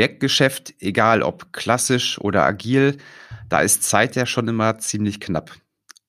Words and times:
Projektgeschäft, 0.00 0.72
egal 0.78 1.22
ob 1.22 1.52
klassisch 1.52 2.18
oder 2.18 2.42
agil, 2.46 2.96
da 3.50 3.60
ist 3.60 3.82
Zeit 3.82 4.16
ja 4.16 4.24
schon 4.24 4.48
immer 4.48 4.78
ziemlich 4.78 5.20
knapp. 5.20 5.54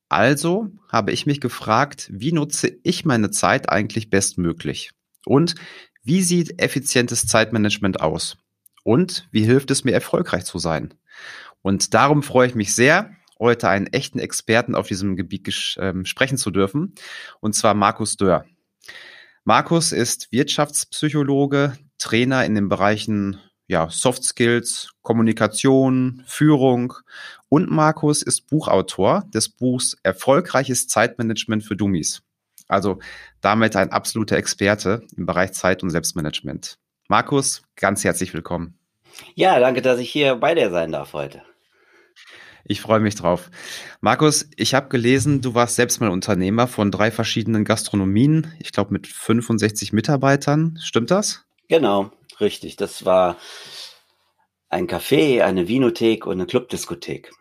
Also 0.08 0.70
habe 0.88 1.12
ich 1.12 1.26
mich 1.26 1.42
gefragt, 1.42 2.08
wie 2.10 2.32
nutze 2.32 2.72
ich 2.84 3.04
meine 3.04 3.32
Zeit 3.32 3.68
eigentlich 3.68 4.10
bestmöglich? 4.10 4.92
Und 5.26 5.56
wie 6.04 6.22
sieht 6.22 6.62
effizientes 6.62 7.28
Zeitmanagement 7.28 8.00
aus? 8.00 8.38
Und 8.86 9.28
wie 9.34 9.44
hilft 9.44 9.72
es 9.72 9.84
mir 9.84 9.92
erfolgreich 9.92 10.46
zu 10.46 10.58
sein? 10.58 10.94
Und 11.62 11.94
darum 11.94 12.24
freue 12.24 12.48
ich 12.48 12.56
mich 12.56 12.74
sehr, 12.74 13.14
heute 13.40 13.68
einen 13.68 13.88
echten 13.88 14.20
Experten 14.20 14.74
auf 14.74 14.88
diesem 14.88 15.18
Gebiet 15.18 15.76
äh, 15.76 16.06
sprechen 16.06 16.38
zu 16.38 16.50
dürfen, 16.50 16.96
und 17.42 17.56
zwar 17.56 17.74
Markus 17.74 18.16
Dörr. 18.16 18.46
Markus 19.44 19.92
ist 19.92 20.32
Wirtschaftspsychologe, 20.32 21.74
Trainer 21.98 22.46
in 22.46 22.56
den 22.56 22.70
Bereichen 22.70 23.42
ja, 23.72 23.90
Soft 23.90 24.26
Skills, 24.26 24.90
Kommunikation, 25.02 26.24
Führung 26.28 26.94
und 27.48 27.72
Markus 27.72 28.22
ist 28.22 28.50
Buchautor 28.50 29.24
des 29.34 29.48
Buchs 29.48 29.96
Erfolgreiches 30.04 30.90
Zeitmanagement 30.90 31.64
für 31.64 31.78
Dummies. 31.78 32.22
Also 32.68 33.00
damit 33.40 33.78
ein 33.78 33.90
absoluter 33.90 34.36
Experte 34.36 35.04
im 35.16 35.26
Bereich 35.26 35.54
Zeit- 35.54 35.84
und 35.84 35.90
Selbstmanagement. 35.90 36.80
Markus, 37.08 37.62
ganz 37.78 38.04
herzlich 38.04 38.34
willkommen. 38.34 38.78
Ja, 39.36 39.58
danke, 39.60 39.82
dass 39.82 40.00
ich 40.00 40.12
hier 40.12 40.36
bei 40.36 40.54
dir 40.54 40.70
sein 40.70 40.92
darf 40.92 41.14
heute. 41.14 41.42
Ich 42.66 42.82
freue 42.82 43.00
mich 43.00 43.16
drauf. 43.16 43.50
Markus, 44.02 44.50
ich 44.58 44.74
habe 44.74 44.90
gelesen, 44.90 45.42
du 45.42 45.56
warst 45.56 45.78
selbst 45.78 46.02
mal 46.02 46.10
Unternehmer 46.10 46.68
von 46.68 46.92
drei 46.92 47.10
verschiedenen 47.10 47.64
Gastronomien, 47.64 48.54
ich 48.60 48.74
glaube 48.74 48.92
mit 48.92 49.08
65 49.08 49.94
Mitarbeitern. 49.94 50.78
Stimmt 50.82 51.10
das? 51.10 51.46
Genau, 51.70 52.12
richtig. 52.42 52.76
Das 52.76 53.06
war 53.06 53.38
ein 54.70 54.88
Café, 54.88 55.42
eine 55.44 55.68
Vinothek 55.68 56.26
und 56.26 56.34
eine 56.34 56.46
Clubdiskothek. 56.46 57.32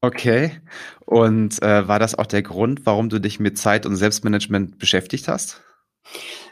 Okay. 0.00 0.60
Und 1.00 1.60
äh, 1.62 1.88
war 1.88 1.98
das 1.98 2.14
auch 2.14 2.26
der 2.26 2.42
Grund, 2.42 2.86
warum 2.86 3.08
du 3.08 3.18
dich 3.18 3.40
mit 3.40 3.58
Zeit 3.58 3.86
und 3.86 3.96
Selbstmanagement 3.96 4.78
beschäftigt 4.78 5.26
hast? 5.26 5.62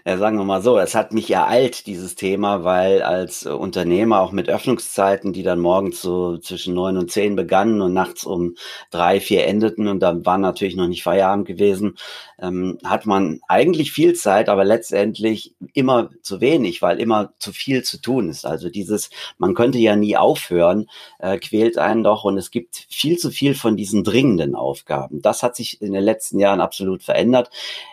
Ja, 0.09 0.19
sagen 0.19 0.39
wir 0.39 0.45
mal 0.45 0.63
so, 0.63 0.79
es 0.79 0.95
hat 0.95 1.13
mich 1.13 1.29
ereilt, 1.33 1.89
dieses 1.89 2.15
Thema, 2.15 2.63
weil 2.63 3.03
als 3.03 3.45
äh, 3.45 3.49
Unternehmer 3.49 4.21
auch 4.21 4.31
mit 4.31 4.49
Öffnungszeiten, 4.49 5.33
die 5.33 5.43
dann 5.43 5.59
morgens 5.59 6.01
so 6.01 6.39
zwischen 6.39 6.75
neun 6.75 6.97
und 6.97 7.11
zehn 7.11 7.35
begannen 7.35 7.81
und 7.81 7.93
nachts 7.93 8.23
um 8.23 8.55
drei, 8.93 9.19
vier 9.19 9.49
endeten 9.49 9.89
und 9.89 9.99
dann 9.99 10.25
war 10.25 10.39
natürlich 10.39 10.77
noch 10.77 10.87
nicht 10.87 11.03
Feierabend 11.03 11.49
gewesen, 11.49 11.97
ähm, 12.41 12.79
hat 12.85 13.07
man 13.07 13.41
eigentlich 13.49 13.91
viel 13.91 14.15
Zeit, 14.15 14.49
aber 14.49 14.65
letztendlich 14.65 15.57
immer 15.73 16.11
zu 16.23 16.41
wenig, 16.41 16.83
weil 16.83 17.01
immer 17.01 17.33
zu 17.41 17.51
viel 17.53 17.83
zu 17.83 18.01
tun 18.01 18.29
ist. 18.29 18.47
Also 18.47 18.69
dieses, 18.69 19.11
man 19.39 19.55
könnte 19.55 19.79
ja 19.79 19.97
nie 19.97 20.17
aufhören, 20.17 20.87
äh, 21.19 21.37
quält 21.39 21.79
einen 21.79 22.05
doch 22.05 22.23
und 22.23 22.39
es 22.39 22.53
gibt 22.53 22.87
viel 22.89 23.19
zu 23.19 23.31
viel 23.33 23.57
von 23.57 23.77
diesen 23.77 24.05
dringenden 24.05 24.55
Aufgaben. 24.55 25.21
Das 25.21 25.43
hat 25.43 25.57
sich 25.57 25.83
in 25.83 25.93
den 25.93 26.05
letzten 26.05 26.39
Jahren 26.39 26.61
absolut 26.61 27.03
verändert. 27.03 27.51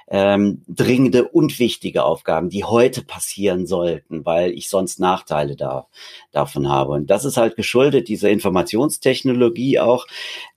Ähm, 0.07 0.61
dringende 0.67 1.27
und 1.27 1.57
wichtige 1.57 2.02
Aufgaben, 2.05 2.49
die 2.49 2.63
heute 2.63 3.03
passieren 3.03 3.67
sollten, 3.67 4.25
weil 4.25 4.51
ich 4.51 4.69
sonst 4.69 4.99
Nachteile 4.99 5.55
da, 5.55 5.87
davon 6.31 6.69
habe. 6.69 6.93
Und 6.93 7.09
das 7.09 7.25
ist 7.25 7.37
halt 7.37 7.55
geschuldet, 7.55 8.07
dieser 8.07 8.29
Informationstechnologie 8.29 9.79
auch, 9.79 10.05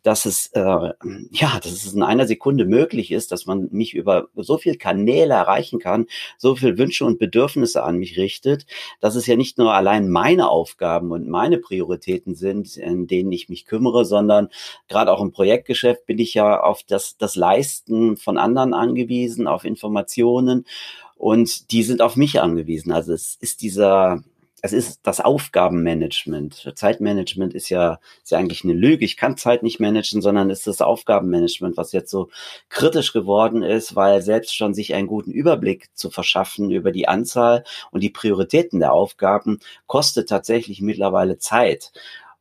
dass 0.02 0.24
es 0.24 0.48
äh, 0.52 0.60
ja, 0.60 1.58
dass 1.60 1.72
es 1.72 1.92
in 1.92 2.02
einer 2.02 2.26
Sekunde 2.26 2.64
möglich 2.64 3.10
ist, 3.10 3.32
dass 3.32 3.46
man 3.46 3.68
mich 3.72 3.94
über 3.94 4.28
so 4.36 4.56
viel 4.56 4.76
Kanäle 4.76 5.34
erreichen 5.34 5.80
kann, 5.80 6.06
so 6.38 6.54
viel 6.54 6.78
Wünsche 6.78 7.04
und 7.04 7.18
Bedürfnisse 7.18 7.82
an 7.82 7.96
mich 7.98 8.16
richtet, 8.16 8.66
dass 9.00 9.16
es 9.16 9.26
ja 9.26 9.34
nicht 9.36 9.58
nur 9.58 9.74
allein 9.74 10.08
meine 10.08 10.48
Aufgaben 10.48 11.10
und 11.10 11.28
meine 11.28 11.58
Prioritäten 11.58 12.36
sind, 12.36 12.76
in 12.76 13.08
denen 13.08 13.32
ich 13.32 13.48
mich 13.48 13.66
kümmere, 13.66 14.04
sondern 14.04 14.48
gerade 14.88 15.12
auch 15.12 15.20
im 15.20 15.32
Projektgeschäft 15.32 16.06
bin 16.06 16.18
ich 16.18 16.34
ja 16.34 16.60
auf 16.60 16.82
das 16.84 17.16
das 17.16 17.34
Leisten 17.34 18.16
von 18.16 18.38
anderen 18.38 18.74
angewiesen, 18.74 19.48
auf 19.48 19.64
Informationen 19.64 20.66
und 21.16 21.70
die 21.72 21.82
sind 21.82 22.02
auf 22.02 22.16
mich 22.16 22.40
angewiesen. 22.40 22.92
Also 22.92 23.12
es 23.12 23.36
ist 23.40 23.62
dieser 23.62 24.22
es 24.62 24.72
ist 24.72 25.00
das 25.04 25.20
Aufgabenmanagement. 25.20 26.72
Zeitmanagement 26.74 27.54
ist 27.54 27.68
ja, 27.68 28.00
ist 28.22 28.32
ja 28.32 28.38
eigentlich 28.38 28.64
eine 28.64 28.72
Lüge. 28.72 29.04
Ich 29.04 29.16
kann 29.16 29.36
Zeit 29.36 29.62
nicht 29.62 29.80
managen, 29.80 30.22
sondern 30.22 30.50
es 30.50 30.60
ist 30.60 30.66
das 30.66 30.80
Aufgabenmanagement, 30.80 31.76
was 31.76 31.92
jetzt 31.92 32.10
so 32.10 32.30
kritisch 32.68 33.12
geworden 33.12 33.62
ist, 33.62 33.94
weil 33.96 34.22
selbst 34.22 34.56
schon 34.56 34.74
sich 34.74 34.94
einen 34.94 35.06
guten 35.06 35.30
Überblick 35.30 35.88
zu 35.94 36.10
verschaffen 36.10 36.70
über 36.70 36.90
die 36.90 37.06
Anzahl 37.06 37.64
und 37.90 38.02
die 38.02 38.10
Prioritäten 38.10 38.80
der 38.80 38.92
Aufgaben 38.92 39.60
kostet 39.86 40.28
tatsächlich 40.28 40.80
mittlerweile 40.80 41.38
Zeit. 41.38 41.92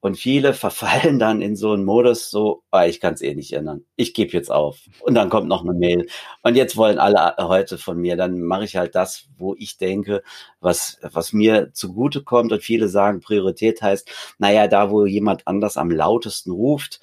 Und 0.05 0.19
viele 0.19 0.53
verfallen 0.53 1.17
dann 1.17 1.41
in 1.41 1.55
so 1.55 1.71
einen 1.71 1.83
Modus, 1.83 2.29
so, 2.29 2.61
ah, 2.69 2.85
ich 2.85 2.99
kann 2.99 3.15
es 3.15 3.23
eh 3.23 3.33
nicht 3.33 3.53
ändern. 3.53 3.85
Ich 3.95 4.13
gebe 4.13 4.33
jetzt 4.33 4.51
auf. 4.51 4.81
Und 5.01 5.15
dann 5.15 5.31
kommt 5.31 5.47
noch 5.47 5.63
eine 5.63 5.73
Mail. 5.73 6.05
Und 6.43 6.55
jetzt 6.55 6.77
wollen 6.77 6.99
alle 6.99 7.33
heute 7.39 7.79
von 7.79 7.97
mir. 7.97 8.15
Dann 8.15 8.39
mache 8.41 8.65
ich 8.65 8.75
halt 8.75 8.93
das, 8.93 9.25
wo 9.35 9.55
ich 9.57 9.79
denke, 9.79 10.21
was, 10.59 10.99
was 11.01 11.33
mir 11.33 11.73
zugute 11.73 12.21
kommt. 12.21 12.51
Und 12.51 12.61
viele 12.61 12.87
sagen, 12.87 13.19
Priorität 13.19 13.81
heißt, 13.81 14.07
naja, 14.37 14.67
da, 14.67 14.91
wo 14.91 15.07
jemand 15.07 15.47
anders 15.47 15.75
am 15.75 15.89
lautesten 15.89 16.51
ruft, 16.51 16.99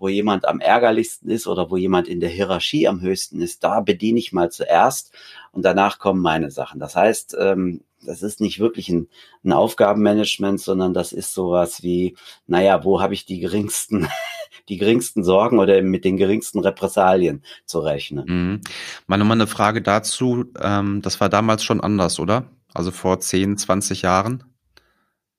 wo 0.00 0.08
jemand 0.08 0.46
am 0.46 0.60
ärgerlichsten 0.60 1.30
ist 1.30 1.46
oder 1.46 1.70
wo 1.70 1.76
jemand 1.76 2.08
in 2.08 2.20
der 2.20 2.28
Hierarchie 2.28 2.88
am 2.88 3.00
höchsten 3.00 3.40
ist, 3.40 3.64
da 3.64 3.80
bediene 3.80 4.18
ich 4.18 4.32
mal 4.32 4.50
zuerst 4.50 5.12
und 5.52 5.64
danach 5.64 5.98
kommen 5.98 6.20
meine 6.20 6.50
Sachen. 6.50 6.80
Das 6.80 6.96
heißt, 6.96 7.36
ähm, 7.38 7.80
das 8.04 8.22
ist 8.22 8.40
nicht 8.40 8.60
wirklich 8.60 8.88
ein, 8.88 9.08
ein 9.44 9.52
Aufgabenmanagement, 9.52 10.60
sondern 10.60 10.94
das 10.94 11.12
ist 11.12 11.34
sowas 11.34 11.82
wie, 11.82 12.16
naja, 12.46 12.84
wo 12.84 13.00
habe 13.00 13.14
ich 13.14 13.24
die 13.24 13.40
geringsten, 13.40 14.08
die 14.68 14.76
geringsten 14.76 15.24
Sorgen 15.24 15.58
oder 15.58 15.80
mit 15.82 16.04
den 16.04 16.16
geringsten 16.16 16.60
Repressalien 16.60 17.42
zu 17.64 17.80
rechnen. 17.80 18.24
Mhm. 18.26 18.60
Meine 19.06 19.24
mal 19.24 19.34
eine 19.34 19.46
Frage 19.46 19.82
dazu, 19.82 20.44
ähm, 20.60 21.02
das 21.02 21.20
war 21.20 21.28
damals 21.28 21.64
schon 21.64 21.80
anders, 21.80 22.18
oder? 22.20 22.44
Also 22.72 22.90
vor 22.90 23.20
10, 23.20 23.56
20 23.56 24.02
Jahren? 24.02 24.44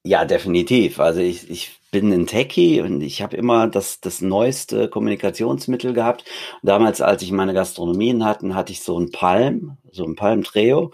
Ja, 0.07 0.23
definitiv. 0.23 0.99
Also 0.99 1.19
ich, 1.19 1.49
ich 1.49 1.79
bin 1.89 2.13
ein 2.13 2.27
Techie 2.27 2.81
und 2.81 3.01
ich 3.01 3.23
habe 3.23 3.35
immer 3.37 3.67
das, 3.67 4.01
das 4.01 4.21
neueste 4.21 4.87
Kommunikationsmittel 4.87 5.93
gehabt. 5.93 6.25
Damals, 6.61 7.01
als 7.01 7.23
ich 7.23 7.31
meine 7.31 7.55
Gastronomien 7.55 8.23
hatten, 8.23 8.53
hatte 8.53 8.71
ich 8.71 8.83
so 8.83 8.99
ein 8.99 9.09
Palm, 9.09 9.77
so 9.91 10.05
ein 10.05 10.15
Palm 10.15 10.43
Treo 10.43 10.91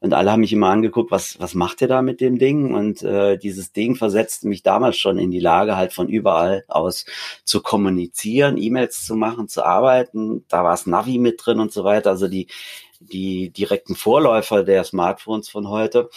und 0.00 0.14
alle 0.14 0.32
haben 0.32 0.40
mich 0.40 0.54
immer 0.54 0.70
angeguckt, 0.70 1.10
was, 1.10 1.38
was 1.40 1.54
macht 1.54 1.82
ihr 1.82 1.88
da 1.88 2.00
mit 2.00 2.22
dem 2.22 2.38
Ding? 2.38 2.74
Und 2.74 3.02
äh, 3.02 3.36
dieses 3.36 3.72
Ding 3.72 3.96
versetzte 3.96 4.48
mich 4.48 4.62
damals 4.62 4.96
schon 4.96 5.18
in 5.18 5.30
die 5.30 5.40
Lage, 5.40 5.76
halt 5.76 5.92
von 5.92 6.08
überall 6.08 6.64
aus 6.68 7.04
zu 7.44 7.60
kommunizieren, 7.60 8.56
E-Mails 8.56 9.04
zu 9.04 9.14
machen, 9.14 9.46
zu 9.46 9.62
arbeiten. 9.62 10.46
Da 10.48 10.64
war 10.64 10.72
es 10.72 10.86
Navi 10.86 11.18
mit 11.18 11.38
drin 11.44 11.60
und 11.60 11.70
so 11.70 11.84
weiter, 11.84 12.08
also 12.08 12.28
die, 12.28 12.46
die 12.98 13.50
direkten 13.50 13.94
Vorläufer 13.94 14.64
der 14.64 14.84
Smartphones 14.84 15.50
von 15.50 15.68
heute. 15.68 16.08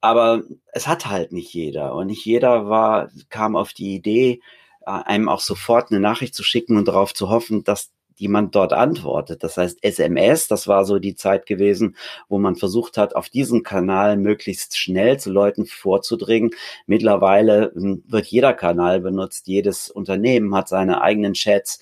Aber 0.00 0.42
es 0.72 0.86
hat 0.86 1.06
halt 1.06 1.32
nicht 1.32 1.52
jeder. 1.54 1.94
Und 1.94 2.06
nicht 2.08 2.24
jeder 2.24 2.68
war, 2.68 3.10
kam 3.30 3.56
auf 3.56 3.72
die 3.72 3.94
Idee, 3.94 4.40
äh, 4.82 4.90
einem 4.90 5.28
auch 5.28 5.40
sofort 5.40 5.90
eine 5.90 6.00
Nachricht 6.00 6.34
zu 6.34 6.42
schicken 6.44 6.76
und 6.76 6.88
darauf 6.88 7.14
zu 7.14 7.28
hoffen, 7.30 7.64
dass 7.64 7.92
jemand 8.18 8.54
dort 8.54 8.72
antwortet. 8.72 9.42
Das 9.42 9.56
heißt, 9.56 9.78
SMS, 9.82 10.48
das 10.48 10.68
war 10.68 10.84
so 10.84 10.98
die 10.98 11.14
Zeit 11.14 11.46
gewesen, 11.46 11.96
wo 12.28 12.38
man 12.38 12.56
versucht 12.56 12.98
hat, 12.98 13.16
auf 13.16 13.28
diesem 13.28 13.62
Kanal 13.62 14.16
möglichst 14.16 14.76
schnell 14.76 15.18
zu 15.18 15.30
Leuten 15.30 15.66
vorzudringen. 15.66 16.50
Mittlerweile 16.86 17.72
hm, 17.74 18.02
wird 18.06 18.26
jeder 18.26 18.54
Kanal 18.54 19.00
benutzt, 19.00 19.46
jedes 19.46 19.90
Unternehmen 19.90 20.54
hat 20.54 20.68
seine 20.68 21.00
eigenen 21.02 21.34
Chats. 21.34 21.80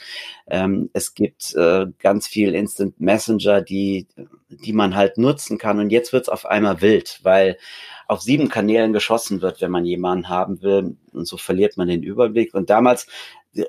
Ähm, 0.48 0.90
es 0.92 1.14
gibt 1.14 1.54
äh, 1.54 1.86
ganz 1.98 2.26
viel 2.26 2.54
Instant 2.54 3.00
Messenger, 3.00 3.62
die, 3.62 4.06
die 4.48 4.72
man 4.72 4.94
halt 4.94 5.18
nutzen 5.18 5.58
kann. 5.58 5.80
Und 5.80 5.90
jetzt 5.90 6.12
wird 6.12 6.24
es 6.24 6.28
auf 6.28 6.46
einmal 6.46 6.80
wild, 6.80 7.20
weil 7.22 7.56
auf 8.08 8.20
sieben 8.20 8.48
Kanälen 8.48 8.92
geschossen 8.92 9.42
wird, 9.42 9.60
wenn 9.60 9.70
man 9.70 9.84
jemanden 9.84 10.28
haben 10.28 10.62
will. 10.62 10.96
Und 11.12 11.26
so 11.26 11.36
verliert 11.36 11.76
man 11.76 11.88
den 11.88 12.02
Überblick. 12.02 12.54
Und 12.54 12.70
damals, 12.70 13.06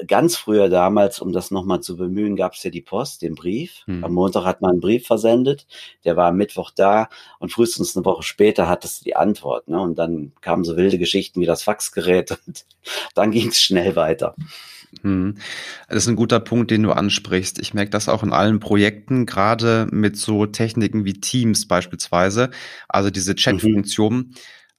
ganz 0.08 0.36
früher 0.36 0.70
damals, 0.70 1.20
um 1.20 1.32
das 1.32 1.52
nochmal 1.52 1.82
zu 1.82 1.98
bemühen, 1.98 2.36
gab 2.36 2.54
es 2.54 2.64
ja 2.64 2.70
die 2.70 2.82
Post, 2.82 3.22
den 3.22 3.36
Brief. 3.36 3.84
Hm. 3.86 4.04
Am 4.04 4.14
Montag 4.14 4.46
hat 4.46 4.62
man 4.62 4.72
einen 4.72 4.80
Brief 4.80 5.08
versendet, 5.08 5.68
der 6.06 6.16
war 6.16 6.28
am 6.28 6.38
Mittwoch 6.38 6.72
da 6.72 7.10
und 7.40 7.52
frühestens 7.52 7.96
eine 7.96 8.06
Woche 8.06 8.24
später 8.24 8.68
hattest 8.68 9.02
du 9.02 9.04
die 9.06 9.16
Antwort. 9.16 9.68
Ne? 9.68 9.80
Und 9.80 9.98
dann 9.98 10.34
kamen 10.42 10.64
so 10.64 10.78
wilde 10.78 10.98
Geschichten 10.98 11.42
wie 11.42 11.46
das 11.46 11.64
Faxgerät 11.64 12.32
und 12.48 12.66
dann 13.16 13.32
ging 13.32 13.50
es 13.50 13.62
schnell 13.62 13.96
weiter. 13.96 14.36
Hm. 15.02 15.36
Das 15.90 16.04
ist 16.04 16.08
ein 16.08 16.16
guter 16.16 16.40
Punkt, 16.40 16.72
den 16.72 16.84
du 16.84 16.92
ansprichst. 16.92 17.60
Ich 17.60 17.74
merke 17.74 17.92
das 17.92 18.10
auch 18.10 18.24
in 18.24 18.34
allen 18.34 18.60
Projekten, 18.60 19.26
gerade 19.26 19.88
mit 19.92 20.18
so 20.18 20.46
Techniken 20.46 21.06
wie 21.06 21.14
Teams 21.14 21.68
beispielsweise, 21.68 22.52
also 22.88 23.10
diese 23.10 23.36
Chat-Funktion. 23.36 24.16
Mhm. 24.16 24.32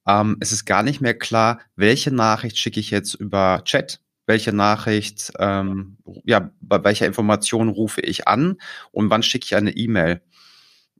Ähm, 0.07 0.37
es 0.41 0.53
ist 0.53 0.65
gar 0.65 0.83
nicht 0.83 1.01
mehr 1.01 1.17
klar, 1.17 1.61
welche 1.77 2.11
Nachricht 2.11 2.57
schicke 2.57 2.81
ich 2.81 2.91
jetzt 2.91 3.15
über 3.15 3.63
Chat, 3.65 4.01
welche 4.29 4.53
Nachricht, 4.53 5.33
ähm, 5.39 5.97
ja, 6.25 6.53
bei 6.61 6.85
welcher 6.85 7.07
Information 7.07 7.69
rufe 7.69 8.03
ich 8.03 8.29
an 8.29 8.59
und 8.93 9.11
wann 9.11 9.23
schicke 9.23 9.47
ich 9.47 9.57
eine 9.57 9.73
E-Mail. 9.73 10.21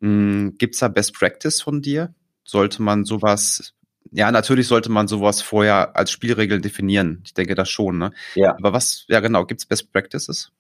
Hm, 0.01 0.55
Gibt 0.59 0.75
es 0.75 0.81
da 0.81 0.89
Best 0.89 1.15
Practice 1.15 1.61
von 1.63 1.83
dir? 1.83 2.15
Sollte 2.45 2.83
man 2.83 3.05
sowas 3.05 3.75
Ja, 4.11 4.31
natürlich 4.33 4.67
sollte 4.69 4.91
man 4.91 5.07
sowas 5.07 5.43
vorher 5.43 5.95
als 5.95 6.11
Spielregel 6.11 6.61
definieren. 6.63 7.21
Ich 7.25 7.35
denke 7.35 7.55
das 7.55 7.69
schon. 7.69 7.99
Ne? 7.99 8.11
Ja. 8.35 8.57
Aber 8.57 8.73
was, 8.73 9.05
ja 9.09 9.21
genau, 9.21 9.45
gibt 9.45 9.61
es 9.61 9.67
Best 9.67 9.93
Practices? 9.93 10.51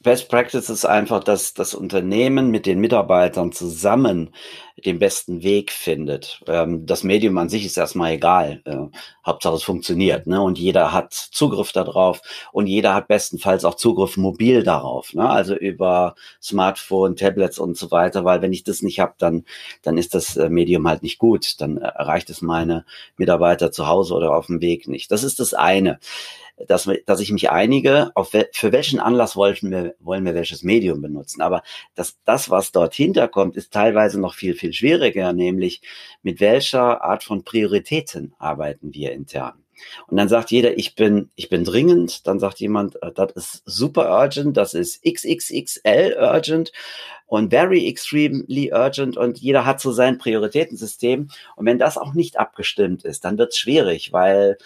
Best 0.00 0.28
Practice 0.28 0.70
ist 0.70 0.84
einfach, 0.84 1.24
dass 1.24 1.54
das 1.54 1.74
Unternehmen 1.74 2.52
mit 2.52 2.66
den 2.66 2.78
Mitarbeitern 2.78 3.50
zusammen 3.50 4.32
den 4.84 5.00
besten 5.00 5.42
Weg 5.42 5.72
findet. 5.72 6.40
Ähm, 6.46 6.86
das 6.86 7.02
Medium 7.02 7.36
an 7.36 7.48
sich 7.48 7.66
ist 7.66 7.76
erstmal 7.76 8.12
egal. 8.12 8.62
Äh, 8.64 8.96
Hauptsache 9.26 9.56
es 9.56 9.64
funktioniert. 9.64 10.28
Ne? 10.28 10.40
Und 10.40 10.56
jeder 10.56 10.92
hat 10.92 11.14
Zugriff 11.14 11.72
darauf 11.72 12.20
und 12.52 12.68
jeder 12.68 12.94
hat 12.94 13.08
bestenfalls 13.08 13.64
auch 13.64 13.74
Zugriff 13.74 14.16
mobil 14.16 14.62
darauf. 14.62 15.14
Ne? 15.14 15.28
Also 15.28 15.56
über 15.56 16.14
Smartphone, 16.40 17.16
Tablets 17.16 17.58
und 17.58 17.76
so 17.76 17.90
weiter. 17.90 18.24
Weil 18.24 18.40
wenn 18.40 18.52
ich 18.52 18.62
das 18.62 18.82
nicht 18.82 19.00
habe, 19.00 19.14
dann, 19.18 19.44
dann 19.82 19.98
ist 19.98 20.14
das 20.14 20.36
äh, 20.36 20.48
Medium 20.48 20.86
halt 20.86 21.02
nicht 21.02 21.18
gut. 21.18 21.60
Dann 21.60 21.78
erreicht 21.78 22.30
es 22.30 22.40
meine 22.40 22.84
Mitarbeiter 23.16 23.72
zu 23.72 23.88
Hause 23.88 24.14
oder 24.14 24.36
auf 24.36 24.46
dem 24.46 24.60
Weg 24.60 24.86
nicht. 24.86 25.10
Das 25.10 25.24
ist 25.24 25.40
das 25.40 25.54
eine 25.54 25.98
dass, 26.66 26.88
dass 27.06 27.20
ich 27.20 27.32
mich 27.32 27.50
einige, 27.50 28.10
auf 28.14 28.32
we 28.32 28.48
für 28.52 28.72
welchen 28.72 29.00
Anlass 29.00 29.36
wollten 29.36 29.70
wir, 29.70 29.94
wollen 30.00 30.24
wir 30.24 30.34
welches 30.34 30.62
Medium 30.62 31.00
benutzen. 31.00 31.40
Aber 31.40 31.62
das, 31.94 32.18
das, 32.24 32.50
was 32.50 32.72
dort 32.72 32.94
hinterkommt, 32.94 33.56
ist 33.56 33.72
teilweise 33.72 34.20
noch 34.20 34.34
viel, 34.34 34.54
viel 34.54 34.72
schwieriger, 34.72 35.32
nämlich 35.32 35.82
mit 36.22 36.40
welcher 36.40 37.02
Art 37.02 37.24
von 37.24 37.44
Prioritäten 37.44 38.34
arbeiten 38.38 38.92
wir 38.92 39.12
intern. 39.12 39.64
Und 40.06 40.16
dann 40.16 40.28
sagt 40.28 40.50
jeder, 40.50 40.76
ich 40.76 40.94
bin, 40.94 41.30
ich 41.36 41.48
bin 41.48 41.64
dringend. 41.64 42.26
Dann 42.26 42.40
sagt 42.40 42.60
jemand, 42.60 43.00
äh, 43.02 43.12
das 43.12 43.32
ist 43.32 43.62
super 43.64 44.10
urgent, 44.10 44.56
das 44.56 44.74
ist 44.74 45.04
XXXL 45.04 46.16
urgent 46.18 46.72
und 47.26 47.50
very 47.50 47.86
extremely 47.86 48.72
urgent. 48.72 49.16
Und 49.16 49.38
jeder 49.38 49.64
hat 49.66 49.80
so 49.80 49.92
sein 49.92 50.18
Prioritätensystem. 50.18 51.28
Und 51.56 51.66
wenn 51.66 51.78
das 51.78 51.98
auch 51.98 52.14
nicht 52.14 52.38
abgestimmt 52.38 53.04
ist, 53.04 53.24
dann 53.24 53.38
wird 53.38 53.52
es 53.52 53.58
schwierig, 53.58 54.12
weil 54.12 54.58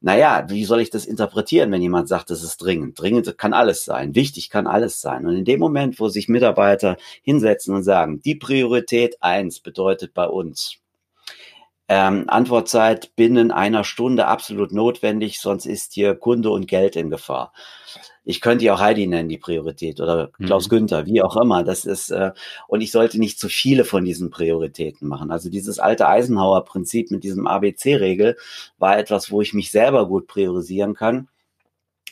naja, 0.00 0.46
wie 0.48 0.64
soll 0.64 0.80
ich 0.80 0.90
das 0.90 1.04
interpretieren, 1.04 1.70
wenn 1.72 1.82
jemand 1.82 2.08
sagt, 2.08 2.30
das 2.30 2.42
ist 2.42 2.58
dringend? 2.58 2.98
Dringend 2.98 3.36
kann 3.36 3.52
alles 3.52 3.84
sein, 3.84 4.14
wichtig 4.14 4.48
kann 4.48 4.66
alles 4.66 5.00
sein. 5.00 5.26
Und 5.26 5.36
in 5.36 5.44
dem 5.44 5.60
Moment, 5.60 6.00
wo 6.00 6.08
sich 6.08 6.28
Mitarbeiter 6.28 6.96
hinsetzen 7.22 7.74
und 7.74 7.82
sagen, 7.82 8.22
die 8.22 8.34
Priorität 8.34 9.22
eins 9.22 9.60
bedeutet 9.60 10.14
bei 10.14 10.26
uns, 10.26 10.78
ähm, 11.92 12.26
Antwortzeit 12.28 13.16
binnen 13.16 13.50
einer 13.50 13.82
Stunde 13.82 14.28
absolut 14.28 14.70
notwendig, 14.70 15.40
sonst 15.40 15.66
ist 15.66 15.92
hier 15.92 16.14
Kunde 16.14 16.50
und 16.50 16.68
Geld 16.68 16.94
in 16.94 17.10
Gefahr. 17.10 17.52
Ich 18.22 18.40
könnte 18.40 18.64
ja 18.64 18.74
auch 18.74 18.80
Heidi 18.80 19.08
nennen, 19.08 19.28
die 19.28 19.38
Priorität, 19.38 20.00
oder 20.00 20.30
Klaus 20.40 20.66
mhm. 20.66 20.70
Günther, 20.70 21.06
wie 21.06 21.20
auch 21.20 21.36
immer. 21.36 21.64
Das 21.64 21.84
ist, 21.84 22.10
äh, 22.10 22.30
und 22.68 22.80
ich 22.80 22.92
sollte 22.92 23.18
nicht 23.18 23.40
zu 23.40 23.48
viele 23.48 23.84
von 23.84 24.04
diesen 24.04 24.30
Prioritäten 24.30 25.08
machen. 25.08 25.32
Also 25.32 25.50
dieses 25.50 25.80
alte 25.80 26.06
Eisenhower-Prinzip 26.06 27.10
mit 27.10 27.24
diesem 27.24 27.48
ABC-Regel 27.48 28.36
war 28.78 28.96
etwas, 28.96 29.32
wo 29.32 29.42
ich 29.42 29.52
mich 29.52 29.72
selber 29.72 30.06
gut 30.06 30.28
priorisieren 30.28 30.94
kann 30.94 31.26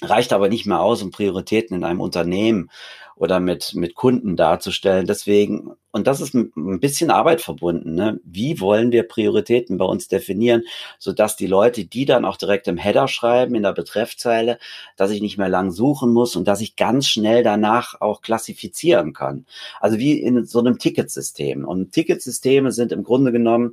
reicht 0.01 0.33
aber 0.33 0.49
nicht 0.49 0.65
mehr 0.65 0.81
aus, 0.81 1.03
um 1.03 1.11
Prioritäten 1.11 1.77
in 1.77 1.85
einem 1.85 2.01
Unternehmen 2.01 2.71
oder 3.19 3.41
mit, 3.41 3.75
mit 3.75 3.95
Kunden 3.95 4.37
darzustellen. 4.37 5.07
Deswegen, 5.07 5.73
und 5.91 6.07
das 6.07 6.21
ist 6.21 6.35
ein 6.35 6.81
bisschen 6.81 7.11
Arbeit 7.11 7.41
verbunden. 7.41 7.95
Ne? 7.95 8.21
Wie 8.25 8.61
wollen 8.61 8.93
wir 8.93 9.03
Prioritäten 9.03 9.77
bei 9.79 9.85
uns 9.85 10.09
definieren, 10.09 10.63
sodass 10.99 11.37
die 11.37 11.47
Leute, 11.47 11.85
die 11.85 12.05
dann 12.05 12.25
auch 12.25 12.37
direkt 12.37 12.69
im 12.69 12.77
Header 12.77 13.09
schreiben, 13.09 13.55
in 13.55 13.63
der 13.65 13.73
Betreffzeile, 13.73 14.59
dass 14.97 15.11
ich 15.11 15.21
nicht 15.21 15.39
mehr 15.39 15.49
lang 15.49 15.71
suchen 15.71 16.13
muss 16.13 16.37
und 16.37 16.47
dass 16.47 16.61
ich 16.61 16.77
ganz 16.77 17.07
schnell 17.07 17.43
danach 17.43 18.01
auch 18.01 18.23
klassifizieren 18.23 19.13
kann. 19.13 19.47
Also 19.81 19.99
wie 19.99 20.21
in 20.21 20.45
so 20.47 20.61
einem 20.61 20.79
Ticketsystem. 20.79 21.65
Und 21.65 21.93
Ticketsysteme 21.93 22.73
sind 22.73 22.93
im 22.93 23.03
Grunde 23.03 23.33
genommen 23.33 23.73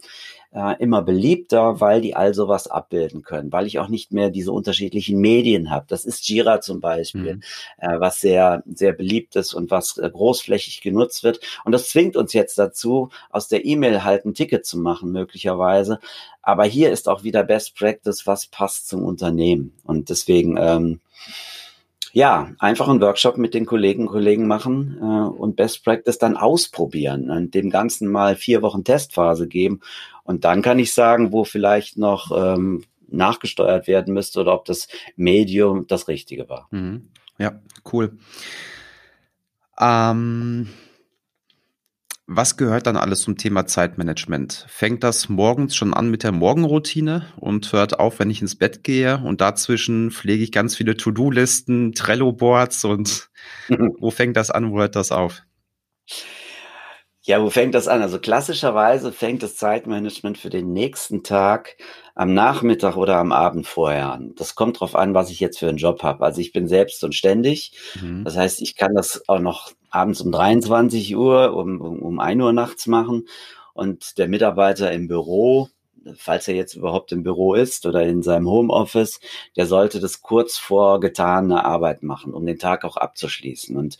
äh, 0.55 0.75
immer 0.79 1.01
beliebter, 1.01 1.81
weil 1.81 1.99
die 1.99 2.15
all 2.15 2.33
sowas 2.33 2.67
abbilden 2.67 3.23
können, 3.23 3.51
weil 3.51 3.67
ich 3.67 3.77
auch 3.77 3.89
nicht 3.89 4.13
mehr 4.13 4.29
diese 4.29 4.53
unterschiedlichen 4.53 5.19
Medien 5.19 5.69
habe. 5.69 5.85
Das 5.89 6.05
ist 6.05 6.27
Jira 6.29 6.61
zum 6.61 6.79
Beispiel, 6.79 7.35
mhm. 7.35 7.41
äh, 7.77 7.99
was 7.99 8.21
sehr, 8.21 8.63
sehr 8.65 8.93
beliebt 8.93 9.35
ist 9.35 9.53
und 9.53 9.69
was 9.69 9.97
äh, 9.97 10.09
großflächig 10.09 10.81
genutzt 10.81 11.23
wird. 11.23 11.41
Und 11.65 11.73
das 11.73 11.89
zwingt 11.89 12.15
uns 12.15 12.31
jetzt 12.31 12.57
dazu, 12.57 13.09
aus 13.29 13.49
der 13.49 13.65
E-Mail 13.65 14.05
halt 14.05 14.25
ein 14.25 14.33
Ticket 14.33 14.65
zu 14.65 14.79
machen, 14.79 15.11
möglicherweise. 15.11 15.99
Aber 16.41 16.63
hier 16.63 16.89
ist 16.91 17.09
auch 17.09 17.23
wieder 17.23 17.43
Best 17.43 17.75
Practice, 17.75 18.25
was 18.25 18.47
passt 18.47 18.87
zum 18.87 19.03
Unternehmen. 19.03 19.73
Und 19.83 20.09
deswegen, 20.09 20.55
ähm, 20.57 21.01
ja, 22.13 22.53
einfach 22.59 22.87
einen 22.87 23.01
Workshop 23.01 23.37
mit 23.37 23.53
den 23.53 23.65
Kollegen 23.65 24.03
und 24.03 24.13
Kollegen 24.13 24.47
machen 24.47 24.97
äh, 25.01 25.37
und 25.37 25.57
Best 25.57 25.83
Practice 25.83 26.17
dann 26.17 26.37
ausprobieren 26.37 27.29
und 27.29 27.53
dem 27.53 27.69
Ganzen 27.69 28.09
mal 28.09 28.37
vier 28.37 28.61
Wochen 28.61 28.85
Testphase 28.85 29.49
geben. 29.49 29.81
Und 30.25 30.43
dann 30.43 30.61
kann 30.61 30.79
ich 30.79 30.93
sagen, 30.93 31.31
wo 31.31 31.45
vielleicht 31.45 31.97
noch 31.97 32.31
ähm, 32.35 32.83
nachgesteuert 33.07 33.87
werden 33.87 34.13
müsste 34.13 34.41
oder 34.41 34.53
ob 34.53 34.65
das 34.65 34.87
Medium 35.15 35.87
das 35.87 36.07
Richtige 36.07 36.49
war. 36.49 36.67
Mhm. 36.71 37.09
Ja, 37.37 37.61
cool. 37.91 38.17
Ähm, 39.79 40.69
was 42.27 42.57
gehört 42.57 42.87
dann 42.87 42.97
alles 42.97 43.21
zum 43.21 43.37
Thema 43.37 43.67
Zeitmanagement? 43.67 44.65
Fängt 44.67 45.03
das 45.03 45.29
morgens 45.29 45.75
schon 45.75 45.93
an 45.93 46.09
mit 46.09 46.23
der 46.23 46.31
Morgenroutine 46.31 47.27
und 47.37 47.71
hört 47.71 47.99
auf, 47.99 48.17
wenn 48.17 48.31
ich 48.31 48.41
ins 48.41 48.55
Bett 48.55 48.83
gehe 48.83 49.19
und 49.19 49.41
dazwischen 49.41 50.09
pflege 50.09 50.43
ich 50.43 50.51
ganz 50.51 50.75
viele 50.75 50.97
To-Do-Listen, 50.97 51.93
Trello-Boards 51.93 52.83
und 52.85 53.29
wo 53.99 54.09
fängt 54.09 54.37
das 54.37 54.49
an, 54.49 54.71
wo 54.71 54.79
hört 54.79 54.95
das 54.95 55.11
auf? 55.11 55.43
Ja, 57.27 57.41
wo 57.41 57.49
fängt 57.49 57.73
das 57.73 57.87
an? 57.87 58.03
Also 58.03 58.19
klassischerweise 58.19 59.11
fängt 59.11 59.41
das 59.41 59.55
Zeitmanagement 59.55 60.37
für 60.37 60.51
den 60.51 60.73
nächsten 60.73 61.23
Tag 61.23 61.75
am 62.13 62.35
Nachmittag 62.35 62.97
oder 62.97 63.17
am 63.17 63.31
Abend 63.31 63.65
vorher 63.65 64.11
an. 64.11 64.35
Das 64.35 64.53
kommt 64.53 64.79
drauf 64.79 64.95
an, 64.95 65.15
was 65.15 65.31
ich 65.31 65.39
jetzt 65.39 65.57
für 65.57 65.67
einen 65.67 65.79
Job 65.79 66.03
habe. 66.03 66.23
Also 66.23 66.39
ich 66.39 66.53
bin 66.53 66.67
selbst 66.67 67.03
und 67.03 67.15
ständig. 67.15 67.71
Mhm. 67.99 68.25
Das 68.25 68.37
heißt, 68.37 68.61
ich 68.61 68.75
kann 68.75 68.93
das 68.93 69.27
auch 69.27 69.39
noch 69.39 69.71
abends 69.89 70.21
um 70.21 70.31
23 70.31 71.15
Uhr, 71.15 71.55
um, 71.55 71.81
um, 71.81 71.99
um 72.03 72.19
1 72.19 72.43
Uhr 72.43 72.53
nachts 72.53 72.85
machen. 72.85 73.27
Und 73.73 74.19
der 74.19 74.27
Mitarbeiter 74.27 74.91
im 74.91 75.07
Büro, 75.07 75.69
falls 76.17 76.47
er 76.47 76.55
jetzt 76.55 76.75
überhaupt 76.75 77.11
im 77.11 77.23
Büro 77.23 77.53
ist 77.53 77.85
oder 77.85 78.03
in 78.03 78.21
seinem 78.21 78.47
Homeoffice, 78.47 79.19
der 79.55 79.65
sollte 79.65 79.99
das 79.99 80.21
kurz 80.21 80.57
vor 80.57 80.99
getaner 80.99 81.65
Arbeit 81.65 82.03
machen, 82.03 82.33
um 82.33 82.45
den 82.45 82.59
Tag 82.59 82.83
auch 82.83 82.97
abzuschließen. 82.97 83.75
Und 83.75 83.97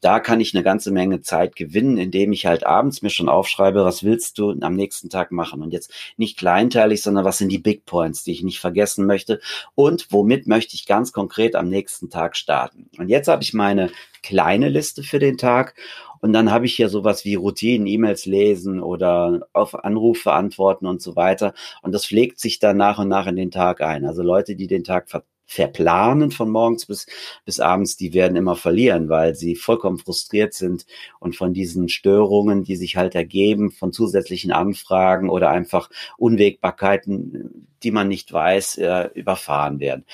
da 0.00 0.20
kann 0.20 0.40
ich 0.40 0.54
eine 0.54 0.62
ganze 0.62 0.90
Menge 0.90 1.22
Zeit 1.22 1.56
gewinnen, 1.56 1.98
indem 1.98 2.32
ich 2.32 2.46
halt 2.46 2.66
abends 2.66 3.02
mir 3.02 3.10
schon 3.10 3.28
aufschreibe, 3.28 3.84
was 3.84 4.04
willst 4.04 4.38
du 4.38 4.54
am 4.60 4.74
nächsten 4.74 5.10
Tag 5.10 5.32
machen? 5.32 5.62
Und 5.62 5.72
jetzt 5.72 5.92
nicht 6.16 6.38
kleinteilig, 6.38 7.02
sondern 7.02 7.24
was 7.24 7.38
sind 7.38 7.50
die 7.50 7.58
Big 7.58 7.86
Points, 7.86 8.24
die 8.24 8.32
ich 8.32 8.42
nicht 8.42 8.60
vergessen 8.60 9.06
möchte? 9.06 9.40
Und 9.74 10.08
womit 10.10 10.46
möchte 10.46 10.74
ich 10.74 10.86
ganz 10.86 11.12
konkret 11.12 11.54
am 11.56 11.68
nächsten 11.68 12.10
Tag 12.10 12.36
starten? 12.36 12.90
Und 12.98 13.08
jetzt 13.08 13.28
habe 13.28 13.42
ich 13.42 13.54
meine 13.54 13.90
kleine 14.22 14.68
Liste 14.68 15.02
für 15.02 15.18
den 15.18 15.38
Tag 15.38 15.74
und 16.20 16.32
dann 16.32 16.50
habe 16.50 16.66
ich 16.66 16.74
hier 16.74 16.88
sowas 16.88 17.24
wie 17.24 17.34
Routinen, 17.34 17.86
E-Mails 17.86 18.26
lesen 18.26 18.80
oder 18.82 19.48
auf 19.52 19.84
Anrufe 19.84 20.32
antworten 20.32 20.86
und 20.86 21.02
so 21.02 21.16
weiter. 21.16 21.54
Und 21.82 21.92
das 21.92 22.06
pflegt 22.06 22.40
sich 22.40 22.58
dann 22.58 22.76
nach 22.76 22.98
und 22.98 23.08
nach 23.08 23.26
in 23.26 23.36
den 23.36 23.50
Tag 23.50 23.80
ein. 23.80 24.04
Also 24.04 24.22
Leute, 24.22 24.56
die 24.56 24.66
den 24.66 24.84
Tag 24.84 25.08
ver 25.08 25.22
verplanen 25.48 26.32
von 26.32 26.50
morgens 26.50 26.86
bis, 26.86 27.06
bis 27.44 27.60
abends, 27.60 27.96
die 27.96 28.12
werden 28.14 28.36
immer 28.36 28.56
verlieren, 28.56 29.08
weil 29.08 29.36
sie 29.36 29.54
vollkommen 29.54 29.98
frustriert 29.98 30.54
sind 30.54 30.86
und 31.20 31.36
von 31.36 31.54
diesen 31.54 31.88
Störungen, 31.88 32.64
die 32.64 32.74
sich 32.74 32.96
halt 32.96 33.14
ergeben, 33.14 33.70
von 33.70 33.92
zusätzlichen 33.92 34.50
Anfragen 34.50 35.30
oder 35.30 35.50
einfach 35.50 35.88
Unwägbarkeiten, 36.18 37.68
die 37.84 37.92
man 37.92 38.08
nicht 38.08 38.32
weiß, 38.32 38.78
äh, 38.78 39.10
überfahren 39.14 39.78
werden. 39.78 40.04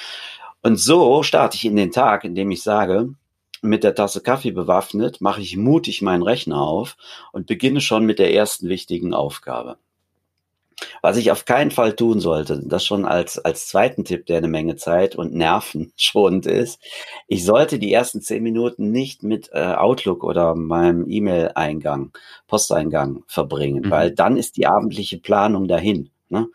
Und 0.63 0.77
so 0.77 1.23
starte 1.23 1.57
ich 1.57 1.65
in 1.65 1.77
den 1.77 1.91
Tag, 1.91 2.25
indem 2.25 2.51
ich 2.51 2.63
sage, 2.63 3.15
mit 3.63 3.85
der 3.85 3.95
Tasse 3.95 4.21
Kaffee 4.21 4.51
bewaffnet, 4.51 5.21
mache 5.21 5.41
ich 5.41 5.57
mutig 5.57 6.03
meinen 6.03 6.23
Rechner 6.23 6.61
auf 6.61 6.97
und 7.33 7.47
beginne 7.47 7.81
schon 7.81 8.05
mit 8.05 8.19
der 8.19 8.35
ersten 8.35 8.69
wichtigen 8.69 9.15
Aufgabe. 9.15 9.79
Was 11.01 11.17
ich 11.17 11.31
auf 11.31 11.45
keinen 11.45 11.71
Fall 11.71 11.95
tun 11.95 12.21
sollte, 12.21 12.61
das 12.65 12.85
schon 12.85 13.05
als, 13.05 13.39
als 13.39 13.69
zweiten 13.69 14.05
Tipp, 14.05 14.27
der 14.27 14.39
eine 14.39 14.49
Menge 14.49 14.77
Zeit 14.77 15.15
und 15.17 15.35
Nerven 15.35 15.93
schonend 15.97 16.47
ist, 16.47 16.81
ich 17.29 17.45
sollte 17.45 17.79
die 17.79 17.93
ersten 17.93 18.21
zehn 18.21 18.43
Minuten 18.43 18.91
nicht 18.91 19.23
mit 19.23 19.51
äh, 19.53 19.75
Outlook 19.75 20.25
oder 20.25 20.55
meinem 20.55 21.09
E-Mail-Eingang, 21.09 22.13
Posteingang 22.49 23.23
verbringen, 23.27 23.85
mhm. 23.87 23.91
weil 23.91 24.11
dann 24.11 24.37
ist 24.37 24.57
die 24.57 24.67
abendliche 24.67 25.19
Planung 25.19 25.69
dahin. 25.69 26.11
Ne? 26.29 26.49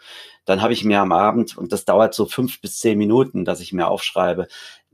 Dann 0.45 0.61
habe 0.61 0.73
ich 0.73 0.83
mir 0.83 1.01
am 1.01 1.11
Abend, 1.11 1.57
und 1.57 1.71
das 1.71 1.85
dauert 1.85 2.13
so 2.13 2.25
fünf 2.25 2.61
bis 2.61 2.79
zehn 2.79 2.97
Minuten, 2.97 3.45
dass 3.45 3.59
ich 3.59 3.73
mir 3.73 3.87
aufschreibe, 3.87 4.47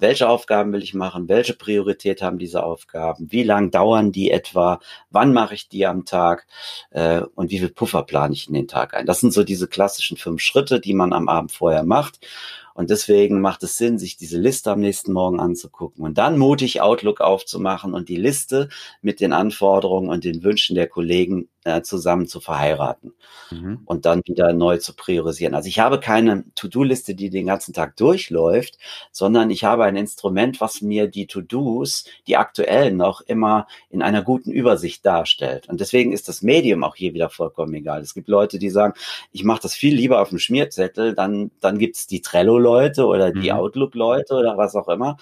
welche 0.03 0.27
Aufgaben 0.29 0.73
will 0.73 0.83
ich 0.83 0.93
machen, 0.93 1.29
welche 1.29 1.53
Priorität 1.53 2.21
haben 2.21 2.37
diese 2.37 2.63
Aufgaben, 2.63 3.31
wie 3.31 3.43
lang 3.43 3.71
dauern 3.71 4.11
die 4.11 4.29
etwa, 4.29 4.79
wann 5.09 5.33
mache 5.33 5.55
ich 5.55 5.69
die 5.69 5.87
am 5.87 6.05
Tag 6.05 6.45
äh, 6.91 7.21
und 7.35 7.49
wie 7.49 7.59
viel 7.59 7.69
Puffer 7.69 8.03
plane 8.03 8.33
ich 8.33 8.47
in 8.47 8.53
den 8.53 8.67
Tag 8.67 8.93
ein. 8.93 9.05
Das 9.05 9.21
sind 9.21 9.33
so 9.33 9.43
diese 9.43 9.67
klassischen 9.67 10.17
fünf 10.17 10.41
Schritte, 10.41 10.81
die 10.81 10.93
man 10.93 11.13
am 11.13 11.29
Abend 11.29 11.53
vorher 11.53 11.83
macht. 11.83 12.19
Und 12.73 12.89
deswegen 12.89 13.39
macht 13.39 13.63
es 13.63 13.77
Sinn, 13.77 13.99
sich 13.99 14.17
diese 14.17 14.39
Liste 14.39 14.71
am 14.71 14.79
nächsten 14.79 15.13
Morgen 15.13 15.39
anzugucken 15.39 16.03
und 16.03 16.17
dann 16.17 16.37
mutig 16.37 16.81
Outlook 16.81 17.21
aufzumachen 17.21 17.93
und 17.93 18.09
die 18.09 18.17
Liste 18.17 18.67
mit 19.01 19.19
den 19.19 19.31
Anforderungen 19.31 20.09
und 20.09 20.23
den 20.23 20.43
Wünschen 20.43 20.75
der 20.75 20.87
Kollegen 20.87 21.47
äh, 21.65 21.81
zusammen 21.81 22.27
zu 22.27 22.39
verheiraten 22.39 23.13
mhm. 23.51 23.81
und 23.85 24.05
dann 24.05 24.21
wieder 24.25 24.53
neu 24.53 24.77
zu 24.77 24.95
priorisieren. 24.95 25.55
Also 25.55 25.67
ich 25.67 25.79
habe 25.79 25.99
keine 25.99 26.43
To-Do-Liste, 26.55 27.15
die 27.15 27.29
den 27.29 27.47
ganzen 27.47 27.73
Tag 27.73 27.95
durchläuft, 27.97 28.77
sondern 29.11 29.49
ich 29.49 29.63
habe 29.63 29.83
ein 29.85 29.95
Instrument, 29.95 30.61
was 30.61 30.81
mir 30.81 31.07
die 31.07 31.27
To-Dos, 31.27 32.05
die 32.27 32.37
aktuellen 32.37 32.97
noch 32.97 33.21
immer 33.21 33.67
in 33.89 34.01
einer 34.01 34.21
guten 34.21 34.51
Übersicht 34.51 35.05
darstellt. 35.05 35.69
Und 35.69 35.79
deswegen 35.79 36.11
ist 36.11 36.27
das 36.27 36.41
Medium 36.41 36.83
auch 36.83 36.95
hier 36.95 37.13
wieder 37.13 37.29
vollkommen 37.29 37.73
egal. 37.73 38.01
Es 38.01 38.13
gibt 38.13 38.27
Leute, 38.27 38.59
die 38.59 38.69
sagen, 38.69 38.93
ich 39.31 39.43
mache 39.43 39.61
das 39.61 39.73
viel 39.73 39.95
lieber 39.95 40.21
auf 40.21 40.29
dem 40.29 40.39
Schmierzettel, 40.39 41.13
dann, 41.15 41.51
dann 41.59 41.77
gibt's 41.77 42.07
die 42.07 42.21
Trello-Leute 42.21 43.05
oder 43.05 43.31
die 43.31 43.51
mhm. 43.51 43.57
Outlook-Leute 43.57 44.35
oder 44.35 44.57
was 44.57 44.75
auch 44.75 44.89
immer. 44.89 45.17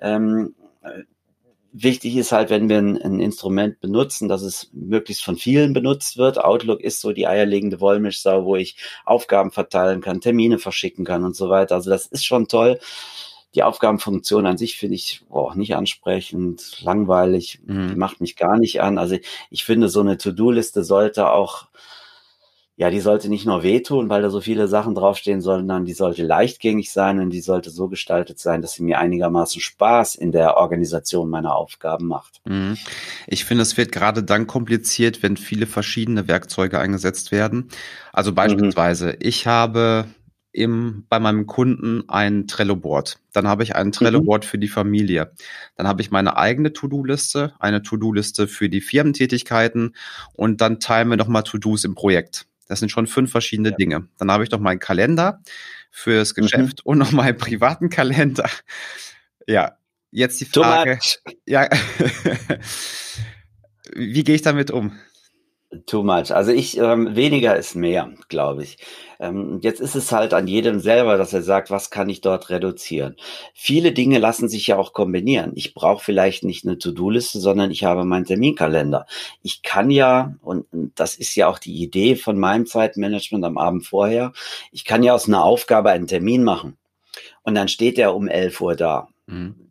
Ähm, 0.00 0.54
wichtig 1.74 2.16
ist 2.16 2.32
halt, 2.32 2.50
wenn 2.50 2.68
wir 2.68 2.78
ein, 2.78 3.02
ein, 3.02 3.20
Instrument 3.20 3.80
benutzen, 3.80 4.28
dass 4.28 4.42
es 4.42 4.70
möglichst 4.72 5.24
von 5.24 5.36
vielen 5.36 5.72
benutzt 5.72 6.16
wird. 6.16 6.42
Outlook 6.42 6.80
ist 6.80 7.00
so 7.00 7.12
die 7.12 7.26
eierlegende 7.26 7.80
Wollmilchsau, 7.80 8.44
wo 8.44 8.56
ich 8.56 8.76
Aufgaben 9.04 9.50
verteilen 9.50 10.00
kann, 10.00 10.20
Termine 10.20 10.58
verschicken 10.58 11.04
kann 11.04 11.24
und 11.24 11.34
so 11.34 11.50
weiter. 11.50 11.74
Also 11.74 11.90
das 11.90 12.06
ist 12.06 12.24
schon 12.24 12.46
toll. 12.46 12.78
Die 13.56 13.64
Aufgabenfunktion 13.64 14.46
an 14.46 14.56
sich 14.56 14.76
finde 14.76 14.94
ich 14.94 15.22
boah, 15.28 15.54
nicht 15.54 15.74
ansprechend, 15.74 16.80
langweilig, 16.82 17.60
mhm. 17.66 17.88
die 17.88 17.96
macht 17.96 18.20
mich 18.20 18.36
gar 18.36 18.56
nicht 18.56 18.80
an. 18.80 18.96
Also 18.96 19.16
ich 19.50 19.64
finde, 19.64 19.88
so 19.88 20.00
eine 20.00 20.16
To-Do-Liste 20.16 20.84
sollte 20.84 21.30
auch 21.30 21.66
ja, 22.76 22.90
die 22.90 23.00
sollte 23.00 23.28
nicht 23.28 23.46
nur 23.46 23.62
wehtun, 23.62 24.08
weil 24.08 24.22
da 24.22 24.30
so 24.30 24.40
viele 24.40 24.66
Sachen 24.66 24.96
draufstehen, 24.96 25.40
sondern 25.40 25.84
die 25.84 25.92
sollte 25.92 26.24
leichtgängig 26.24 26.90
sein 26.90 27.20
und 27.20 27.30
die 27.30 27.40
sollte 27.40 27.70
so 27.70 27.88
gestaltet 27.88 28.40
sein, 28.40 28.62
dass 28.62 28.72
sie 28.72 28.82
mir 28.82 28.98
einigermaßen 28.98 29.60
Spaß 29.60 30.16
in 30.16 30.32
der 30.32 30.56
Organisation 30.56 31.30
meiner 31.30 31.54
Aufgaben 31.54 32.08
macht. 32.08 32.40
Mhm. 32.44 32.76
Ich 33.28 33.44
finde, 33.44 33.62
es 33.62 33.76
wird 33.76 33.92
gerade 33.92 34.24
dann 34.24 34.48
kompliziert, 34.48 35.22
wenn 35.22 35.36
viele 35.36 35.66
verschiedene 35.66 36.26
Werkzeuge 36.26 36.80
eingesetzt 36.80 37.30
werden. 37.30 37.68
Also 38.12 38.32
mhm. 38.32 38.36
beispielsweise, 38.36 39.06
mhm. 39.06 39.18
ich 39.20 39.46
habe 39.46 40.06
im, 40.50 41.04
bei 41.08 41.20
meinem 41.20 41.46
Kunden 41.46 42.08
ein 42.08 42.48
Trello-Board. 42.48 43.18
Dann 43.32 43.46
habe 43.46 43.62
ich 43.62 43.76
ein 43.76 43.92
Trello-Board 43.92 44.44
mhm. 44.44 44.48
für 44.48 44.58
die 44.58 44.68
Familie. 44.68 45.32
Dann 45.76 45.86
habe 45.86 46.02
ich 46.02 46.10
meine 46.10 46.36
eigene 46.36 46.72
To-Do-Liste, 46.72 47.54
eine 47.60 47.82
To-Do-Liste 47.82 48.48
für 48.48 48.68
die 48.68 48.80
Firmentätigkeiten 48.80 49.94
und 50.32 50.60
dann 50.60 50.80
teilen 50.80 51.08
wir 51.08 51.16
nochmal 51.16 51.44
To-Dos 51.44 51.84
im 51.84 51.94
Projekt. 51.94 52.46
Das 52.66 52.80
sind 52.80 52.90
schon 52.90 53.06
fünf 53.06 53.30
verschiedene 53.30 53.70
ja. 53.70 53.76
Dinge. 53.76 54.08
Dann 54.18 54.30
habe 54.30 54.44
ich 54.44 54.50
noch 54.50 54.60
meinen 54.60 54.78
Kalender 54.78 55.40
fürs 55.90 56.36
mhm. 56.36 56.42
Geschäft 56.42 56.84
mhm. 56.84 56.90
und 56.90 56.98
noch 56.98 57.12
meinen 57.12 57.36
privaten 57.36 57.90
Kalender. 57.90 58.48
Ja, 59.46 59.76
jetzt 60.10 60.40
die 60.40 60.46
Frage. 60.46 60.98
Ja, 61.46 61.68
wie 63.94 64.24
gehe 64.24 64.34
ich 64.34 64.42
damit 64.42 64.70
um? 64.70 64.98
Too 65.86 66.02
much. 66.02 66.32
Also 66.32 66.52
ich, 66.52 66.78
ähm, 66.78 67.16
weniger 67.16 67.56
ist 67.56 67.74
mehr, 67.74 68.12
glaube 68.28 68.62
ich. 68.62 68.78
Ähm, 69.18 69.58
jetzt 69.62 69.80
ist 69.80 69.94
es 69.94 70.12
halt 70.12 70.34
an 70.34 70.46
jedem 70.46 70.80
selber, 70.80 71.16
dass 71.16 71.32
er 71.32 71.42
sagt, 71.42 71.70
was 71.70 71.90
kann 71.90 72.08
ich 72.08 72.20
dort 72.20 72.50
reduzieren. 72.50 73.16
Viele 73.54 73.92
Dinge 73.92 74.18
lassen 74.18 74.48
sich 74.48 74.66
ja 74.66 74.76
auch 74.76 74.92
kombinieren. 74.92 75.52
Ich 75.54 75.74
brauche 75.74 76.04
vielleicht 76.04 76.44
nicht 76.44 76.66
eine 76.66 76.78
To-Do-Liste, 76.78 77.40
sondern 77.40 77.70
ich 77.70 77.84
habe 77.84 78.04
meinen 78.04 78.26
Terminkalender. 78.26 79.06
Ich 79.42 79.62
kann 79.62 79.90
ja, 79.90 80.34
und 80.42 80.66
das 80.94 81.14
ist 81.14 81.34
ja 81.34 81.48
auch 81.48 81.58
die 81.58 81.82
Idee 81.82 82.16
von 82.16 82.38
meinem 82.38 82.66
Zeitmanagement 82.66 83.44
am 83.44 83.58
Abend 83.58 83.86
vorher, 83.86 84.32
ich 84.72 84.84
kann 84.84 85.02
ja 85.02 85.14
aus 85.14 85.28
einer 85.28 85.44
Aufgabe 85.44 85.90
einen 85.90 86.06
Termin 86.06 86.44
machen. 86.44 86.76
Und 87.42 87.54
dann 87.54 87.68
steht 87.68 87.98
er 87.98 88.14
um 88.14 88.28
11 88.28 88.60
Uhr 88.60 88.76
da. 88.76 89.08
Mhm 89.26 89.63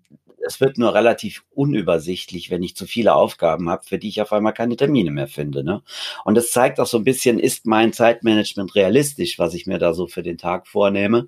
es 0.46 0.60
wird 0.60 0.78
nur 0.78 0.94
relativ 0.94 1.44
unübersichtlich, 1.52 2.50
wenn 2.50 2.64
ich 2.64 2.76
zu 2.76 2.86
viele 2.86 3.16
Aufgaben 3.16 3.70
habe, 3.70 3.84
für 3.86 3.98
die 3.98 4.10
ich 4.10 4.22
auf 4.22 4.34
einmal 4.34 4.54
keine 4.54 4.76
Termine 4.76 5.12
mehr 5.12 5.28
finde. 5.28 5.64
Ne? 5.64 5.82
Und 6.26 6.36
das 6.36 6.52
zeigt 6.52 6.80
auch 6.80 6.88
so 6.88 6.98
ein 6.98 7.04
bisschen, 7.04 7.40
ist 7.40 7.66
mein 7.66 7.94
Zeitmanagement 7.94 8.76
realistisch, 8.76 9.40
was 9.40 9.54
ich 9.54 9.66
mir 9.66 9.80
da 9.80 9.94
so 9.94 10.08
für 10.08 10.24
den 10.24 10.38
Tag 10.38 10.68
vornehme. 10.68 11.28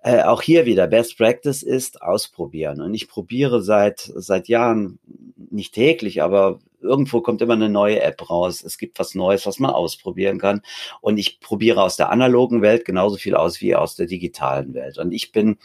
Äh, 0.00 0.22
auch 0.22 0.42
hier 0.42 0.64
wieder 0.64 0.86
Best 0.86 1.18
Practice 1.18 1.62
ist 1.62 2.02
ausprobieren. 2.02 2.80
Und 2.80 2.94
ich 2.94 3.08
probiere 3.08 3.62
seit, 3.62 4.10
seit 4.14 4.48
Jahren, 4.48 4.98
nicht 5.50 5.74
täglich, 5.74 6.22
aber 6.22 6.60
irgendwo 6.80 7.20
kommt 7.20 7.42
immer 7.42 7.54
eine 7.54 7.68
neue 7.68 8.00
App 8.00 8.30
raus. 8.30 8.62
Es 8.62 8.78
gibt 8.78 8.98
was 8.98 9.14
Neues, 9.14 9.46
was 9.46 9.58
man 9.58 9.70
ausprobieren 9.70 10.38
kann. 10.38 10.62
Und 11.00 11.18
ich 11.18 11.40
probiere 11.40 11.82
aus 11.82 11.96
der 11.96 12.10
analogen 12.10 12.62
Welt 12.62 12.84
genauso 12.84 13.16
viel 13.16 13.34
aus 13.34 13.60
wie 13.60 13.74
aus 13.74 13.96
der 13.96 14.06
digitalen 14.06 14.74
Welt. 14.74 14.98
Und 14.98 15.12
ich 15.12 15.32
bin, 15.32 15.58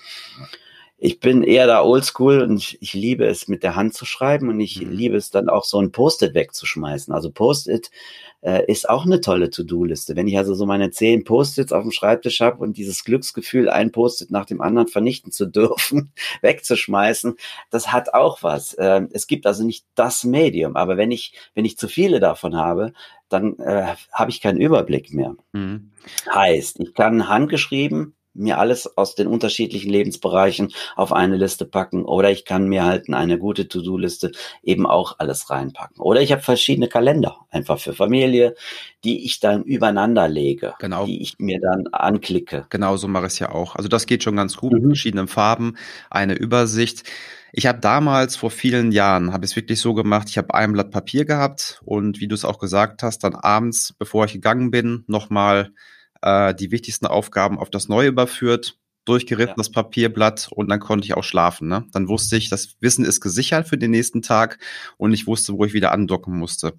ich 1.04 1.20
bin 1.20 1.44
eher 1.44 1.68
da 1.68 1.84
oldschool 1.84 2.42
und 2.42 2.56
ich, 2.56 2.82
ich, 2.82 2.94
liebe 2.94 3.26
es 3.26 3.50
mit 3.50 3.62
der 3.62 3.76
Hand 3.76 3.94
zu 3.94 4.06
schreiben 4.06 4.48
und 4.48 4.62
ich 4.62 4.80
mhm. 4.80 4.90
liebe 4.90 5.18
es 5.18 5.32
dann 5.32 5.50
auch 5.50 5.66
so 5.66 5.78
ein 5.82 5.92
Post-it 5.92 6.34
wegzuschmeißen. 6.34 7.14
Also 7.14 7.30
Post-it 7.30 7.92
äh, 8.40 8.66
ist 8.72 8.88
auch 8.88 9.06
eine 9.06 9.20
tolle 9.20 9.50
To-Do-Liste. 9.50 10.16
Wenn 10.16 10.30
ich 10.30 10.38
also 10.38 10.54
so 10.54 10.66
meine 10.66 10.92
zehn 10.92 11.26
Post-its 11.26 11.74
auf 11.74 11.82
dem 11.82 11.92
Schreibtisch 11.92 12.40
habe 12.40 12.64
und 12.64 12.78
dieses 12.78 13.04
Glücksgefühl, 13.04 13.70
ein 13.70 13.92
Post-it 13.92 14.32
nach 14.32 14.46
dem 14.46 14.62
anderen 14.62 14.88
vernichten 14.88 15.34
zu 15.34 15.46
dürfen, 15.46 16.14
wegzuschmeißen, 16.42 17.36
das 17.70 17.92
hat 17.92 18.14
auch 18.14 18.42
was. 18.42 18.74
Äh, 18.76 19.02
es 19.12 19.28
gibt 19.28 19.46
also 19.46 19.66
nicht 19.66 19.86
das 19.96 20.24
Medium, 20.24 20.78
aber 20.78 20.96
wenn 20.96 21.12
ich, 21.12 21.34
wenn 21.54 21.66
ich 21.66 21.78
zu 21.78 21.90
viele 21.90 22.22
davon 22.22 22.56
habe, 22.56 22.94
dann 23.28 23.60
äh, 23.60 23.88
habe 24.14 24.32
ich 24.32 24.40
keinen 24.40 24.62
Überblick 24.62 25.14
mehr. 25.14 25.36
Mhm. 25.52 25.92
Heißt, 26.34 26.80
ich 26.80 26.94
kann 26.94 27.28
handgeschrieben 27.28 28.16
mir 28.34 28.58
alles 28.60 28.98
aus 28.98 29.16
den 29.16 29.28
unterschiedlichen 29.28 29.90
Lebensbereichen 29.90 30.74
auf 30.96 31.14
eine 31.14 31.38
Liste 31.38 31.66
packen 31.66 32.04
oder 32.06 32.32
ich 32.32 32.46
kann 32.46 32.68
mir 32.68 32.84
halt 32.84 33.08
in 33.08 33.14
eine 33.14 33.38
gute 33.38 33.68
To-Do-Liste 33.68 34.32
eben 34.64 34.86
auch 34.86 35.20
alles 35.20 35.50
reinpacken. 35.50 36.00
Oder 36.00 36.22
ich 36.22 36.32
habe 36.32 36.42
verschiedene 36.42 36.88
Kalender 36.88 37.38
einfach 37.52 37.80
für 37.80 37.94
Familie, 37.94 38.56
die 39.04 39.26
ich 39.26 39.40
dann 39.40 39.64
übereinander 39.64 40.28
lege, 40.28 40.74
genau. 40.80 41.06
die 41.06 41.22
ich 41.22 41.36
mir 41.38 41.60
dann 41.60 41.88
anklicke. 41.92 42.66
Genau 42.70 42.98
so 42.98 43.08
mache 43.08 43.28
ich 43.28 43.34
es 43.34 43.40
ja 43.40 43.52
auch. 43.52 43.76
Also 43.76 43.90
das 43.90 44.06
geht 44.06 44.24
schon 44.24 44.36
ganz 44.36 44.58
gut 44.58 44.74
mhm. 44.74 44.80
mit 44.80 44.88
verschiedenen 44.98 45.28
Farben, 45.28 45.78
eine 46.10 46.34
Übersicht. 46.34 47.04
Ich 47.56 47.68
habe 47.68 47.80
damals 47.80 48.36
vor 48.36 48.50
vielen 48.50 48.92
Jahren, 48.92 49.32
habe 49.32 49.46
ich 49.46 49.52
es 49.52 49.56
wirklich 49.56 49.80
so 49.80 49.94
gemacht, 49.94 50.28
ich 50.30 50.40
habe 50.40 50.56
ein 50.56 50.74
Blatt 50.74 50.90
Papier 50.90 51.26
gehabt 51.26 51.82
und 51.86 52.20
wie 52.20 52.28
du 52.28 52.34
es 52.34 52.46
auch 52.46 52.58
gesagt 52.58 53.04
hast, 53.04 53.24
dann 53.24 53.36
abends, 53.36 53.94
bevor 53.94 54.26
ich 54.26 54.34
gegangen 54.34 54.72
bin, 54.72 55.04
nochmal 55.06 55.72
äh, 56.24 56.56
die 56.56 56.72
wichtigsten 56.72 57.06
Aufgaben 57.06 57.60
auf 57.60 57.70
das 57.70 57.90
Neue 57.90 58.08
überführt, 58.08 58.78
durchgeritten 59.06 59.52
ja. 59.52 59.58
das 59.58 59.72
Papierblatt 59.72 60.50
und 60.52 60.70
dann 60.70 60.80
konnte 60.80 61.06
ich 61.06 61.14
auch 61.14 61.24
schlafen. 61.24 61.68
Ne? 61.68 61.86
Dann 61.92 62.08
wusste 62.08 62.38
ich, 62.38 62.50
das 62.50 62.78
Wissen 62.80 63.04
ist 63.04 63.20
gesichert 63.20 63.68
für 63.68 63.78
den 63.78 63.92
nächsten 63.92 64.22
Tag 64.22 64.60
und 64.98 65.14
ich 65.14 65.28
wusste, 65.28 65.54
wo 65.54 65.66
ich 65.66 65.74
wieder 65.74 65.92
andocken 65.92 66.38
musste. 66.38 66.74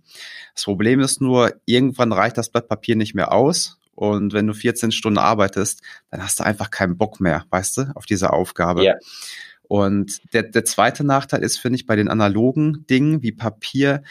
Das 0.55 0.65
Problem 0.65 1.01
ist 1.01 1.21
nur, 1.21 1.53
irgendwann 1.67 2.13
reicht 2.13 2.39
das 2.39 2.49
Blatt 2.49 2.69
Papier 2.69 2.97
nicht 2.97 3.15
mehr 3.15 3.33
aus 3.33 3.79
und 3.95 4.33
wenn 4.33 4.47
du 4.47 4.55
14 4.55 4.91
Stunden 4.91 5.19
arbeitest, 5.19 5.83
dann 6.11 6.23
hast 6.23 6.41
du 6.41 6.45
einfach 6.45 6.71
keinen 6.71 6.97
Bock 6.97 7.21
mehr, 7.21 7.45
weißt 7.51 7.77
du, 7.77 7.93
auf 7.95 8.07
diese 8.07 8.33
Aufgabe. 8.33 8.85
Ja. 8.85 8.95
Und 9.69 10.21
der, 10.33 10.45
der 10.45 10.65
zweite 10.65 11.05
Nachteil 11.05 11.43
ist, 11.43 11.59
finde 11.59 11.77
ich, 11.77 11.87
bei 11.87 11.97
den 11.97 12.09
analogen 12.09 12.87
Dingen 12.89 13.23
wie 13.23 13.33
Papier, 13.33 14.03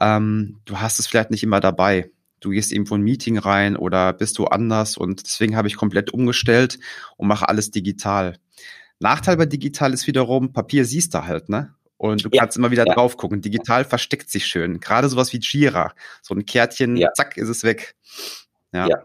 ähm, 0.00 0.60
du 0.64 0.80
hast 0.80 0.98
es 0.98 1.06
vielleicht 1.06 1.30
nicht 1.30 1.42
immer 1.42 1.60
dabei 1.60 2.10
du 2.46 2.52
gehst 2.52 2.72
irgendwo 2.72 2.94
ein 2.94 3.02
Meeting 3.02 3.38
rein 3.38 3.76
oder 3.76 4.12
bist 4.12 4.38
du 4.38 4.44
anders 4.44 4.96
und 4.96 5.26
deswegen 5.26 5.56
habe 5.56 5.66
ich 5.66 5.76
komplett 5.76 6.12
umgestellt 6.12 6.78
und 7.16 7.26
mache 7.26 7.48
alles 7.48 7.72
digital. 7.72 8.38
Nachteil 9.00 9.36
bei 9.36 9.46
digital 9.46 9.92
ist 9.92 10.06
wiederum, 10.06 10.52
Papier 10.52 10.84
siehst 10.84 11.12
du 11.12 11.24
halt, 11.24 11.48
ne? 11.48 11.74
Und 11.98 12.24
du 12.24 12.28
ja, 12.30 12.42
kannst 12.42 12.56
immer 12.56 12.70
wieder 12.70 12.86
ja. 12.86 12.94
drauf 12.94 13.16
gucken. 13.16 13.40
Digital 13.40 13.84
versteckt 13.84 14.30
sich 14.30 14.46
schön. 14.46 14.80
Gerade 14.80 15.08
sowas 15.08 15.32
wie 15.32 15.40
Jira. 15.40 15.92
So 16.22 16.34
ein 16.34 16.44
Kärtchen, 16.44 16.96
ja. 16.96 17.12
zack, 17.14 17.36
ist 17.36 17.48
es 17.48 17.64
weg. 17.64 17.96
Ja. 18.72 18.86
ja. 18.86 19.02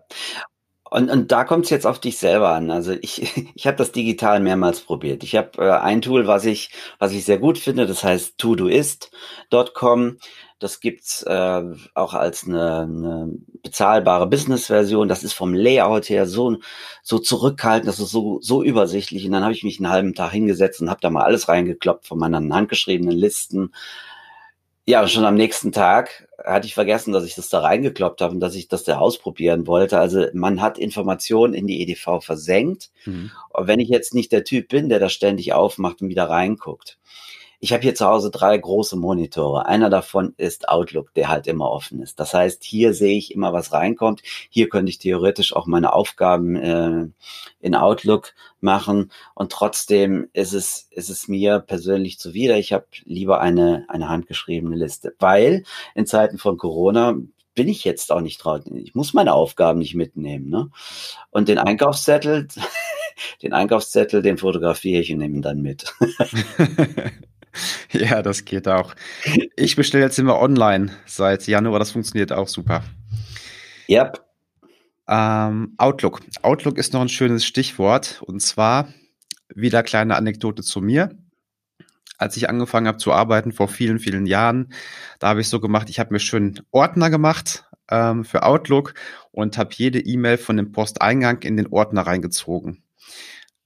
Und, 0.90 1.10
und 1.10 1.32
da 1.32 1.46
kommt 1.46 1.66
es 1.66 1.72
jetzt 1.72 1.88
auf 1.88 2.00
dich 2.00 2.18
selber 2.18 2.50
an. 2.50 2.70
Also 2.70 2.92
ich, 2.92 3.50
ich 3.56 3.66
habe 3.66 3.78
das 3.78 3.94
digital 3.94 4.42
mehrmals 4.42 4.82
probiert. 4.82 5.24
Ich 5.24 5.36
habe 5.36 5.52
äh, 5.58 5.72
ein 5.72 6.02
Tool, 6.02 6.28
was 6.28 6.46
ich, 6.46 6.70
was 7.00 7.14
ich 7.14 7.24
sehr 7.24 7.40
gut 7.40 7.58
finde, 7.58 7.88
das 7.88 8.04
heißt 8.04 8.38
todoist.com. 8.38 10.18
Das 10.62 10.80
gibt's 10.80 11.24
äh, 11.24 11.64
auch 11.96 12.14
als 12.14 12.48
eine, 12.48 12.82
eine 12.82 13.32
bezahlbare 13.64 14.28
Business-Version. 14.28 15.08
Das 15.08 15.24
ist 15.24 15.34
vom 15.34 15.56
Layout 15.56 16.08
her 16.08 16.28
so, 16.28 16.58
so 17.02 17.18
zurückhaltend, 17.18 17.88
das 17.88 18.00
ist 18.00 18.12
so, 18.12 18.40
so 18.42 18.62
übersichtlich. 18.62 19.26
Und 19.26 19.32
dann 19.32 19.42
habe 19.42 19.54
ich 19.54 19.64
mich 19.64 19.80
einen 19.80 19.90
halben 19.90 20.14
Tag 20.14 20.32
hingesetzt 20.32 20.80
und 20.80 20.92
habe 20.92 21.02
da 21.02 21.10
mal 21.10 21.24
alles 21.24 21.48
reingekloppt 21.48 22.06
von 22.06 22.20
meinen 22.20 22.54
handgeschriebenen 22.54 23.18
Listen. 23.18 23.74
Ja, 24.86 25.08
schon 25.08 25.26
am 25.26 25.34
nächsten 25.34 25.72
Tag 25.72 26.28
hatte 26.46 26.68
ich 26.68 26.76
vergessen, 26.76 27.12
dass 27.12 27.26
ich 27.26 27.34
das 27.34 27.50
da 27.50 27.62
reingekloppt 27.62 28.22
habe 28.22 28.36
und 28.36 28.40
dass 28.40 28.54
ich 28.54 28.68
das 28.68 28.84
da 28.84 29.00
ausprobieren 29.00 29.66
wollte. 29.66 29.98
Also 29.98 30.28
man 30.34 30.62
hat 30.62 30.78
Informationen 30.78 31.56
in 31.56 31.66
die 31.66 31.82
EDV 31.82 32.22
versenkt. 32.22 32.92
Mhm. 33.06 33.32
Und 33.50 33.68
wenn 33.68 33.80
ich 33.80 33.90
jetzt 33.90 34.14
nicht 34.14 34.32
der 34.32 34.44
Typ 34.44 34.70
bin, 34.70 34.90
der 34.90 35.00
das 35.00 35.12
ständig 35.12 35.54
aufmacht 35.54 36.04
und 36.04 36.10
wieder 36.10 36.30
reinguckt, 36.30 37.00
ich 37.64 37.74
habe 37.74 37.84
hier 37.84 37.94
zu 37.94 38.08
Hause 38.08 38.32
drei 38.32 38.58
große 38.58 38.96
Monitore. 38.96 39.68
Einer 39.68 39.92
davon 39.92 40.34
ist 40.38 40.68
Outlook, 40.68 41.14
der 41.14 41.30
halt 41.30 41.46
immer 41.46 41.70
offen 41.70 42.02
ist. 42.02 42.20
Das 42.20 42.34
heißt, 42.34 42.64
hier 42.64 42.96
sehe 42.96 43.16
ich 43.16 43.36
immer, 43.36 43.54
was 43.54 43.72
reinkommt. 43.72 44.24
Hier 44.50 44.68
könnte 44.68 44.90
ich 44.90 44.98
theoretisch 44.98 45.56
auch 45.56 45.68
meine 45.68 45.94
Aufgaben 45.94 46.56
äh, 46.56 47.08
in 47.60 47.76
Outlook 47.76 48.34
machen. 48.62 49.12
Und 49.36 49.52
trotzdem 49.52 50.28
ist 50.34 50.54
es, 50.54 50.88
ist 50.90 51.12
es 51.12 51.28
mir 51.28 51.60
persönlich 51.60 52.18
zuwider. 52.18 52.58
Ich 52.58 52.74
habe 52.74 52.88
lieber 53.04 53.42
eine, 53.42 53.86
eine 53.90 54.10
handgeschriebene 54.10 54.76
Liste, 54.76 55.14
weil 55.20 55.64
in 55.94 56.08
Zeiten 56.08 56.40
von 56.40 56.58
Corona 56.58 57.16
bin 57.54 57.68
ich 57.68 57.84
jetzt 57.84 58.12
auch 58.12 58.22
nicht 58.22 58.40
drauf. 58.40 58.62
Ich 58.74 58.96
muss 58.96 59.14
meine 59.14 59.36
Aufgaben 59.36 59.78
nicht 59.78 59.94
mitnehmen. 59.94 60.50
Ne? 60.50 60.72
Und 61.30 61.48
den 61.48 61.60
Einkaufszettel, 61.60 62.48
den 63.44 63.54
Einkaufszettel, 63.54 64.24
den 64.24 64.40
fotografiere 64.40 65.02
ich 65.02 65.12
und 65.14 65.20
nehme 65.20 65.36
ihn 65.36 65.42
dann 65.44 65.62
mit. 65.62 65.94
ja, 67.92 68.22
das 68.22 68.46
geht 68.46 68.68
auch. 68.68 68.94
Ich 69.56 69.76
bestelle 69.76 70.04
jetzt 70.04 70.20
immer 70.20 70.40
online 70.40 70.92
seit 71.06 71.48
Januar, 71.48 71.80
das 71.80 71.92
funktioniert 71.92 72.32
auch 72.32 72.48
super. 72.48 72.84
Yep. 73.90 74.24
Ähm, 75.08 75.74
Outlook. 75.78 76.22
Outlook 76.42 76.78
ist 76.78 76.94
noch 76.94 77.02
ein 77.02 77.10
schönes 77.10 77.46
Stichwort 77.46 78.22
und 78.26 78.42
zwar 78.42 78.94
wieder 79.54 79.84
kleine 79.84 80.16
Anekdote 80.16 80.64
zu 80.64 80.82
mir 80.82 81.12
als 82.22 82.38
ich 82.38 82.48
angefangen 82.48 82.88
habe 82.88 83.00
zu 83.00 83.12
arbeiten 83.12 83.52
vor 83.52 83.68
vielen, 83.68 83.98
vielen 83.98 84.28
Jahren, 84.28 84.72
da 85.18 85.30
habe 85.30 85.42
ich 85.42 85.50
so 85.50 85.60
gemacht, 85.60 85.90
ich 85.90 86.00
habe 86.00 86.14
mir 86.14 86.20
schön 86.20 86.62
Ordner 86.70 87.10
gemacht 87.10 87.66
ähm, 87.90 88.24
für 88.24 88.44
Outlook 88.44 88.94
und 89.32 89.58
habe 89.58 89.72
jede 89.74 90.00
E-Mail 90.00 90.38
von 90.38 90.56
dem 90.56 90.72
Posteingang 90.72 91.42
in 91.42 91.58
den 91.58 91.68
Ordner 91.68 92.04
reingezogen. 92.04 92.84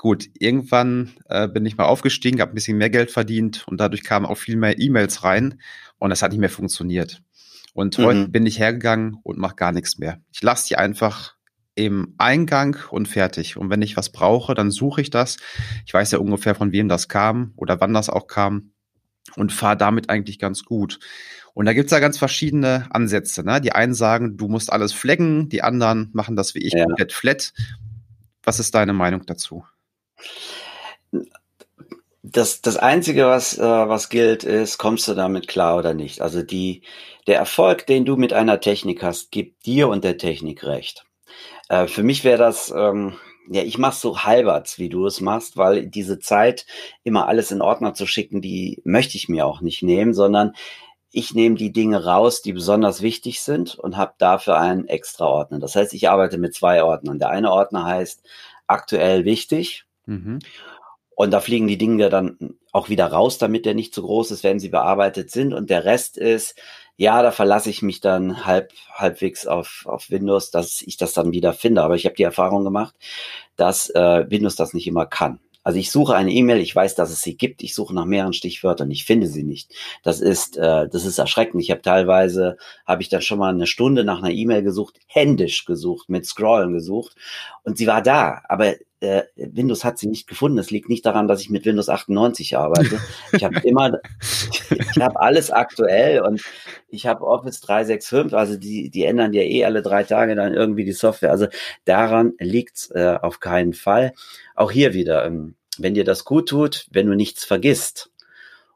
Gut, 0.05 0.29
irgendwann 0.37 1.13
äh, 1.29 1.47
bin 1.47 1.65
ich 1.65 1.77
mal 1.77 1.85
aufgestiegen, 1.85 2.39
habe 2.39 2.51
ein 2.51 2.53
bisschen 2.53 2.77
mehr 2.77 2.91
Geld 2.91 3.09
verdient 3.09 3.65
und 3.67 3.79
dadurch 3.79 4.03
kamen 4.03 4.27
auch 4.27 4.37
viel 4.37 4.55
mehr 4.55 4.77
E-Mails 4.77 5.23
rein 5.23 5.59
und 5.97 6.11
das 6.11 6.21
hat 6.21 6.29
nicht 6.29 6.39
mehr 6.39 6.51
funktioniert. 6.51 7.23
Und 7.73 7.97
mhm. 7.97 8.03
heute 8.03 8.27
bin 8.27 8.45
ich 8.45 8.59
hergegangen 8.59 9.17
und 9.23 9.39
mache 9.39 9.55
gar 9.55 9.71
nichts 9.71 9.97
mehr. 9.97 10.21
Ich 10.31 10.43
lasse 10.43 10.67
die 10.67 10.75
einfach 10.77 11.33
im 11.73 12.13
Eingang 12.19 12.77
und 12.91 13.07
fertig. 13.07 13.57
Und 13.57 13.71
wenn 13.71 13.81
ich 13.81 13.97
was 13.97 14.11
brauche, 14.11 14.53
dann 14.53 14.69
suche 14.69 15.01
ich 15.01 15.09
das. 15.09 15.37
Ich 15.87 15.93
weiß 15.95 16.11
ja 16.11 16.19
ungefähr, 16.19 16.53
von 16.53 16.71
wem 16.71 16.87
das 16.87 17.07
kam 17.07 17.53
oder 17.55 17.81
wann 17.81 17.95
das 17.95 18.11
auch 18.11 18.27
kam 18.27 18.73
und 19.35 19.51
fahre 19.51 19.75
damit 19.75 20.11
eigentlich 20.11 20.37
ganz 20.37 20.65
gut. 20.65 20.99
Und 21.55 21.65
da 21.65 21.73
gibt's 21.73 21.91
ja 21.91 21.99
ganz 21.99 22.19
verschiedene 22.19 22.85
Ansätze. 22.91 23.43
Ne? 23.43 23.59
Die 23.59 23.71
einen 23.71 23.95
sagen, 23.95 24.37
du 24.37 24.49
musst 24.49 24.71
alles 24.71 24.93
flaggen, 24.93 25.49
die 25.49 25.63
anderen 25.63 26.11
machen 26.13 26.35
das 26.35 26.53
wie 26.53 26.59
ich 26.59 26.73
ja. 26.73 26.83
komplett 26.85 27.11
flat. 27.11 27.53
Was 28.43 28.59
ist 28.59 28.75
deine 28.75 28.93
Meinung 28.93 29.25
dazu? 29.25 29.65
Das, 32.23 32.61
das 32.61 32.77
Einzige, 32.77 33.27
was, 33.27 33.57
äh, 33.57 33.61
was 33.61 34.09
gilt, 34.09 34.43
ist, 34.43 34.77
kommst 34.77 35.07
du 35.07 35.13
damit 35.13 35.47
klar 35.47 35.77
oder 35.77 35.93
nicht. 35.93 36.21
Also 36.21 36.41
die, 36.41 36.81
der 37.27 37.37
Erfolg, 37.37 37.85
den 37.85 38.05
du 38.05 38.15
mit 38.15 38.33
einer 38.33 38.59
Technik 38.59 39.03
hast, 39.03 39.31
gibt 39.31 39.65
dir 39.65 39.87
und 39.89 40.03
der 40.03 40.17
Technik 40.17 40.63
recht. 40.63 41.05
Äh, 41.69 41.87
für 41.87 42.03
mich 42.03 42.23
wäre 42.23 42.39
das, 42.39 42.73
ähm, 42.75 43.13
ja, 43.49 43.61
ich 43.61 43.77
mach's 43.77 44.01
so 44.01 44.23
halberts, 44.23 44.79
wie 44.79 44.89
du 44.89 45.05
es 45.05 45.21
machst, 45.21 45.55
weil 45.55 45.85
diese 45.87 46.19
Zeit, 46.19 46.65
immer 47.03 47.27
alles 47.27 47.51
in 47.51 47.61
Ordner 47.61 47.93
zu 47.93 48.07
schicken, 48.07 48.41
die 48.41 48.81
möchte 48.83 49.17
ich 49.17 49.29
mir 49.29 49.45
auch 49.45 49.61
nicht 49.61 49.83
nehmen, 49.83 50.13
sondern 50.13 50.53
ich 51.11 51.33
nehme 51.33 51.55
die 51.55 51.71
Dinge 51.71 52.03
raus, 52.05 52.41
die 52.41 52.53
besonders 52.53 53.01
wichtig 53.01 53.41
sind 53.41 53.75
und 53.75 53.95
habe 53.95 54.15
dafür 54.17 54.57
einen 54.59 54.87
extra 54.87 55.25
Ordner. 55.25 55.59
Das 55.59 55.75
heißt, 55.75 55.93
ich 55.93 56.09
arbeite 56.09 56.37
mit 56.37 56.53
zwei 56.53 56.83
Ordnern. 56.83 57.19
Der 57.19 57.29
eine 57.29 57.51
Ordner 57.51 57.85
heißt 57.85 58.23
aktuell 58.67 59.23
wichtig. 59.23 59.84
Mhm. 60.05 60.39
Und 61.15 61.31
da 61.31 61.39
fliegen 61.39 61.67
die 61.67 61.77
Dinge 61.77 62.09
dann 62.09 62.55
auch 62.73 62.89
wieder 62.89 63.07
raus, 63.07 63.37
damit 63.37 63.65
der 63.65 63.73
nicht 63.73 63.93
zu 63.93 64.01
groß 64.01 64.31
ist, 64.31 64.43
wenn 64.43 64.59
sie 64.59 64.69
bearbeitet 64.69 65.31
sind. 65.31 65.53
Und 65.53 65.69
der 65.69 65.85
Rest 65.85 66.17
ist 66.17 66.55
ja, 66.97 67.21
da 67.21 67.31
verlasse 67.31 67.69
ich 67.69 67.81
mich 67.81 67.99
dann 67.99 68.45
halb, 68.45 68.71
halbwegs 68.93 69.45
auf, 69.47 69.83
auf 69.85 70.09
Windows, 70.09 70.49
dass 70.51 70.81
ich 70.81 70.97
das 70.97 71.13
dann 71.13 71.31
wieder 71.33 71.53
finde. 71.53 71.83
Aber 71.83 71.95
ich 71.95 72.05
habe 72.05 72.15
die 72.15 72.23
Erfahrung 72.23 72.63
gemacht, 72.63 72.95
dass 73.57 73.89
äh, 73.89 74.25
Windows 74.29 74.55
das 74.55 74.73
nicht 74.73 74.87
immer 74.87 75.05
kann. 75.05 75.39
Also 75.63 75.79
ich 75.79 75.89
suche 75.89 76.15
eine 76.15 76.31
E-Mail, 76.31 76.59
ich 76.59 76.75
weiß, 76.75 76.93
dass 76.93 77.09
es 77.09 77.23
sie 77.23 77.35
gibt, 77.35 77.63
ich 77.63 77.73
suche 77.73 77.93
nach 77.95 78.05
mehreren 78.05 78.33
Stichwörtern, 78.33 78.91
ich 78.91 79.03
finde 79.03 79.25
sie 79.25 79.41
nicht. 79.41 79.73
Das 80.03 80.21
ist, 80.21 80.57
äh, 80.57 80.87
das 80.87 81.05
ist 81.05 81.17
erschreckend. 81.17 81.61
Ich 81.63 81.71
habe 81.71 81.81
teilweise, 81.81 82.57
habe 82.85 83.01
ich 83.01 83.09
dann 83.09 83.23
schon 83.23 83.39
mal 83.39 83.51
eine 83.51 83.65
Stunde 83.65 84.03
nach 84.03 84.19
einer 84.19 84.31
E-Mail 84.31 84.61
gesucht, 84.61 84.99
händisch 85.07 85.65
gesucht, 85.65 86.07
mit 86.07 86.27
Scrollen 86.27 86.71
gesucht 86.71 87.15
und 87.63 87.79
sie 87.79 87.87
war 87.87 88.03
da, 88.03 88.43
aber 88.47 88.75
äh, 89.05 89.23
Windows 89.35 89.83
hat 89.83 89.97
sie 89.97 90.07
nicht 90.07 90.27
gefunden. 90.27 90.57
Es 90.57 90.71
liegt 90.71 90.89
nicht 90.89 91.05
daran, 91.05 91.27
dass 91.27 91.41
ich 91.41 91.49
mit 91.49 91.65
Windows 91.65 91.89
98 91.89 92.57
arbeite. 92.57 92.99
Ich 93.31 93.43
habe 93.43 93.59
immer, 93.63 93.99
ich 94.69 95.01
habe 95.01 95.19
alles 95.19 95.51
aktuell 95.51 96.21
und 96.21 96.41
ich 96.89 97.07
habe 97.07 97.25
Office 97.25 97.61
365, 97.61 98.37
also 98.37 98.57
die, 98.57 98.89
die 98.89 99.05
ändern 99.05 99.33
ja 99.33 99.41
eh 99.41 99.65
alle 99.65 99.81
drei 99.81 100.03
Tage 100.03 100.35
dann 100.35 100.53
irgendwie 100.53 100.85
die 100.85 100.91
Software. 100.91 101.31
Also 101.31 101.47
daran 101.85 102.33
liegt's 102.39 102.89
äh, 102.91 103.17
auf 103.21 103.39
keinen 103.39 103.73
Fall 103.73 104.13
auch 104.55 104.71
hier 104.71 104.93
wieder, 104.93 105.25
ähm, 105.25 105.55
wenn 105.77 105.93
dir 105.93 106.05
das 106.05 106.25
gut 106.25 106.49
tut, 106.49 106.87
wenn 106.91 107.07
du 107.07 107.15
nichts 107.15 107.45
vergisst 107.45 108.09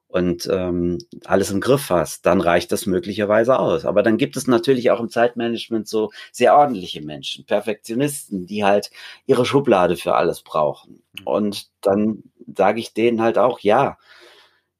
und 0.09 0.49
ähm, 0.51 0.97
alles 1.25 1.51
im 1.51 1.61
Griff 1.61 1.91
hast, 1.91 2.25
dann 2.25 2.41
reicht 2.41 2.71
das 2.71 2.87
möglicherweise 2.87 3.59
aus. 3.59 3.85
Aber 3.85 4.01
dann 4.01 4.17
gibt 4.17 4.35
es 4.37 4.47
natürlich 4.47 4.89
auch 4.89 4.99
im 4.99 5.09
Zeitmanagement 5.09 5.87
so 5.87 6.09
sehr 6.31 6.55
ordentliche 6.55 7.01
Menschen, 7.01 7.45
Perfektionisten, 7.45 8.47
die 8.47 8.65
halt 8.65 8.89
ihre 9.27 9.45
Schublade 9.45 9.95
für 9.97 10.15
alles 10.15 10.41
brauchen. 10.41 11.03
Mhm. 11.19 11.27
Und 11.27 11.67
dann 11.81 12.23
sage 12.57 12.79
ich 12.79 12.93
denen 12.93 13.21
halt 13.21 13.37
auch, 13.37 13.59
ja, 13.59 13.97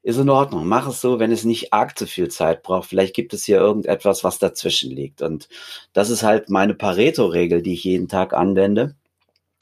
ist 0.01 0.17
in 0.17 0.29
Ordnung, 0.29 0.67
mach 0.67 0.87
es 0.87 1.01
so, 1.01 1.19
wenn 1.19 1.31
es 1.31 1.43
nicht 1.43 1.73
arg 1.73 1.97
zu 1.97 2.07
viel 2.07 2.29
Zeit 2.29 2.63
braucht. 2.63 2.89
Vielleicht 2.89 3.13
gibt 3.15 3.33
es 3.33 3.43
hier 3.43 3.57
irgendetwas, 3.57 4.23
was 4.23 4.39
dazwischen 4.39 4.89
liegt. 4.89 5.21
Und 5.21 5.47
das 5.93 6.09
ist 6.09 6.23
halt 6.23 6.49
meine 6.49 6.73
Pareto-Regel, 6.73 7.61
die 7.61 7.73
ich 7.73 7.83
jeden 7.83 8.07
Tag 8.07 8.33
anwende 8.33 8.95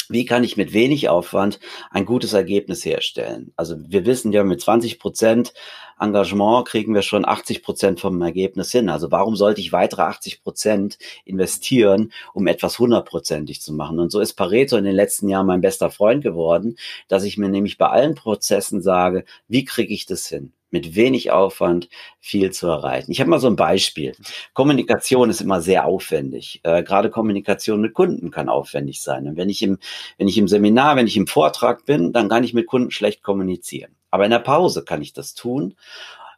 wie 0.09 0.25
kann 0.25 0.43
ich 0.43 0.57
mit 0.57 0.73
wenig 0.73 1.09
Aufwand 1.09 1.59
ein 1.91 2.05
gutes 2.05 2.33
Ergebnis 2.33 2.85
herstellen? 2.85 3.51
Also 3.55 3.75
wir 3.87 4.05
wissen 4.05 4.31
ja, 4.31 4.43
mit 4.43 4.61
20 4.61 4.99
Prozent 4.99 5.53
Engagement 5.99 6.67
kriegen 6.67 6.93
wir 6.93 7.01
schon 7.01 7.25
80 7.25 7.63
Prozent 7.63 7.99
vom 7.99 8.21
Ergebnis 8.21 8.71
hin. 8.71 8.89
Also 8.89 9.11
warum 9.11 9.35
sollte 9.35 9.61
ich 9.61 9.71
weitere 9.71 10.03
80 10.03 10.43
Prozent 10.43 10.97
investieren, 11.25 12.11
um 12.33 12.47
etwas 12.47 12.77
hundertprozentig 12.79 13.61
zu 13.61 13.73
machen? 13.73 13.99
Und 13.99 14.11
so 14.11 14.19
ist 14.19 14.33
Pareto 14.33 14.77
in 14.77 14.85
den 14.85 14.95
letzten 14.95 15.27
Jahren 15.27 15.47
mein 15.47 15.61
bester 15.61 15.89
Freund 15.89 16.23
geworden, 16.23 16.77
dass 17.07 17.23
ich 17.23 17.37
mir 17.37 17.49
nämlich 17.49 17.77
bei 17.77 17.87
allen 17.87 18.15
Prozessen 18.15 18.81
sage, 18.81 19.25
wie 19.47 19.65
kriege 19.65 19.93
ich 19.93 20.05
das 20.05 20.27
hin? 20.27 20.53
Mit 20.69 20.95
wenig 20.95 21.31
Aufwand 21.31 21.89
viel 22.19 22.51
zu 22.51 22.67
erreichen. 22.67 23.11
Ich 23.11 23.19
habe 23.19 23.29
mal 23.29 23.39
so 23.39 23.47
ein 23.47 23.55
Beispiel. 23.55 24.13
Kommunikation 24.53 25.29
ist 25.29 25.41
immer 25.41 25.61
sehr 25.61 25.85
aufwendig. 25.85 26.59
Äh, 26.63 26.83
Gerade 26.83 27.09
Kommunikation 27.09 27.81
mit 27.81 27.93
Kunden 27.93 28.31
kann 28.31 28.49
aufwendig 28.49 29.01
sein. 29.01 29.27
Und 29.27 29.37
wenn 29.37 29.49
ich 29.49 29.61
im, 29.61 29.77
wenn 30.17 30.27
ich 30.27 30.37
im 30.37 30.47
Seminar, 30.47 30.95
wenn 30.95 31.07
ich 31.07 31.17
im 31.17 31.27
Vortrag 31.27 31.85
bin, 31.85 32.11
dann 32.11 32.29
kann 32.29 32.43
ich 32.43 32.53
mit 32.53 32.67
Kunden 32.67 32.91
schlecht 32.91 33.23
kommunizieren. 33.23 33.95
Aber 34.11 34.25
in 34.25 34.31
der 34.31 34.39
Pause 34.39 34.83
kann 34.83 35.01
ich 35.01 35.13
das 35.13 35.33
tun. 35.33 35.75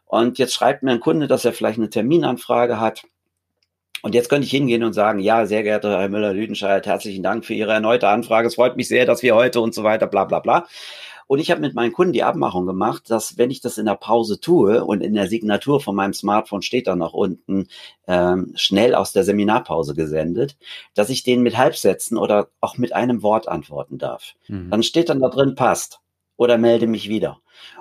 Und 0.06 0.38
jetzt 0.38 0.54
schreibt 0.54 0.82
mir 0.82 0.92
ein 0.92 1.00
Kunde, 1.00 1.28
dass 1.28 1.44
er 1.44 1.52
vielleicht 1.52 1.78
eine 1.78 1.90
Terminanfrage 1.90 2.80
hat. 2.80 3.02
Und 4.02 4.14
jetzt 4.14 4.28
könnte 4.30 4.46
ich 4.46 4.50
hingehen 4.50 4.82
und 4.82 4.92
sagen, 4.92 5.20
ja, 5.20 5.44
sehr 5.44 5.62
geehrter 5.62 5.98
Herr 5.98 6.08
Müller-Lüdenscheid, 6.08 6.86
herzlichen 6.86 7.22
Dank 7.22 7.44
für 7.44 7.54
Ihre 7.54 7.72
erneute 7.72 8.08
Anfrage. 8.08 8.48
Es 8.48 8.54
freut 8.54 8.76
mich 8.76 8.88
sehr, 8.88 9.04
dass 9.04 9.22
wir 9.22 9.34
heute 9.34 9.60
und 9.60 9.74
so 9.74 9.84
weiter, 9.84 10.06
bla 10.06 10.24
bla 10.24 10.40
bla. 10.40 10.66
Und 11.30 11.38
ich 11.38 11.52
habe 11.52 11.60
mit 11.60 11.74
meinen 11.74 11.92
Kunden 11.92 12.12
die 12.12 12.24
Abmachung 12.24 12.66
gemacht, 12.66 13.08
dass 13.08 13.38
wenn 13.38 13.52
ich 13.52 13.60
das 13.60 13.78
in 13.78 13.86
der 13.86 13.94
Pause 13.94 14.40
tue 14.40 14.84
und 14.84 15.00
in 15.00 15.14
der 15.14 15.28
Signatur 15.28 15.80
von 15.80 15.94
meinem 15.94 16.12
Smartphone 16.12 16.60
steht 16.60 16.88
da 16.88 16.96
noch 16.96 17.12
unten 17.12 17.68
ähm, 18.08 18.50
schnell 18.56 18.96
aus 18.96 19.12
der 19.12 19.22
Seminarpause 19.22 19.94
gesendet, 19.94 20.56
dass 20.94 21.08
ich 21.08 21.22
denen 21.22 21.44
mit 21.44 21.56
Halbsätzen 21.56 22.18
oder 22.18 22.48
auch 22.60 22.78
mit 22.78 22.96
einem 22.96 23.22
Wort 23.22 23.46
antworten 23.46 23.96
darf. 23.96 24.34
Mhm. 24.48 24.70
Dann 24.70 24.82
steht 24.82 25.08
dann 25.08 25.20
da 25.20 25.28
drin, 25.28 25.54
passt 25.54 26.00
oder 26.36 26.58
melde 26.58 26.88
mich 26.88 27.08
wieder. 27.08 27.38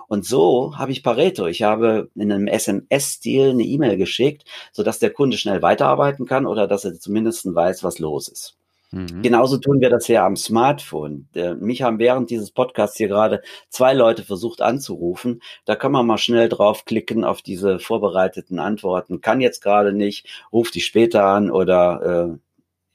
Und 0.07 0.27
so 0.27 0.77
habe 0.77 0.91
ich 0.91 1.01
Pareto. 1.01 1.47
Ich 1.47 1.63
habe 1.63 2.11
in 2.13 2.31
einem 2.31 2.45
SMS-Stil 2.45 3.49
eine 3.49 3.63
E-Mail 3.63 3.97
geschickt, 3.97 4.43
sodass 4.71 4.99
der 4.99 5.09
Kunde 5.09 5.39
schnell 5.39 5.63
weiterarbeiten 5.63 6.27
kann 6.27 6.45
oder 6.45 6.67
dass 6.67 6.85
er 6.85 6.99
zumindest 6.99 7.47
weiß, 7.47 7.83
was 7.83 7.97
los 7.97 8.27
ist. 8.27 8.58
Mhm. 8.91 9.21
Genauso 9.21 9.57
tun 9.57 9.81
wir 9.81 9.89
das 9.89 10.07
ja 10.07 10.25
am 10.25 10.35
Smartphone. 10.35 11.27
Äh, 11.35 11.53
mich 11.55 11.83
haben 11.83 11.99
während 11.99 12.29
dieses 12.29 12.51
Podcasts 12.51 12.97
hier 12.97 13.07
gerade 13.07 13.41
zwei 13.69 13.93
Leute 13.93 14.23
versucht 14.23 14.61
anzurufen. 14.61 15.41
Da 15.65 15.75
kann 15.75 15.91
man 15.91 16.07
mal 16.07 16.17
schnell 16.17 16.49
draufklicken 16.49 17.23
auf 17.23 17.41
diese 17.41 17.79
vorbereiteten 17.79 18.59
Antworten. 18.59 19.21
Kann 19.21 19.41
jetzt 19.41 19.61
gerade 19.61 19.93
nicht, 19.93 20.27
ruf 20.51 20.71
dich 20.71 20.85
später 20.85 21.25
an 21.25 21.51
oder 21.51 22.31
äh, 22.31 22.37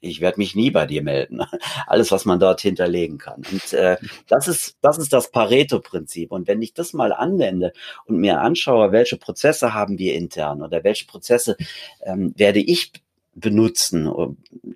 ich 0.01 0.21
werde 0.21 0.37
mich 0.37 0.55
nie 0.55 0.69
bei 0.69 0.85
dir 0.85 1.01
melden. 1.01 1.41
Alles, 1.87 2.11
was 2.11 2.25
man 2.25 2.39
dort 2.39 2.61
hinterlegen 2.61 3.17
kann. 3.17 3.41
Und 3.51 3.73
äh, 3.73 3.97
das 4.27 4.47
ist 4.47 4.77
das 4.81 4.97
ist 4.97 5.13
das 5.13 5.31
Pareto-Prinzip. 5.31 6.31
Und 6.31 6.47
wenn 6.47 6.61
ich 6.61 6.73
das 6.73 6.93
mal 6.93 7.13
anwende 7.13 7.71
und 8.05 8.17
mir 8.17 8.41
anschaue, 8.41 8.91
welche 8.91 9.17
Prozesse 9.17 9.73
haben 9.73 9.97
wir 9.97 10.13
intern 10.15 10.61
oder 10.61 10.83
welche 10.83 11.05
Prozesse 11.05 11.55
ähm, 12.01 12.33
werde 12.37 12.59
ich 12.59 12.91
benutzen 13.35 14.09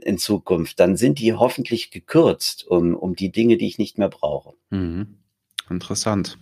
in 0.01 0.17
Zukunft, 0.17 0.79
dann 0.79 0.97
sind 0.97 1.19
die 1.19 1.33
hoffentlich 1.33 1.91
gekürzt 1.91 2.67
um, 2.67 2.93
um 2.93 3.15
die 3.15 3.31
Dinge, 3.31 3.57
die 3.57 3.67
ich 3.67 3.77
nicht 3.77 3.97
mehr 3.97 4.09
brauche. 4.09 4.53
Mhm. 4.69 5.17
Interessant. 5.69 6.37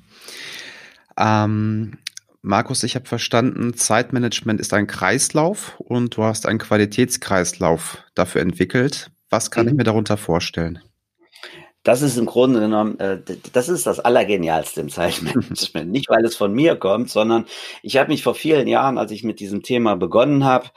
Ähm, 1.17 1.97
Markus, 2.41 2.84
ich 2.84 2.95
habe 2.95 3.06
verstanden, 3.06 3.73
Zeitmanagement 3.75 4.60
ist 4.60 4.73
ein 4.73 4.88
Kreislauf 4.88 5.80
und 5.80 6.15
du 6.15 6.23
hast 6.23 6.45
einen 6.45 6.60
Qualitätskreislauf 6.60 8.03
dafür 8.15 8.41
entwickelt. 8.41 9.12
Was 9.30 9.51
kann 9.51 9.65
mhm. 9.65 9.71
ich 9.71 9.77
mir 9.77 9.84
darunter 9.84 10.17
vorstellen? 10.17 10.80
Das 11.88 12.02
ist 12.02 12.17
im 12.17 12.26
Grunde 12.26 12.60
genommen, 12.60 13.00
äh, 13.00 13.17
das 13.54 13.69
ist 13.69 13.88
das 13.88 14.02
Allergenialste 14.02 14.82
im 14.82 14.89
Zeitmanagement. 14.89 15.89
Nicht, 15.89 16.10
weil 16.10 16.26
es 16.26 16.36
von 16.36 16.52
mir 16.52 16.76
kommt, 16.76 17.10
sondern 17.10 17.45
ich 17.82 17.95
habe 17.95 18.12
mich 18.12 18.23
vor 18.23 18.36
vielen 18.36 18.67
Jahren, 18.67 18.97
als 18.97 19.12
ich 19.12 19.23
mit 19.23 19.39
diesem 19.39 19.63
Thema 19.63 19.95
begonnen 19.95 20.43
habe, 20.43 20.67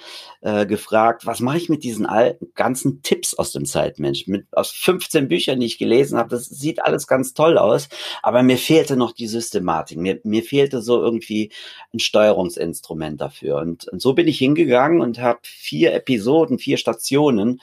äh, 0.40 0.66
gefragt, 0.66 1.26
was 1.26 1.40
mache 1.40 1.56
ich 1.56 1.68
mit 1.68 1.82
diesen 1.82 2.06
alten 2.06 2.52
ganzen 2.54 3.02
Tipps 3.02 3.34
aus 3.34 3.50
dem 3.50 3.64
Zeitmanagement? 3.64 4.46
Aus 4.52 4.70
15 4.70 5.26
Büchern, 5.26 5.58
die 5.58 5.66
ich 5.66 5.78
gelesen 5.78 6.16
habe, 6.16 6.28
das 6.28 6.44
sieht 6.44 6.80
alles 6.84 7.08
ganz 7.08 7.34
toll 7.34 7.58
aus, 7.58 7.88
aber 8.22 8.44
mir 8.44 8.56
fehlte 8.56 8.94
noch 8.96 9.10
die 9.10 9.26
Systematik. 9.26 9.98
Mir, 9.98 10.20
mir 10.22 10.44
fehlte 10.44 10.80
so 10.80 11.02
irgendwie 11.02 11.50
ein 11.92 11.98
Steuerungsinstrument 11.98 13.20
dafür. 13.20 13.56
Und, 13.56 13.88
und 13.88 14.00
so 14.00 14.14
bin 14.14 14.28
ich 14.28 14.38
hingegangen 14.38 15.00
und 15.00 15.18
habe 15.18 15.40
vier 15.42 15.92
Episoden, 15.92 16.60
vier 16.60 16.76
Stationen 16.76 17.60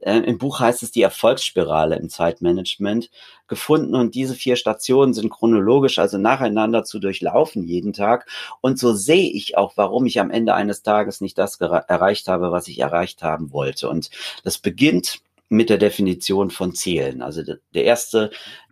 äh, 0.00 0.18
im 0.18 0.38
Buch 0.38 0.60
heißt 0.60 0.82
es 0.82 0.90
die 0.90 1.02
Erfolgsspirale 1.02 1.96
im 1.96 2.08
Zeitmanagement 2.08 3.10
gefunden 3.46 3.94
und 3.94 4.14
diese 4.14 4.34
vier 4.34 4.56
Stationen 4.56 5.14
sind 5.14 5.30
chronologisch, 5.30 5.98
also 5.98 6.18
nacheinander 6.18 6.84
zu 6.84 6.98
durchlaufen 6.98 7.62
jeden 7.64 7.92
Tag. 7.92 8.26
Und 8.60 8.78
so 8.78 8.92
sehe 8.92 9.30
ich 9.30 9.56
auch, 9.56 9.72
warum 9.76 10.06
ich 10.06 10.20
am 10.20 10.30
Ende 10.30 10.54
eines 10.54 10.82
Tages 10.82 11.20
nicht 11.20 11.38
das 11.38 11.56
erreicht 11.60 12.28
habe, 12.28 12.52
was 12.52 12.68
ich 12.68 12.78
erreicht 12.78 13.22
haben 13.22 13.52
wollte. 13.52 13.88
Und 13.88 14.10
das 14.44 14.58
beginnt 14.58 15.20
mit 15.48 15.70
der 15.70 15.78
Definition 15.78 16.50
von 16.50 16.74
Zielen. 16.74 17.22
Also 17.22 17.42
der 17.42 17.84
erste, 17.84 18.30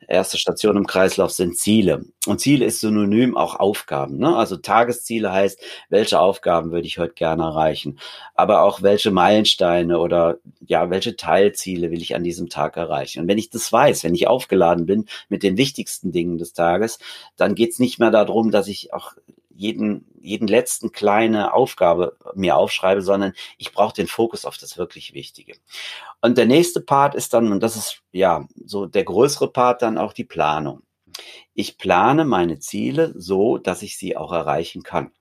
erste 0.08 0.36
Station 0.38 0.76
im 0.76 0.86
Kreislauf 0.86 1.32
sind 1.32 1.56
Ziele. 1.56 2.04
Und 2.26 2.40
Ziele 2.40 2.66
ist 2.66 2.80
synonym 2.80 3.36
auch 3.36 3.54
Aufgaben. 3.54 4.18
Ne? 4.18 4.36
Also 4.36 4.56
Tagesziele 4.56 5.32
heißt, 5.32 5.60
welche 5.88 6.20
Aufgaben 6.20 6.72
würde 6.72 6.86
ich 6.86 6.98
heute 6.98 7.14
gerne 7.14 7.44
erreichen? 7.44 7.98
Aber 8.34 8.62
auch 8.62 8.82
welche 8.82 9.10
Meilensteine 9.10 9.98
oder 9.98 10.38
ja, 10.66 10.90
welche 10.90 11.16
Teilziele 11.16 11.90
will 11.90 12.02
ich 12.02 12.14
an 12.14 12.24
diesem 12.24 12.48
Tag 12.48 12.76
erreichen? 12.76 13.20
Und 13.20 13.28
wenn 13.28 13.38
ich 13.38 13.48
das 13.48 13.72
weiß, 13.72 14.04
wenn 14.04 14.14
ich 14.14 14.28
aufgeladen 14.28 14.84
bin 14.84 15.06
mit 15.28 15.42
den 15.42 15.56
wichtigsten 15.56 16.12
Dingen 16.12 16.36
des 16.36 16.52
Tages, 16.52 16.98
dann 17.36 17.54
geht 17.54 17.70
es 17.70 17.78
nicht 17.78 17.98
mehr 17.98 18.10
darum, 18.10 18.50
dass 18.50 18.68
ich 18.68 18.92
auch 18.92 19.14
jeden, 19.56 20.06
jeden 20.20 20.48
letzten 20.48 20.92
kleine 20.92 21.52
Aufgabe 21.54 22.16
mir 22.34 22.56
aufschreibe, 22.56 23.02
sondern 23.02 23.32
ich 23.58 23.72
brauche 23.72 23.94
den 23.94 24.06
Fokus 24.06 24.44
auf 24.44 24.58
das 24.58 24.78
wirklich 24.78 25.14
Wichtige. 25.14 25.54
Und 26.20 26.38
der 26.38 26.46
nächste 26.46 26.80
Part 26.80 27.14
ist 27.14 27.34
dann, 27.34 27.50
und 27.52 27.62
das 27.62 27.76
ist 27.76 28.02
ja 28.12 28.46
so 28.64 28.86
der 28.86 29.04
größere 29.04 29.50
Part, 29.50 29.82
dann 29.82 29.98
auch 29.98 30.12
die 30.12 30.24
Planung. 30.24 30.82
Ich 31.54 31.78
plane 31.78 32.24
meine 32.24 32.58
Ziele 32.58 33.14
so, 33.16 33.58
dass 33.58 33.82
ich 33.82 33.96
sie 33.96 34.16
auch 34.16 34.32
erreichen 34.32 34.82
kann. 34.82 35.12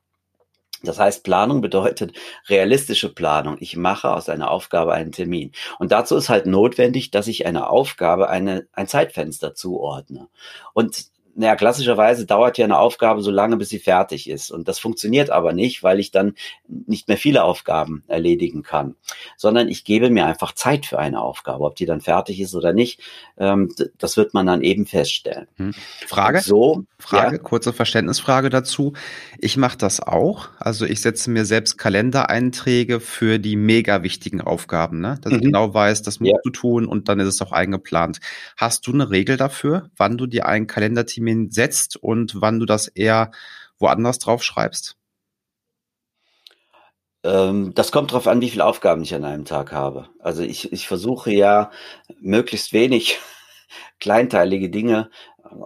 Das 0.84 1.00
heißt, 1.00 1.24
Planung 1.24 1.62
bedeutet 1.62 2.14
realistische 2.48 3.14
Planung. 3.14 3.58
Ich 3.60 3.76
mache 3.76 4.14
aus 4.14 4.30
einer 4.30 4.52
Aufgabe 4.52 4.94
einen 4.94 5.12
Termin. 5.12 5.52
Und 5.80 5.92
dazu 5.92 6.16
ist 6.16 6.30
halt 6.30 6.46
notwendig, 6.46 7.12
dass 7.12 7.28
ich 7.28 7.46
einer 7.46 7.70
Aufgabe 7.70 8.30
eine, 8.30 8.68
ein 8.74 8.88
Zeitfenster 8.88 9.56
zuordne. 9.56 10.28
Und 10.74 11.06
naja, 11.38 11.56
klassischerweise 11.58 12.26
dauert 12.26 12.58
ja 12.58 12.64
eine 12.64 12.80
Aufgabe 12.80 13.22
so 13.22 13.30
lange, 13.30 13.58
bis 13.58 13.68
sie 13.68 13.80
fertig 13.80 14.30
ist. 14.30 14.52
Und 14.52 14.70
das 14.70 14.80
funktioniert 14.80 15.30
aber 15.30 15.52
nicht, 15.52 15.84
weil 15.84 16.00
ich 16.00 16.12
dann 16.12 16.34
nicht 16.68 17.10
mehr 17.10 17.18
viele 17.18 17.44
Aufgaben 17.44 18.04
erledigen 18.08 18.64
kann, 18.64 18.96
sondern 19.36 19.68
ich 19.68 19.84
gebe 19.84 20.10
mir 20.10 20.26
einfach 20.26 20.54
Zeit 20.54 20.86
für 20.86 20.98
eine 20.98 21.20
Aufgabe. 21.20 21.66
Ob 21.66 21.76
die 21.76 21.86
dann 21.86 22.00
fertig 22.00 22.40
ist 22.40 22.56
oder 22.56 22.72
nicht, 22.72 23.02
ähm, 23.38 23.74
das 23.98 24.16
wird 24.16 24.34
man 24.34 24.46
dann 24.46 24.62
eben 24.62 24.86
feststellen. 24.86 25.48
Hm. 25.58 25.74
Frage? 26.08 26.40
so, 26.40 26.86
Frage, 27.00 27.36
ja? 27.36 27.42
kurze 27.42 27.74
Verständnisfrage 27.74 28.50
dazu. 28.50 28.94
Ich 29.38 29.58
mache 29.58 29.78
das 29.78 30.00
auch. 30.00 30.48
Also 30.58 30.86
ich 30.86 31.02
setze 31.02 31.30
mir 31.30 31.44
selbst 31.44 31.78
Kalendereinträge 31.78 33.02
für 33.02 33.40
die 33.40 33.58
mega 33.58 34.04
wichtigen 34.04 34.40
Aufgaben, 34.40 35.02
ne? 35.02 35.20
dass 35.22 35.34
mhm. 35.34 35.40
ich 35.40 35.46
genau 35.46 35.74
weiß, 35.74 36.02
das 36.02 36.22
musst 36.22 36.32
ja. 36.32 36.40
du 36.46 36.50
tun 36.52 36.86
und 36.86 37.10
dann 37.10 37.20
ist 37.20 37.28
es 37.28 37.42
auch 37.42 37.52
eingeplant. 37.52 38.20
Hast 38.56 38.88
du 38.88 38.94
eine 38.94 39.10
Regel 39.10 39.36
dafür, 39.36 39.90
wann 39.98 40.18
du 40.18 40.28
dir 40.28 40.46
ein 40.46 40.68
Kalenderteam 40.68 41.25
Termin 41.26 41.50
setzt 41.52 41.98
und 41.98 42.40
wann 42.42 42.60
du 42.60 42.66
das 42.66 42.88
eher 42.88 43.32
woanders 43.80 44.20
drauf 44.20 44.44
schreibst? 44.44 44.96
Ähm, 47.24 47.74
das 47.74 47.92
kommt 47.92 48.12
darauf 48.12 48.28
an, 48.28 48.42
wie 48.42 48.50
viele 48.50 48.66
Aufgaben 48.66 49.02
ich 49.02 49.16
an 49.16 49.26
einem 49.26 49.46
Tag 49.46 49.72
habe. 49.72 50.10
Also 50.20 50.44
ich, 50.44 50.72
ich 50.72 50.88
versuche 50.88 51.32
ja 51.32 51.72
möglichst 52.20 52.74
wenig 52.74 53.20
kleinteilige 54.00 54.70
Dinge 54.70 55.10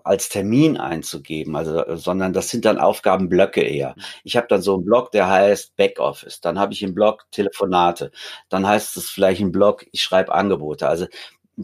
als 0.04 0.30
Termin 0.30 0.78
einzugeben, 0.78 1.56
also 1.56 1.84
sondern 1.96 2.34
das 2.34 2.50
sind 2.50 2.66
dann 2.66 2.80
Aufgabenblöcke 2.80 3.62
eher. 3.62 3.96
Ich 4.24 4.36
habe 4.36 4.48
dann 4.48 4.62
so 4.62 4.76
einen 4.76 4.86
Blog, 4.86 5.12
der 5.12 5.30
heißt 5.30 5.76
Backoffice, 5.78 6.42
dann 6.42 6.60
habe 6.60 6.74
ich 6.74 6.84
einen 6.84 6.94
Blog 6.94 7.26
Telefonate, 7.32 8.12
dann 8.50 8.68
heißt 8.68 8.98
es 8.98 9.10
vielleicht 9.10 9.42
ein 9.42 9.54
Blog, 9.54 9.86
ich 9.92 10.04
schreibe 10.04 10.34
Angebote. 10.34 10.88
Also 10.88 11.08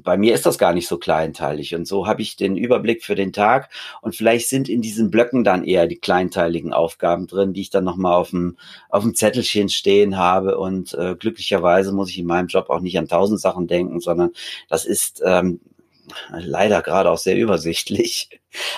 bei 0.03 0.17
mir 0.17 0.33
ist 0.33 0.45
das 0.45 0.57
gar 0.57 0.73
nicht 0.73 0.87
so 0.87 0.97
kleinteilig. 0.97 1.75
Und 1.75 1.87
so 1.87 2.07
habe 2.07 2.21
ich 2.21 2.35
den 2.35 2.57
Überblick 2.57 3.03
für 3.03 3.15
den 3.15 3.31
Tag. 3.33 3.69
Und 4.01 4.15
vielleicht 4.15 4.49
sind 4.49 4.67
in 4.67 4.81
diesen 4.81 5.09
Blöcken 5.09 5.43
dann 5.43 5.63
eher 5.63 5.87
die 5.87 5.97
kleinteiligen 5.97 6.73
Aufgaben 6.73 7.27
drin, 7.27 7.53
die 7.53 7.61
ich 7.61 7.69
dann 7.69 7.83
nochmal 7.83 8.15
auf 8.15 8.31
dem, 8.31 8.57
auf 8.89 9.03
dem 9.03 9.15
Zettelchen 9.15 9.69
stehen 9.69 10.17
habe. 10.17 10.57
Und 10.57 10.93
äh, 10.93 11.15
glücklicherweise 11.17 11.93
muss 11.93 12.09
ich 12.09 12.19
in 12.19 12.25
meinem 12.25 12.47
Job 12.47 12.69
auch 12.69 12.81
nicht 12.81 12.97
an 12.97 13.07
tausend 13.07 13.39
Sachen 13.39 13.67
denken, 13.67 13.99
sondern 14.01 14.31
das 14.69 14.85
ist 14.85 15.21
ähm, 15.25 15.59
leider 16.31 16.81
gerade 16.81 17.09
auch 17.09 17.17
sehr 17.17 17.37
übersichtlich. 17.37 18.29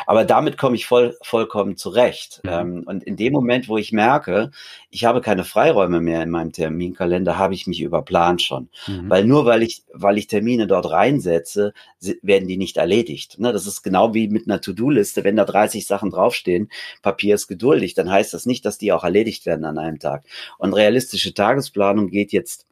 Aber 0.05 0.25
damit 0.25 0.57
komme 0.57 0.75
ich 0.75 0.85
voll, 0.85 1.17
vollkommen 1.21 1.77
zurecht. 1.77 2.41
Mhm. 2.43 2.49
Ähm, 2.49 2.83
und 2.85 3.03
in 3.03 3.15
dem 3.15 3.33
Moment, 3.33 3.67
wo 3.67 3.77
ich 3.77 3.91
merke, 3.91 4.51
ich 4.89 5.05
habe 5.05 5.21
keine 5.21 5.43
Freiräume 5.43 6.01
mehr 6.01 6.23
in 6.23 6.29
meinem 6.29 6.51
Terminkalender, 6.51 7.37
habe 7.37 7.53
ich 7.53 7.67
mich 7.67 7.81
überplant 7.81 8.41
schon. 8.41 8.69
Mhm. 8.87 9.09
Weil 9.09 9.25
nur 9.25 9.45
weil 9.45 9.63
ich, 9.63 9.83
weil 9.93 10.17
ich 10.17 10.27
Termine 10.27 10.67
dort 10.67 10.89
reinsetze, 10.89 11.73
werden 12.21 12.47
die 12.47 12.57
nicht 12.57 12.77
erledigt. 12.77 13.39
Ne? 13.39 13.53
Das 13.53 13.67
ist 13.67 13.83
genau 13.83 14.13
wie 14.13 14.27
mit 14.27 14.47
einer 14.47 14.61
To-Do-Liste. 14.61 15.23
Wenn 15.23 15.35
da 15.35 15.45
30 15.45 15.85
Sachen 15.85 16.11
draufstehen, 16.11 16.69
Papier 17.01 17.35
ist 17.35 17.47
geduldig, 17.47 17.93
dann 17.93 18.09
heißt 18.09 18.33
das 18.33 18.45
nicht, 18.45 18.65
dass 18.65 18.77
die 18.77 18.91
auch 18.91 19.03
erledigt 19.03 19.45
werden 19.45 19.65
an 19.65 19.77
einem 19.77 19.99
Tag. 19.99 20.25
Und 20.57 20.73
realistische 20.73 21.33
Tagesplanung 21.33 22.09
geht 22.09 22.31
jetzt 22.31 22.66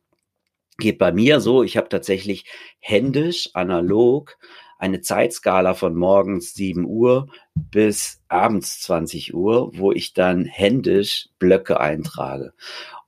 geht 0.77 0.97
bei 0.97 1.11
mir 1.11 1.39
so, 1.39 1.63
ich 1.63 1.77
habe 1.77 1.89
tatsächlich 1.89 2.45
händisch, 2.79 3.49
analog 3.53 4.37
eine 4.77 5.01
Zeitskala 5.01 5.73
von 5.73 5.95
morgens 5.95 6.53
7 6.53 6.85
Uhr 6.85 7.27
bis 7.55 8.21
abends 8.27 8.81
20 8.81 9.33
Uhr, 9.33 9.71
wo 9.75 9.91
ich 9.91 10.13
dann 10.13 10.45
händisch 10.45 11.29
Blöcke 11.39 11.79
eintrage. 11.79 12.53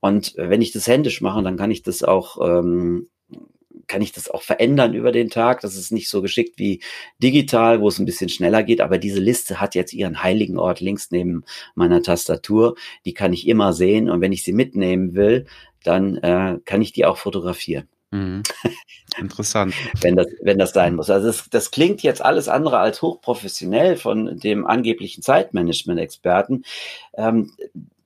Und 0.00 0.34
wenn 0.36 0.62
ich 0.62 0.72
das 0.72 0.86
händisch 0.86 1.20
mache, 1.20 1.42
dann 1.42 1.56
kann 1.56 1.70
ich 1.70 1.82
das 1.82 2.02
auch 2.02 2.38
ähm, 2.40 3.08
kann 3.88 4.02
ich 4.02 4.12
das 4.12 4.30
auch 4.30 4.42
verändern 4.42 4.94
über 4.94 5.10
den 5.12 5.30
Tag. 5.30 5.62
Das 5.62 5.74
ist 5.74 5.90
nicht 5.90 6.08
so 6.08 6.22
geschickt 6.22 6.58
wie 6.58 6.80
digital, 7.22 7.80
wo 7.80 7.88
es 7.88 7.98
ein 7.98 8.04
bisschen 8.04 8.28
schneller 8.28 8.62
geht. 8.62 8.80
Aber 8.80 8.98
diese 8.98 9.18
Liste 9.18 9.60
hat 9.60 9.74
jetzt 9.74 9.94
ihren 9.94 10.22
heiligen 10.22 10.58
Ort 10.58 10.80
links 10.80 11.10
neben 11.10 11.42
meiner 11.74 12.02
Tastatur. 12.02 12.76
Die 13.06 13.14
kann 13.14 13.32
ich 13.32 13.48
immer 13.48 13.72
sehen. 13.72 14.10
Und 14.10 14.20
wenn 14.20 14.32
ich 14.32 14.44
sie 14.44 14.52
mitnehmen 14.52 15.14
will, 15.14 15.46
dann 15.84 16.16
äh, 16.18 16.58
kann 16.64 16.82
ich 16.82 16.92
die 16.92 17.04
auch 17.04 17.16
fotografieren. 17.16 17.88
Mhm. 18.10 18.42
Interessant. 19.18 19.74
wenn, 20.00 20.16
das, 20.16 20.26
wenn 20.42 20.58
das 20.58 20.72
sein 20.72 20.94
muss. 20.94 21.10
Also 21.10 21.26
das, 21.26 21.48
das 21.50 21.70
klingt 21.70 22.02
jetzt 22.02 22.24
alles 22.24 22.48
andere 22.48 22.78
als 22.78 23.02
hochprofessionell 23.02 23.96
von 23.96 24.38
dem 24.38 24.66
angeblichen 24.66 25.22
Zeitmanagement-Experten. 25.22 26.64
Ähm, 27.14 27.52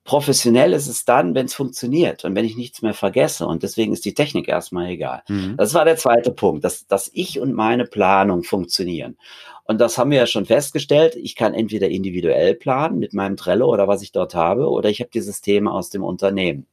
professionell 0.03 0.73
ist 0.73 0.87
es 0.87 1.05
dann, 1.05 1.35
wenn 1.35 1.45
es 1.45 1.53
funktioniert 1.53 2.25
und 2.25 2.35
wenn 2.35 2.45
ich 2.45 2.57
nichts 2.57 2.81
mehr 2.81 2.93
vergesse. 2.93 3.45
Und 3.47 3.63
deswegen 3.63 3.93
ist 3.93 4.05
die 4.05 4.13
Technik 4.13 4.47
erstmal 4.47 4.89
egal. 4.89 5.23
Mhm. 5.27 5.55
Das 5.57 5.73
war 5.73 5.85
der 5.85 5.97
zweite 5.97 6.31
Punkt, 6.31 6.63
dass, 6.63 6.87
dass 6.87 7.09
ich 7.13 7.39
und 7.39 7.53
meine 7.53 7.85
Planung 7.85 8.43
funktionieren. 8.43 9.17
Und 9.65 9.79
das 9.79 9.97
haben 9.97 10.11
wir 10.11 10.17
ja 10.17 10.27
schon 10.27 10.45
festgestellt. 10.45 11.15
Ich 11.15 11.35
kann 11.35 11.53
entweder 11.53 11.87
individuell 11.87 12.53
planen 12.53 12.99
mit 12.99 13.13
meinem 13.13 13.37
Trello 13.37 13.67
oder 13.71 13.87
was 13.87 14.01
ich 14.01 14.11
dort 14.11 14.35
habe, 14.35 14.69
oder 14.69 14.89
ich 14.89 14.99
habe 14.99 15.11
die 15.13 15.21
Systeme 15.21 15.71
aus 15.71 15.89
dem 15.89 16.03
Unternehmen. 16.03 16.65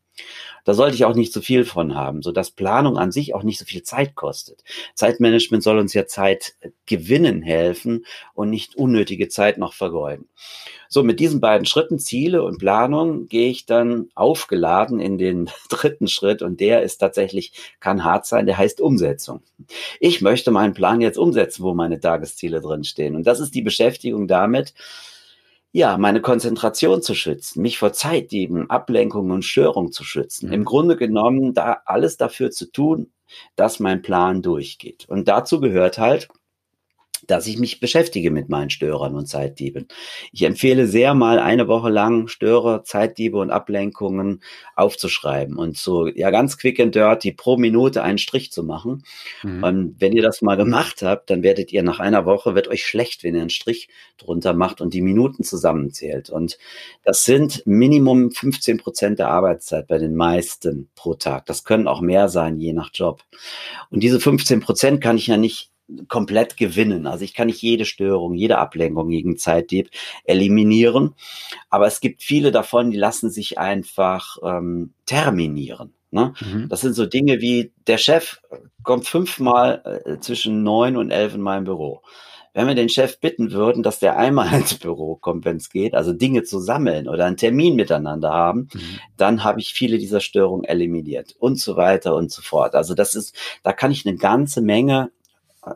Da 0.65 0.75
sollte 0.75 0.95
ich 0.95 1.05
auch 1.05 1.15
nicht 1.15 1.33
zu 1.33 1.41
viel 1.41 1.65
von 1.65 1.95
haben, 1.95 2.23
so 2.23 2.33
dass 2.33 2.51
Planung 2.51 2.99
an 2.99 3.13
sich 3.13 3.35
auch 3.35 3.43
nicht 3.43 3.59
so 3.59 3.65
viel 3.65 3.83
Zeit 3.83 4.15
kostet. 4.15 4.63
Zeitmanagement 4.95 5.63
soll 5.63 5.79
uns 5.79 5.95
ja 5.95 6.07
Zeit 6.07 6.55
gewinnen 6.87 7.43
helfen 7.43 8.05
und 8.35 8.51
nicht 8.51 8.77
unnötige 8.77 9.29
Zeit 9.29 9.59
noch 9.59 9.73
vergeuden. 9.73 10.29
So, 10.93 11.05
mit 11.05 11.21
diesen 11.21 11.41
beiden 11.41 11.67
Schritten, 11.67 12.01
Ziele 12.01 12.43
und 12.43 12.59
Planung, 12.59 13.29
gehe 13.29 13.49
ich 13.49 13.65
dann 13.65 14.09
aufgeladen 14.17 14.99
in 14.99 15.19
den 15.19 15.49
dritten 15.69 16.09
Schritt 16.09 16.43
und 16.43 16.59
der 16.59 16.83
ist 16.83 16.99
tatsächlich, 16.99 17.53
kann 17.79 18.03
hart 18.03 18.27
sein, 18.27 18.47
der 18.47 18.59
heißt 18.59 18.81
Umsetzung. 18.81 19.41
Ich 20.01 20.21
möchte 20.21 20.51
meinen 20.51 20.75
Plan 20.75 21.01
jetzt 21.01 21.17
umsetzen, 21.17 21.63
wo 21.63 21.75
meine 21.75 22.01
Tagesziele 22.01 22.61
drinstehen. 22.61 23.15
Und 23.15 23.29
das 23.29 23.39
ist 23.39 23.55
die 23.55 23.63
Beschäftigung 23.63 24.27
damit, 24.27 24.75
ja, 25.73 25.97
meine 25.99 26.21
Konzentration 26.21 27.03
zu 27.03 27.15
schützen, 27.15 27.63
mich 27.63 27.79
vor 27.79 27.93
Zeitdieben, 27.93 28.69
Ablenkungen 28.71 29.31
und 29.31 29.45
Störungen 29.45 29.93
zu 29.93 30.05
schützen. 30.05 30.49
Mhm. 30.49 30.53
Im 30.53 30.65
Grunde 30.65 30.97
genommen 30.97 31.55
da 31.55 31.83
alles 31.85 32.17
dafür 32.17 32.51
zu 32.51 32.71
tun, 32.73 33.13
dass 33.55 33.79
mein 33.79 34.03
Plan 34.03 34.43
durchgeht. 34.43 35.07
Und 35.09 35.29
dazu 35.29 35.61
gehört 35.61 35.99
halt, 35.99 36.29
dass 37.27 37.47
ich 37.47 37.59
mich 37.59 37.81
beschäftige 37.81 38.31
mit 38.31 38.49
meinen 38.49 38.71
Störern 38.71 39.15
und 39.15 39.27
Zeitdieben. 39.27 39.89
Ich 40.33 40.43
empfehle 40.43 40.87
sehr 40.87 41.15
mal 41.15 41.39
eine 41.39 41.69
Woche 41.69 41.91
lang 41.91 42.29
Störer, 42.29 42.85
Zeitdiebe 42.85 43.39
und 43.39 43.51
Ablenkungen 43.51 44.43
aufzuschreiben 44.75 45.57
und 45.57 45.77
so 45.77 46.07
ja 46.07 46.31
ganz 46.31 46.59
quick 46.59 46.81
and 46.81 46.95
dirty 46.95 47.33
pro 47.33 47.57
Minute 47.57 48.03
einen 48.03 48.19
Strich 48.19 48.53
zu 48.53 48.63
machen. 48.63 49.05
Mhm. 49.43 49.63
Und 49.63 49.95
wenn 49.99 50.13
ihr 50.13 50.23
das 50.23 50.43
mal 50.43 50.57
gemacht 50.57 51.03
habt, 51.03 51.31
dann 51.31 51.43
werdet 51.43 51.73
ihr 51.73 51.83
nach 51.83 52.01
einer 52.01 52.27
Woche 52.27 52.55
wird 52.55 52.69
euch 52.69 52.87
schlecht, 52.87 53.25
wenn 53.25 53.35
ihr 53.35 53.41
einen 53.41 53.51
Strich 53.51 53.89
drunter 54.19 54.53
macht 54.53 54.81
und 54.81 54.95
die 54.95 55.03
Minuten 55.03 55.45
zusammenzählt. 55.45 56.31
Und 56.31 56.59
das 57.05 57.25
sind 57.25 57.63
Minimum 57.67 58.31
15 58.31 58.79
Prozent 58.79 59.19
der 59.19 59.29
Arbeitszeit 59.29 59.87
bei 59.87 59.99
den 59.99 60.15
meisten 60.15 60.91
pro 60.95 61.15
Tag. 61.15 61.47
Das 61.47 61.65
können 61.65 61.89
auch 61.89 62.01
mehr 62.01 62.29
sein, 62.29 62.59
je 62.59 62.73
nach 62.73 62.91
Job. 62.93 63.23
Und 63.91 64.03
diese 64.03 64.21
15 64.21 64.61
Prozent 64.61 65.01
kann 65.01 65.17
ich 65.17 65.27
ja 65.27 65.37
nicht 65.37 65.71
komplett 66.09 66.57
gewinnen. 66.57 67.07
Also 67.07 67.25
ich 67.25 67.35
kann 67.35 67.47
nicht 67.47 67.63
jede 67.63 67.85
Störung, 67.85 68.35
jede 68.35 68.59
Ablenkung 68.59 69.09
gegen 69.09 69.37
Zeitdieb 69.37 69.91
eliminieren, 70.25 71.15
aber 71.69 71.87
es 71.87 72.01
gibt 72.01 72.23
viele 72.23 72.53
davon, 72.53 72.91
die 72.91 72.99
lassen 72.99 73.31
sich 73.31 73.59
einfach 73.59 74.39
ähm, 74.43 74.93
terminieren. 75.07 75.93
Ne? 76.11 76.35
Mhm. 76.41 76.69
Das 76.69 76.81
sind 76.81 76.95
so 76.95 77.07
Dinge 77.07 77.41
wie 77.41 77.73
der 77.87 77.99
Chef 77.99 78.41
kommt 78.83 79.07
fünfmal 79.07 80.03
äh, 80.05 80.19
zwischen 80.19 80.63
neun 80.63 80.97
und 80.97 81.11
elf 81.11 81.35
in 81.35 81.41
mein 81.41 81.65
Büro. 81.65 82.03
Wenn 82.53 82.67
wir 82.67 82.75
den 82.75 82.89
Chef 82.89 83.21
bitten 83.21 83.53
würden, 83.53 83.85
dass 83.85 84.01
der 84.01 84.17
einmal 84.19 84.53
ins 84.59 84.75
Büro 84.75 85.15
kommt, 85.17 85.45
wenn 85.45 85.59
es 85.59 85.71
geht, 85.71 85.95
also 85.95 86.13
Dinge 86.13 86.43
zu 86.43 86.59
sammeln 86.59 87.09
oder 87.09 87.27
einen 87.27 87.37
Termin 87.37 87.77
miteinander 87.77 88.31
haben, 88.31 88.69
mhm. 88.73 88.81
dann 89.17 89.45
habe 89.45 89.61
ich 89.61 89.73
viele 89.73 89.99
dieser 89.99 90.21
Störungen 90.21 90.65
eliminiert 90.65 91.37
und 91.39 91.61
so 91.61 91.77
weiter 91.77 92.17
und 92.17 92.33
so 92.33 92.43
fort. 92.43 92.75
Also 92.75 92.95
das 92.95 93.15
ist, 93.15 93.37
da 93.63 93.73
kann 93.73 93.93
ich 93.93 94.07
eine 94.07 94.17
ganze 94.17 94.63
Menge 94.63 95.11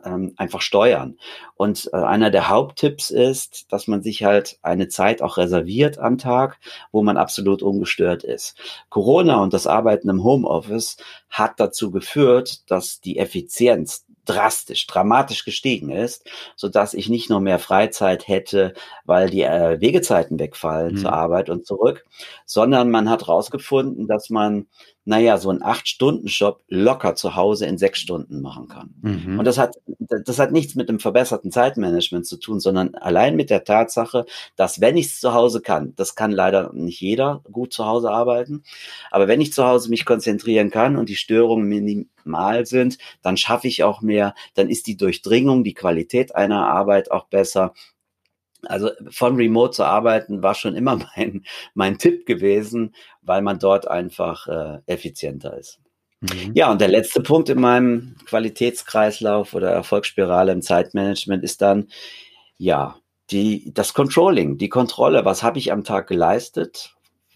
ähm, 0.03 0.33
einfach 0.37 0.61
steuern. 0.61 1.17
Und 1.55 1.89
äh, 1.93 1.97
einer 1.97 2.31
der 2.31 2.49
Haupttipps 2.49 3.09
ist, 3.09 3.71
dass 3.71 3.87
man 3.87 4.01
sich 4.01 4.23
halt 4.23 4.57
eine 4.61 4.87
Zeit 4.87 5.21
auch 5.21 5.37
reserviert 5.37 5.99
am 5.99 6.17
Tag, 6.17 6.59
wo 6.91 7.03
man 7.03 7.17
absolut 7.17 7.61
ungestört 7.61 8.23
ist. 8.23 8.57
Corona 8.89 9.41
und 9.41 9.53
das 9.53 9.67
Arbeiten 9.67 10.09
im 10.09 10.23
Homeoffice 10.23 10.97
hat 11.29 11.59
dazu 11.59 11.91
geführt, 11.91 12.69
dass 12.69 13.01
die 13.01 13.17
Effizienz 13.17 14.05
drastisch, 14.25 14.87
dramatisch 14.87 15.45
gestiegen 15.45 15.91
ist, 15.91 16.27
so 16.55 16.67
dass 16.67 16.93
ich 16.93 17.09
nicht 17.09 17.29
nur 17.29 17.39
mehr 17.39 17.59
Freizeit 17.59 18.27
hätte, 18.27 18.73
weil 19.05 19.29
die 19.29 19.43
äh, 19.43 19.79
Wegezeiten 19.79 20.39
wegfallen 20.39 20.95
mhm. 20.95 20.97
zur 20.97 21.13
Arbeit 21.13 21.49
und 21.49 21.65
zurück, 21.65 22.05
sondern 22.45 22.89
man 22.89 23.09
hat 23.09 23.27
herausgefunden, 23.27 24.07
dass 24.07 24.29
man 24.29 24.67
naja, 25.05 25.37
so 25.37 25.51
ein 25.51 25.61
Acht-Stunden-Job 25.61 26.63
locker 26.67 27.13
zu 27.15 27.35
Hause 27.35 27.67
in 27.67 27.77
sechs 27.77 27.99
Stunden 27.99 28.41
machen 28.41 28.67
kann. 28.67 28.95
Mhm. 29.01 29.37
Und 29.39 29.45
das 29.45 29.59
hat, 29.59 29.75
das 29.99 30.39
hat 30.39 30.51
nichts 30.51 30.73
mit 30.73 30.89
dem 30.89 30.99
verbesserten 30.99 31.51
Zeitmanagement 31.51 32.25
zu 32.25 32.37
tun, 32.37 32.59
sondern 32.59 32.95
allein 32.95 33.35
mit 33.35 33.51
der 33.51 33.63
Tatsache, 33.63 34.25
dass 34.55 34.81
wenn 34.81 34.97
ich 34.97 35.05
es 35.05 35.19
zu 35.19 35.33
Hause 35.33 35.61
kann, 35.61 35.93
das 35.95 36.15
kann 36.15 36.31
leider 36.31 36.73
nicht 36.73 36.99
jeder 37.01 37.41
gut 37.51 37.71
zu 37.71 37.85
Hause 37.85 38.09
arbeiten, 38.09 38.63
aber 39.11 39.27
wenn 39.27 39.41
ich 39.41 39.53
zu 39.53 39.65
Hause 39.65 39.89
mich 39.89 40.05
konzentrieren 40.05 40.71
kann 40.71 40.97
und 40.97 41.07
die 41.07 41.15
Störungen 41.15 41.67
minimal 41.67 42.65
sind, 42.65 42.97
dann 43.21 43.37
schaffe 43.37 43.67
ich 43.67 43.83
auch 43.83 44.01
mehr, 44.01 44.33
dann 44.55 44.69
ist 44.69 44.87
die 44.87 44.97
Durchdringung, 44.97 45.63
die 45.63 45.75
Qualität 45.75 46.35
einer 46.35 46.67
Arbeit 46.67 47.11
auch 47.11 47.25
besser 47.27 47.73
also 48.67 48.91
von 49.09 49.35
Remote 49.35 49.71
zu 49.71 49.83
arbeiten 49.83 50.43
war 50.43 50.55
schon 50.55 50.75
immer 50.75 50.97
mein, 51.15 51.45
mein 51.73 51.97
Tipp 51.97 52.25
gewesen, 52.25 52.95
weil 53.21 53.41
man 53.41 53.59
dort 53.59 53.87
einfach 53.87 54.47
äh, 54.47 54.79
effizienter 54.85 55.57
ist. 55.57 55.79
Mhm. 56.21 56.51
Ja, 56.53 56.71
und 56.71 56.81
der 56.81 56.87
letzte 56.87 57.21
Punkt 57.21 57.49
in 57.49 57.59
meinem 57.59 58.15
Qualitätskreislauf 58.25 59.53
oder 59.53 59.71
Erfolgsspirale 59.71 60.51
im 60.51 60.61
Zeitmanagement 60.61 61.43
ist 61.43 61.61
dann, 61.61 61.89
ja, 62.57 62.95
die, 63.31 63.73
das 63.73 63.93
Controlling, 63.93 64.57
die 64.57 64.69
Kontrolle. 64.69 65.25
Was 65.25 65.43
habe 65.43 65.57
ich 65.59 65.71
am 65.71 65.83
Tag 65.83 66.07
geleistet? 66.07 66.94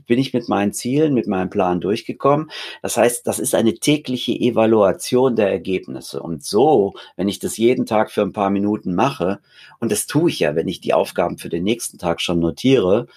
Bin 0.10 0.20
ich 0.20 0.34
mit 0.34 0.50
meinen 0.50 0.74
Zielen, 0.74 1.14
mit 1.14 1.28
meinem 1.28 1.50
Plan 1.50 1.80
durchgekommen. 1.80 2.52
Das 2.82 2.98
heißt, 2.98 3.26
das 3.26 3.40
ist 3.40 3.56
eine 3.56 3.76
tägliche 3.76 4.34
Evaluation 4.34 5.38
der 5.38 5.50
Ergebnisse. 5.50 6.22
Und 6.22 6.44
so, 6.44 6.96
wenn 7.16 7.30
ich 7.30 7.40
das 7.40 7.56
jeden 7.56 7.86
Tag 7.86 8.12
für 8.12 8.24
ein 8.24 8.34
paar 8.34 8.50
Minuten 8.50 8.96
mache, 8.96 9.40
und 9.80 9.92
das 9.92 10.08
tue 10.08 10.30
ich 10.30 10.40
ja, 10.40 10.56
wenn 10.56 10.68
ich 10.68 10.82
die 10.82 10.94
Aufgaben 10.94 11.38
für 11.38 11.50
den 11.50 11.64
nächsten 11.64 11.98
Tag 12.00 12.20
schon 12.20 12.40
notiere, 12.40 13.08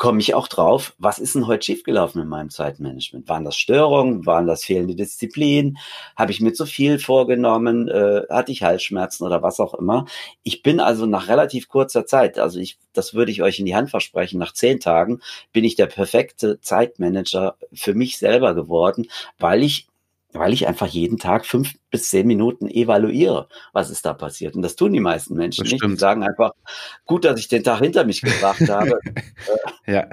komme 0.00 0.20
ich 0.20 0.34
auch 0.34 0.48
drauf, 0.48 0.94
was 0.96 1.18
ist 1.18 1.34
denn 1.34 1.46
heute 1.46 1.66
schiefgelaufen 1.66 2.22
in 2.22 2.28
meinem 2.28 2.48
Zeitmanagement? 2.48 3.28
Waren 3.28 3.44
das 3.44 3.54
Störungen? 3.54 4.24
Waren 4.24 4.46
das 4.46 4.64
fehlende 4.64 4.94
Disziplin? 4.94 5.76
Habe 6.16 6.32
ich 6.32 6.40
mir 6.40 6.54
zu 6.54 6.64
viel 6.64 6.98
vorgenommen? 6.98 7.86
Äh, 7.86 8.22
hatte 8.30 8.50
ich 8.50 8.62
Halsschmerzen 8.62 9.26
oder 9.26 9.42
was 9.42 9.60
auch 9.60 9.74
immer? 9.74 10.06
Ich 10.42 10.62
bin 10.62 10.80
also 10.80 11.04
nach 11.04 11.28
relativ 11.28 11.68
kurzer 11.68 12.06
Zeit, 12.06 12.38
also 12.38 12.58
ich, 12.58 12.78
das 12.94 13.12
würde 13.12 13.30
ich 13.30 13.42
euch 13.42 13.58
in 13.58 13.66
die 13.66 13.76
Hand 13.76 13.90
versprechen, 13.90 14.38
nach 14.38 14.54
zehn 14.54 14.80
Tagen 14.80 15.20
bin 15.52 15.64
ich 15.64 15.74
der 15.74 15.86
perfekte 15.86 16.62
Zeitmanager 16.62 17.56
für 17.74 17.92
mich 17.92 18.16
selber 18.16 18.54
geworden, 18.54 19.06
weil 19.38 19.62
ich 19.62 19.89
weil 20.32 20.52
ich 20.52 20.66
einfach 20.66 20.86
jeden 20.86 21.18
Tag 21.18 21.46
fünf 21.46 21.74
bis 21.90 22.10
zehn 22.10 22.26
Minuten 22.26 22.68
evaluiere, 22.68 23.48
was 23.72 23.90
ist 23.90 24.04
da 24.06 24.14
passiert. 24.14 24.54
Und 24.54 24.62
das 24.62 24.76
tun 24.76 24.92
die 24.92 25.00
meisten 25.00 25.34
Menschen 25.34 25.64
nicht. 25.64 25.82
Die 25.82 25.96
sagen 25.96 26.22
einfach, 26.22 26.52
gut, 27.04 27.24
dass 27.24 27.40
ich 27.40 27.48
den 27.48 27.64
Tag 27.64 27.80
hinter 27.80 28.04
mich 28.04 28.22
gebracht 28.22 28.60
habe. 28.68 28.98
ja. 29.86 30.08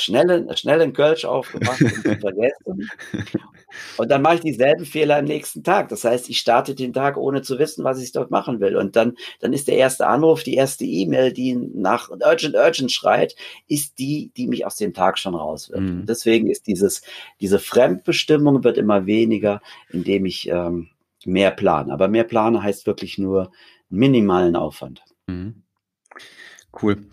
Schnell, 0.00 0.46
schnell 0.56 0.80
einen 0.80 0.92
Kölsch 0.92 1.24
aufgemacht 1.24 1.80
und 1.82 2.20
vergessen. 2.20 2.90
Und 3.98 4.10
dann 4.10 4.22
mache 4.22 4.36
ich 4.36 4.40
dieselben 4.40 4.86
Fehler 4.86 5.18
am 5.18 5.26
nächsten 5.26 5.62
Tag. 5.62 5.88
Das 5.88 6.04
heißt, 6.04 6.30
ich 6.30 6.38
starte 6.38 6.74
den 6.74 6.92
Tag, 6.92 7.16
ohne 7.16 7.42
zu 7.42 7.58
wissen, 7.58 7.84
was 7.84 8.02
ich 8.02 8.12
dort 8.12 8.30
machen 8.30 8.60
will. 8.60 8.76
Und 8.76 8.96
dann, 8.96 9.16
dann 9.40 9.52
ist 9.52 9.68
der 9.68 9.76
erste 9.76 10.06
Anruf, 10.06 10.42
die 10.42 10.54
erste 10.54 10.84
E-Mail, 10.84 11.32
die 11.32 11.54
nach 11.54 12.10
Urgent, 12.10 12.54
Urgent 12.54 12.90
schreit, 12.90 13.34
ist 13.66 13.98
die, 13.98 14.30
die 14.36 14.46
mich 14.46 14.64
aus 14.64 14.76
dem 14.76 14.94
Tag 14.94 15.18
schon 15.18 15.34
rauswirft. 15.34 15.82
Mhm. 15.82 16.06
Deswegen 16.06 16.48
ist 16.48 16.66
dieses, 16.66 17.02
diese 17.40 17.58
Fremdbestimmung 17.58 18.64
wird 18.64 18.78
immer 18.78 19.06
weniger, 19.06 19.60
indem 19.90 20.24
ich 20.24 20.48
ähm, 20.48 20.88
mehr 21.24 21.50
plane. 21.50 21.92
Aber 21.92 22.08
mehr 22.08 22.24
plane 22.24 22.62
heißt 22.62 22.86
wirklich 22.86 23.18
nur 23.18 23.52
minimalen 23.90 24.56
Aufwand. 24.56 25.02
Mhm. 25.26 25.62
Cool. 26.80 27.06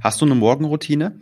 Hast 0.00 0.20
du 0.20 0.26
eine 0.26 0.34
Morgenroutine? 0.34 1.20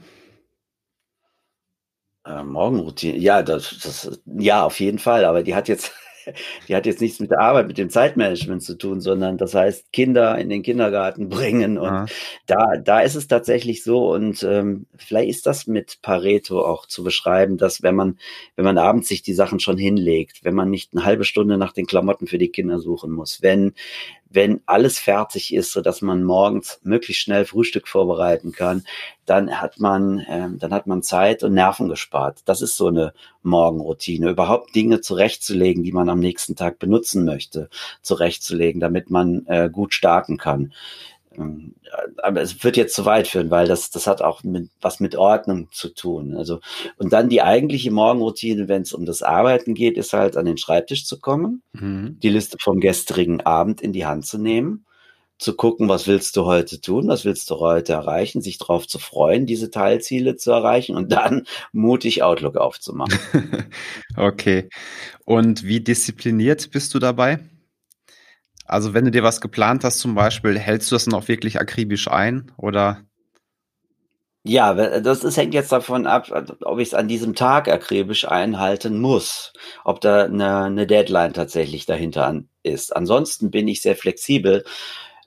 Äh, 2.24 2.44
Morgenroutine, 2.44 3.18
ja, 3.18 3.42
das, 3.42 3.78
das, 3.82 4.20
ja, 4.26 4.64
auf 4.64 4.78
jeden 4.78 5.00
Fall, 5.00 5.24
aber 5.24 5.42
die 5.42 5.56
hat 5.56 5.66
jetzt, 5.66 5.92
die 6.68 6.76
hat 6.76 6.86
jetzt 6.86 7.00
nichts 7.00 7.18
mit 7.18 7.32
der 7.32 7.40
Arbeit, 7.40 7.66
mit 7.66 7.78
dem 7.78 7.90
Zeitmanagement 7.90 8.62
zu 8.62 8.78
tun, 8.78 9.00
sondern 9.00 9.38
das 9.38 9.54
heißt 9.54 9.92
Kinder 9.92 10.38
in 10.38 10.48
den 10.48 10.62
Kindergarten 10.62 11.28
bringen 11.30 11.78
und 11.78 11.92
ja. 11.92 12.06
da, 12.46 12.76
da 12.76 13.00
ist 13.00 13.16
es 13.16 13.26
tatsächlich 13.26 13.82
so 13.82 14.12
und 14.12 14.44
ähm, 14.44 14.86
vielleicht 14.96 15.30
ist 15.30 15.46
das 15.46 15.66
mit 15.66 15.98
Pareto 16.00 16.64
auch 16.64 16.86
zu 16.86 17.02
beschreiben, 17.02 17.56
dass 17.56 17.82
wenn 17.82 17.96
man, 17.96 18.18
wenn 18.54 18.64
man 18.64 18.78
abends 18.78 19.08
sich 19.08 19.22
die 19.22 19.34
Sachen 19.34 19.58
schon 19.58 19.76
hinlegt, 19.76 20.44
wenn 20.44 20.54
man 20.54 20.70
nicht 20.70 20.92
eine 20.94 21.04
halbe 21.04 21.24
Stunde 21.24 21.58
nach 21.58 21.72
den 21.72 21.86
Klamotten 21.86 22.28
für 22.28 22.38
die 22.38 22.50
Kinder 22.50 22.78
suchen 22.78 23.10
muss, 23.10 23.42
wenn 23.42 23.74
wenn 24.34 24.60
alles 24.66 24.98
fertig 24.98 25.54
ist, 25.54 25.72
so 25.72 25.80
dass 25.80 26.02
man 26.02 26.24
morgens 26.24 26.80
möglichst 26.82 27.22
schnell 27.22 27.44
Frühstück 27.44 27.88
vorbereiten 27.88 28.52
kann, 28.52 28.84
dann 29.26 29.60
hat 29.60 29.78
man, 29.78 30.18
äh, 30.20 30.48
dann 30.56 30.72
hat 30.72 30.86
man 30.86 31.02
Zeit 31.02 31.42
und 31.42 31.54
Nerven 31.54 31.88
gespart. 31.88 32.40
Das 32.44 32.60
ist 32.60 32.76
so 32.76 32.88
eine 32.88 33.12
Morgenroutine. 33.42 34.30
Überhaupt 34.30 34.74
Dinge 34.74 35.00
zurechtzulegen, 35.00 35.84
die 35.84 35.92
man 35.92 36.08
am 36.08 36.18
nächsten 36.18 36.56
Tag 36.56 36.78
benutzen 36.78 37.24
möchte, 37.24 37.68
zurechtzulegen, 38.02 38.80
damit 38.80 39.10
man 39.10 39.46
äh, 39.46 39.70
gut 39.70 39.94
starten 39.94 40.38
kann. 40.38 40.72
Ähm, 41.38 41.74
aber 42.22 42.40
es 42.40 42.62
wird 42.64 42.76
jetzt 42.76 42.94
zu 42.94 43.04
weit 43.04 43.28
führen, 43.28 43.50
weil 43.50 43.66
das, 43.66 43.90
das 43.90 44.06
hat 44.06 44.22
auch 44.22 44.42
mit, 44.42 44.70
was 44.80 45.00
mit 45.00 45.16
Ordnung 45.16 45.68
zu 45.72 45.88
tun. 45.88 46.34
Also, 46.36 46.60
und 46.96 47.12
dann 47.12 47.28
die 47.28 47.42
eigentliche 47.42 47.90
Morgenroutine, 47.90 48.68
wenn 48.68 48.82
es 48.82 48.92
um 48.92 49.04
das 49.06 49.22
Arbeiten 49.22 49.74
geht, 49.74 49.96
ist 49.96 50.12
halt 50.12 50.36
an 50.36 50.46
den 50.46 50.58
Schreibtisch 50.58 51.06
zu 51.06 51.20
kommen, 51.20 51.62
mhm. 51.72 52.18
die 52.22 52.30
Liste 52.30 52.56
vom 52.60 52.80
gestrigen 52.80 53.40
Abend 53.42 53.80
in 53.80 53.92
die 53.92 54.06
Hand 54.06 54.26
zu 54.26 54.38
nehmen, 54.38 54.86
zu 55.38 55.54
gucken, 55.54 55.88
was 55.88 56.06
willst 56.06 56.36
du 56.36 56.44
heute 56.44 56.80
tun, 56.80 57.08
was 57.08 57.24
willst 57.24 57.50
du 57.50 57.56
heute 57.58 57.94
erreichen, 57.94 58.40
sich 58.40 58.58
darauf 58.58 58.86
zu 58.86 58.98
freuen, 58.98 59.44
diese 59.44 59.70
Teilziele 59.70 60.36
zu 60.36 60.52
erreichen 60.52 60.96
und 60.96 61.12
dann 61.12 61.46
mutig 61.72 62.22
Outlook 62.22 62.56
aufzumachen. 62.56 63.18
okay. 64.16 64.68
Und 65.24 65.64
wie 65.64 65.80
diszipliniert 65.80 66.70
bist 66.70 66.94
du 66.94 66.98
dabei? 66.98 67.40
Also 68.64 68.94
wenn 68.94 69.04
du 69.04 69.10
dir 69.10 69.22
was 69.22 69.40
geplant 69.40 69.84
hast 69.84 69.98
zum 69.98 70.14
Beispiel, 70.14 70.58
hältst 70.58 70.90
du 70.90 70.94
das 70.94 71.04
dann 71.04 71.14
auch 71.14 71.28
wirklich 71.28 71.60
akribisch 71.60 72.08
ein 72.08 72.52
oder? 72.56 73.02
Ja, 74.44 74.74
das 75.00 75.22
ist, 75.22 75.36
hängt 75.36 75.54
jetzt 75.54 75.70
davon 75.70 76.06
ab, 76.06 76.28
ob 76.62 76.80
ich 76.80 76.88
es 76.88 76.94
an 76.94 77.06
diesem 77.06 77.36
Tag 77.36 77.68
akribisch 77.68 78.26
einhalten 78.26 79.00
muss, 79.00 79.52
ob 79.84 80.00
da 80.00 80.24
eine, 80.24 80.64
eine 80.64 80.86
Deadline 80.86 81.32
tatsächlich 81.32 81.86
dahinter 81.86 82.42
ist. 82.64 82.94
Ansonsten 82.94 83.52
bin 83.52 83.68
ich 83.68 83.82
sehr 83.82 83.94
flexibel. 83.94 84.64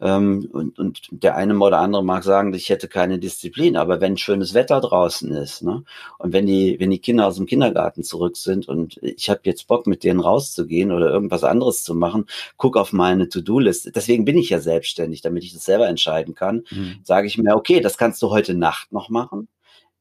Ähm, 0.01 0.49
und, 0.51 0.77
und 0.77 1.07
der 1.11 1.35
eine 1.35 1.57
oder 1.57 1.79
andere 1.79 2.03
mag 2.03 2.23
sagen, 2.23 2.53
ich 2.53 2.69
hätte 2.69 2.87
keine 2.87 3.17
Disziplin, 3.17 3.77
aber 3.77 4.01
wenn 4.01 4.17
schönes 4.17 4.53
Wetter 4.53 4.81
draußen 4.81 5.31
ist, 5.31 5.63
ne? 5.63 5.83
Und 6.17 6.33
wenn 6.33 6.45
die, 6.45 6.77
wenn 6.79 6.91
die 6.91 6.99
Kinder 6.99 7.27
aus 7.27 7.37
dem 7.37 7.45
Kindergarten 7.45 8.03
zurück 8.03 8.35
sind 8.35 8.67
und 8.67 8.97
ich 9.01 9.29
habe 9.29 9.41
jetzt 9.43 9.67
Bock, 9.67 9.87
mit 9.87 10.03
denen 10.03 10.19
rauszugehen 10.19 10.91
oder 10.91 11.09
irgendwas 11.09 11.43
anderes 11.43 11.83
zu 11.83 11.95
machen, 11.95 12.25
guck 12.57 12.75
auf 12.77 12.91
meine 12.91 13.29
To-Do-Liste. 13.29 13.91
Deswegen 13.91 14.25
bin 14.25 14.37
ich 14.37 14.49
ja 14.49 14.59
selbstständig, 14.59 15.21
damit 15.21 15.43
ich 15.43 15.53
das 15.53 15.65
selber 15.65 15.87
entscheiden 15.87 16.35
kann. 16.35 16.65
Mhm. 16.71 16.99
Sage 17.03 17.27
ich 17.27 17.37
mir, 17.37 17.55
okay, 17.55 17.79
das 17.79 17.97
kannst 17.97 18.21
du 18.21 18.31
heute 18.31 18.53
Nacht 18.53 18.91
noch 18.91 19.09
machen. 19.09 19.47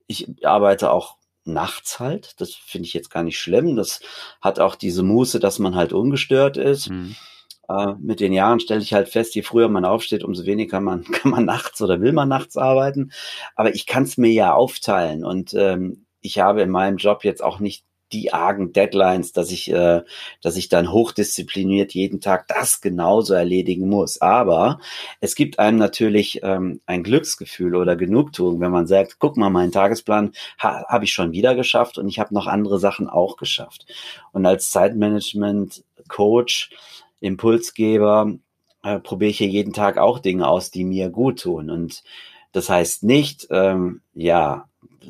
Ich 0.06 0.28
arbeite 0.44 0.90
auch 0.90 1.16
nachts 1.44 2.00
halt. 2.00 2.40
Das 2.40 2.54
finde 2.54 2.86
ich 2.86 2.94
jetzt 2.94 3.10
gar 3.10 3.22
nicht 3.22 3.38
schlimm. 3.38 3.76
Das 3.76 4.00
hat 4.40 4.58
auch 4.58 4.74
diese 4.74 5.02
Muße, 5.02 5.40
dass 5.40 5.58
man 5.58 5.76
halt 5.76 5.92
ungestört 5.92 6.56
ist. 6.56 6.90
Mhm. 6.90 7.14
Äh, 7.68 7.94
mit 8.00 8.20
den 8.20 8.32
Jahren 8.32 8.60
stelle 8.60 8.82
ich 8.82 8.94
halt 8.94 9.08
fest, 9.08 9.34
je 9.34 9.42
früher 9.42 9.68
man 9.68 9.84
aufsteht, 9.84 10.24
umso 10.24 10.46
weniger 10.46 10.72
kann 10.72 10.84
man, 10.84 11.04
kann 11.12 11.30
man 11.30 11.44
nachts 11.44 11.80
oder 11.82 12.00
will 12.00 12.12
man 12.12 12.28
nachts 12.28 12.56
arbeiten. 12.56 13.12
Aber 13.56 13.74
ich 13.74 13.86
kann 13.86 14.04
es 14.04 14.16
mir 14.16 14.32
ja 14.32 14.54
aufteilen 14.54 15.24
und 15.24 15.54
ähm, 15.54 16.06
ich 16.20 16.38
habe 16.38 16.62
in 16.62 16.70
meinem 16.70 16.96
Job 16.96 17.24
jetzt 17.24 17.42
auch 17.42 17.60
nicht 17.60 17.84
die 18.12 18.32
argen 18.32 18.72
Deadlines, 18.72 19.32
dass 19.32 19.50
ich, 19.50 19.70
äh, 19.70 20.02
dass 20.40 20.56
ich 20.56 20.68
dann 20.68 20.92
hochdiszipliniert 20.92 21.94
jeden 21.94 22.20
Tag 22.20 22.46
das 22.48 22.80
genauso 22.80 23.34
erledigen 23.34 23.88
muss. 23.88 24.20
Aber 24.20 24.78
es 25.20 25.34
gibt 25.34 25.58
einem 25.58 25.78
natürlich 25.78 26.40
ähm, 26.42 26.80
ein 26.86 27.02
Glücksgefühl 27.02 27.74
oder 27.74 27.96
Genugtuung, 27.96 28.60
wenn 28.60 28.70
man 28.70 28.86
sagt, 28.86 29.16
guck 29.18 29.36
mal, 29.36 29.50
meinen 29.50 29.72
Tagesplan 29.72 30.32
ha 30.58 30.84
habe 30.88 31.04
ich 31.04 31.12
schon 31.12 31.32
wieder 31.32 31.54
geschafft 31.54 31.98
und 31.98 32.08
ich 32.08 32.18
habe 32.18 32.34
noch 32.34 32.46
andere 32.46 32.78
Sachen 32.78 33.08
auch 33.08 33.36
geschafft. 33.36 33.86
Und 34.32 34.46
als 34.46 34.70
Zeitmanagement-Coach 34.70 36.70
Impulsgeber 37.24 38.34
äh, 38.82 39.00
probiere 39.00 39.30
ich 39.30 39.38
hier 39.38 39.48
jeden 39.48 39.72
Tag 39.72 39.96
auch 39.98 40.18
Dinge 40.18 40.46
aus, 40.46 40.70
die 40.70 40.84
mir 40.84 41.08
gut 41.08 41.40
tun. 41.40 41.70
Und 41.70 42.02
das 42.52 42.68
heißt 42.68 43.02
nicht, 43.02 43.48
ähm, 43.50 44.02
ja, 44.14 44.68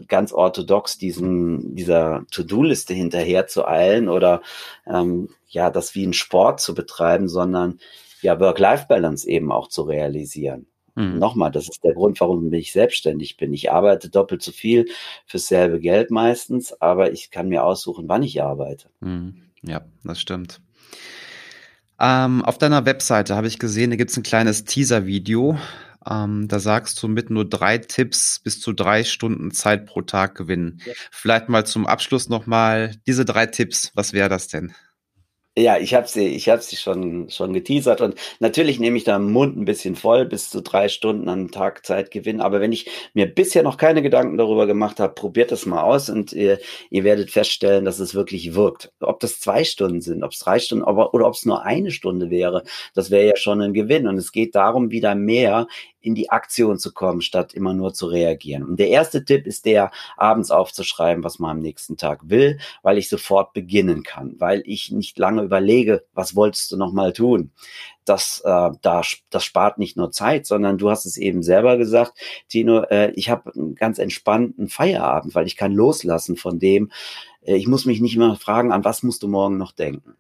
ganz 0.09 0.33
orthodox 0.33 0.97
diesen, 0.97 1.75
dieser 1.75 2.25
To-Do-Liste 2.31 2.95
hinterher 2.95 3.47
zu 3.47 3.67
eilen 3.67 4.09
oder 4.09 4.43
ähm, 4.87 5.29
ja, 5.49 5.71
das 5.71 5.95
wie 5.95 6.07
ein 6.07 6.13
Sport 6.13 6.61
zu 6.61 6.75
betreiben, 6.75 7.29
sondern 7.29 7.81
ja, 8.23 8.39
Work-Life-Balance 8.39 9.29
eben 9.29 9.53
auch 9.53 9.69
zu 9.69 9.83
realisieren. 9.83 10.67
Mhm. 10.95 11.19
Nochmal, 11.19 11.51
das 11.51 11.69
ist 11.69 11.83
der 11.83 11.95
Grund, 11.95 12.21
warum 12.21 12.53
ich 12.53 12.73
selbstständig 12.73 13.37
bin. 13.37 13.53
Ich 13.53 13.73
arbeite 13.73 14.09
doppelt 14.09 14.43
so 14.43 14.53
viel 14.53 14.87
fürs 15.27 15.49
selbe 15.49 15.81
Geld 15.81 16.11
meistens, 16.11 16.81
aber 16.81 17.13
ich 17.13 17.31
kann 17.31 17.49
mir 17.49 17.65
aussuchen, 17.65 18.09
wann 18.09 18.23
ich 18.23 18.43
arbeite. 18.43 18.89
Mhm. 19.01 19.43
Ja, 19.63 19.83
das 20.05 20.21
stimmt. 20.21 20.61
Ähm, 22.01 22.45
auf 22.45 22.59
deiner 22.59 22.87
Webseite 22.87 23.37
habe 23.37 23.47
ich 23.47 23.59
gesehen, 23.59 23.91
da 23.91 23.97
gibt 23.97 24.11
es 24.11 24.17
ein 24.17 24.23
kleines 24.23 24.65
Teaser-Video. 24.65 25.59
Ähm, 26.09 26.49
da 26.49 26.59
sagst 26.59 27.03
du 27.03 27.09
mit 27.09 27.31
nur 27.31 27.49
drei 27.49 27.79
Tipps 27.79 28.39
bis 28.39 28.61
zu 28.61 28.73
drei 28.73 29.05
Stunden 29.05 29.53
Zeit 29.53 29.87
pro 29.87 30.03
Tag 30.03 30.35
gewinnen. 30.35 30.81
Ja. 30.85 30.93
Vielleicht 31.11 31.49
mal 31.49 31.65
zum 31.65 31.87
Abschluss 31.87 32.29
nochmal 32.29 32.95
diese 33.07 33.25
drei 33.25 33.47
Tipps. 33.47 33.91
Was 33.95 34.13
wäre 34.13 34.29
das 34.29 34.49
denn? 34.49 34.75
Ja, 35.57 35.79
ich 35.79 35.95
habe 35.95 36.09
sie, 36.09 36.27
ich 36.27 36.49
habe 36.49 36.61
sie 36.63 36.75
schon 36.75 37.31
schon 37.31 37.53
geteasert 37.53 38.01
und 38.01 38.17
natürlich 38.41 38.81
nehme 38.81 38.97
ich 38.97 39.05
da 39.05 39.17
den 39.17 39.31
Mund 39.31 39.57
ein 39.57 39.65
bisschen 39.65 39.95
voll, 39.95 40.27
bis 40.27 40.51
zu 40.51 40.63
drei 40.63 40.89
Stunden 40.89 41.29
am 41.29 41.53
Tag 41.53 41.87
Zeit 41.87 42.11
gewinnen. 42.11 42.41
Aber 42.41 42.61
wenn 42.61 42.73
ich 42.73 42.91
mir 43.15 43.33
bisher 43.33 43.63
noch 43.63 43.77
keine 43.77 44.03
Gedanken 44.03 44.37
darüber 44.37 44.67
gemacht 44.67 44.99
habe, 44.99 45.15
probiert 45.15 45.53
das 45.53 45.65
mal 45.65 45.83
aus 45.83 46.11
und 46.11 46.33
ihr, 46.33 46.59
ihr 46.91 47.05
werdet 47.05 47.31
feststellen, 47.31 47.85
dass 47.85 48.01
es 48.01 48.17
wirklich 48.17 48.55
wirkt. 48.57 48.93
Ob 48.99 49.21
das 49.21 49.39
zwei 49.39 49.63
Stunden 49.63 50.01
sind, 50.01 50.25
ob 50.25 50.33
es 50.33 50.41
drei 50.41 50.59
Stunden, 50.59 50.85
aber, 50.85 51.15
oder 51.15 51.29
ob 51.29 51.35
es 51.35 51.45
nur 51.45 51.63
eine 51.65 51.93
Stunde 51.93 52.31
wäre, 52.31 52.65
das 52.93 53.13
wäre 53.13 53.29
ja 53.29 53.37
schon 53.37 53.61
ein 53.63 53.75
Gewinn. 53.75 54.09
Und 54.09 54.17
es 54.19 54.33
geht 54.33 54.57
darum, 54.57 54.91
wieder 54.91 55.15
mehr 55.15 55.69
in 56.05 56.15
die 56.15 56.31
Aktion 56.31 56.79
zu 56.79 56.93
kommen, 56.93 57.23
statt 57.23 57.55
immer 57.55 57.73
nur 57.73 57.95
zu 57.95 58.07
reagieren. 58.07 58.63
Und 58.63 58.79
der 58.79 58.89
erste 58.89 59.25
Tipp 59.25 59.47
ist 59.47 59.65
der, 59.65 59.91
abends 60.17 60.51
aufzuschreiben, 60.51 61.25
was 61.25 61.39
man 61.39 61.53
am 61.53 61.61
nächsten 61.61 61.97
Tag 61.97 62.29
will, 62.29 62.59
weil 62.83 62.99
ich 62.99 63.09
sofort 63.09 63.55
beginnen 63.55 64.03
kann, 64.03 64.35
weil 64.39 64.63
ich 64.67 64.91
nicht 64.91 65.19
lange 65.19 65.43
überlege, 65.43 66.05
was 66.13 66.37
wolltest 66.37 66.73
du 66.73 66.77
noch 66.77 66.93
mal 66.93 67.13
tun. 67.13 67.53
Das, 68.05 68.43
äh, 68.45 68.71
da, 68.83 69.03
das 69.31 69.45
spart 69.45 69.79
nicht 69.79 69.97
nur 69.97 70.11
Zeit, 70.11 70.47
sondern 70.47 70.77
du 70.77 70.91
hast 70.91 71.07
es 71.07 71.17
eben 71.17 71.43
selber 71.43 71.79
gesagt, 71.79 72.19
Tino, 72.49 72.83
äh, 72.83 73.11
ich 73.13 73.31
habe 73.31 73.53
einen 73.55 73.75
ganz 73.75 73.99
entspannten 73.99 74.69
Feierabend, 74.69 75.35
weil 75.35 75.47
ich 75.47 75.57
kann 75.57 75.73
loslassen 75.73 76.37
von 76.37 76.59
dem, 76.59 76.91
äh, 77.43 77.57
ich 77.57 77.67
muss 77.67 77.87
mich 77.87 78.03
nicht 78.03 78.19
mehr 78.19 78.37
fragen, 78.37 78.73
an 78.73 78.85
was 78.85 79.03
musst 79.03 79.23
du 79.23 79.29
morgen 79.29 79.57
noch 79.57 79.73
denken. 79.73 80.17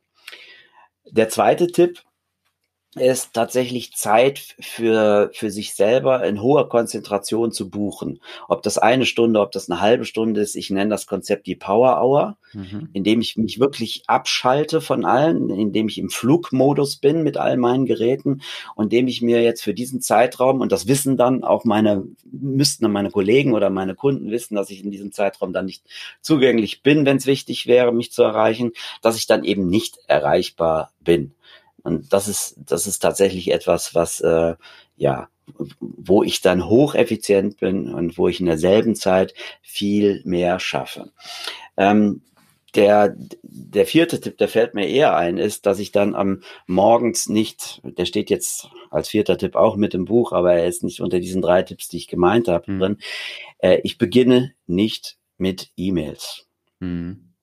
Der 1.11 1.29
zweite 1.29 1.67
Tipp, 1.67 2.03
ist 2.97 3.33
tatsächlich 3.33 3.95
Zeit 3.95 4.55
für, 4.61 5.31
für 5.33 5.51
sich 5.51 5.75
selber 5.75 6.25
in 6.25 6.41
hoher 6.41 6.69
Konzentration 6.69 7.53
zu 7.53 7.69
buchen. 7.69 8.21
Ob 8.49 8.63
das 8.63 8.79
eine 8.79 9.07
Stunde, 9.07 9.41
ob 9.41 9.53
das 9.53 9.71
eine 9.71 9.81
halbe 9.81 10.05
Stunde 10.05 10.41
ist, 10.41 10.55
ich 10.55 10.71
nenne 10.71 10.91
das 10.91 11.07
Konzept 11.07 11.47
die 11.47 11.57
Power 11.57 12.01
Hour, 12.01 12.37
mhm. 12.53 12.89
indem 12.93 13.21
ich 13.21 13.37
mich 13.37 13.59
wirklich 13.59 14.05
abschalte 14.07 14.81
von 14.81 15.05
allen, 15.05 15.51
indem 15.51 15.89
ich 15.89 15.99
im 15.99 16.11
Flugmodus 16.11 16.97
bin 16.97 17.23
mit 17.23 17.37
all 17.37 17.57
meinen 17.57 17.87
Geräten 17.87 18.43
und 18.75 18.87
indem 18.87 19.09
ich 19.09 19.23
mir 19.23 19.43
jetzt 19.43 19.63
für 19.63 19.75
diesen 19.75 20.01
Zeitraum, 20.01 20.61
und 20.61 20.73
das 20.73 20.87
wissen 20.87 21.17
dann 21.17 21.45
auch 21.45 21.65
meine, 21.65 22.05
müssten 22.31 22.85
dann 22.85 22.93
meine 22.93 23.11
Kollegen 23.11 23.55
oder 23.55 23.71
meine 23.71 23.95
Kunden 23.95 24.31
wissen, 24.31 24.55
dass 24.55 24.71
ich 24.71 24.85
in 24.85 24.91
diesem 24.91 25.13
Zeitraum 25.13 25.53
dann 25.53 25.67
nicht 25.67 25.83
zugänglich 26.21 26.83
bin, 26.83 27.07
wenn 27.07 27.17
es 27.17 27.27
wichtig 27.27 27.67
wäre, 27.67 27.93
mich 27.93 28.13
zu 28.13 28.23
erreichen, 28.23 28.73
dass 29.03 29.17
ich 29.17 29.27
dann 29.27 29.45
eben 29.45 29.67
nicht 29.67 29.99
erreichbar 30.07 30.93
bin. 31.01 31.35
Und 31.85 32.13
das 32.13 32.29
ist, 32.29 32.57
das 32.67 32.87
ist 32.87 32.99
tatsächlich 32.99 33.53
etwas, 33.53 33.95
was, 33.95 34.21
äh, 34.21 34.55
ja, 34.97 35.29
wo 35.81 36.23
ich 36.23 36.41
dann 36.41 36.67
hocheffizient 36.67 37.59
bin 37.59 37.93
und 37.93 38.19
wo 38.19 38.29
ich 38.29 38.41
in 38.41 38.47
derselben 38.47 38.95
Zeit 38.97 39.35
viel 39.63 40.23
mehr 40.25 40.59
schaffe. 40.59 41.13
Ähm, 41.77 42.23
der, 42.75 43.15
der 43.43 43.87
vierte 43.87 44.21
Tipp, 44.21 44.39
der 44.39 44.49
fällt 44.49 44.75
mir 44.75 44.89
eher 44.89 45.17
ein, 45.17 45.39
ist, 45.39 45.67
dass 45.67 45.79
ich 45.79 45.93
dann 45.93 46.15
am 46.15 46.43
morgens 46.67 47.29
nicht, 47.29 47.81
der 47.85 48.05
steht 48.05 48.31
jetzt 48.31 48.69
als 48.91 49.09
vierter 49.09 49.39
Tipp 49.39 49.55
auch 49.55 49.77
mit 49.77 49.95
im 49.95 50.07
Buch, 50.07 50.33
aber 50.33 50.55
er 50.55 50.67
ist 50.67 50.83
nicht 50.83 51.01
unter 51.01 51.21
diesen 51.21 51.43
drei 51.43 51.63
Tipps, 51.63 51.89
die 51.89 51.99
ich 51.99 52.09
gemeint 52.09 52.49
habe, 52.49 52.73
mhm. 52.73 52.79
drin. 52.81 52.99
Äh, 53.59 53.81
ich 53.85 53.99
beginne 53.99 54.55
nicht 54.67 55.19
mit 55.39 55.71
E-Mails. 55.77 56.47
Mhm. 56.81 57.35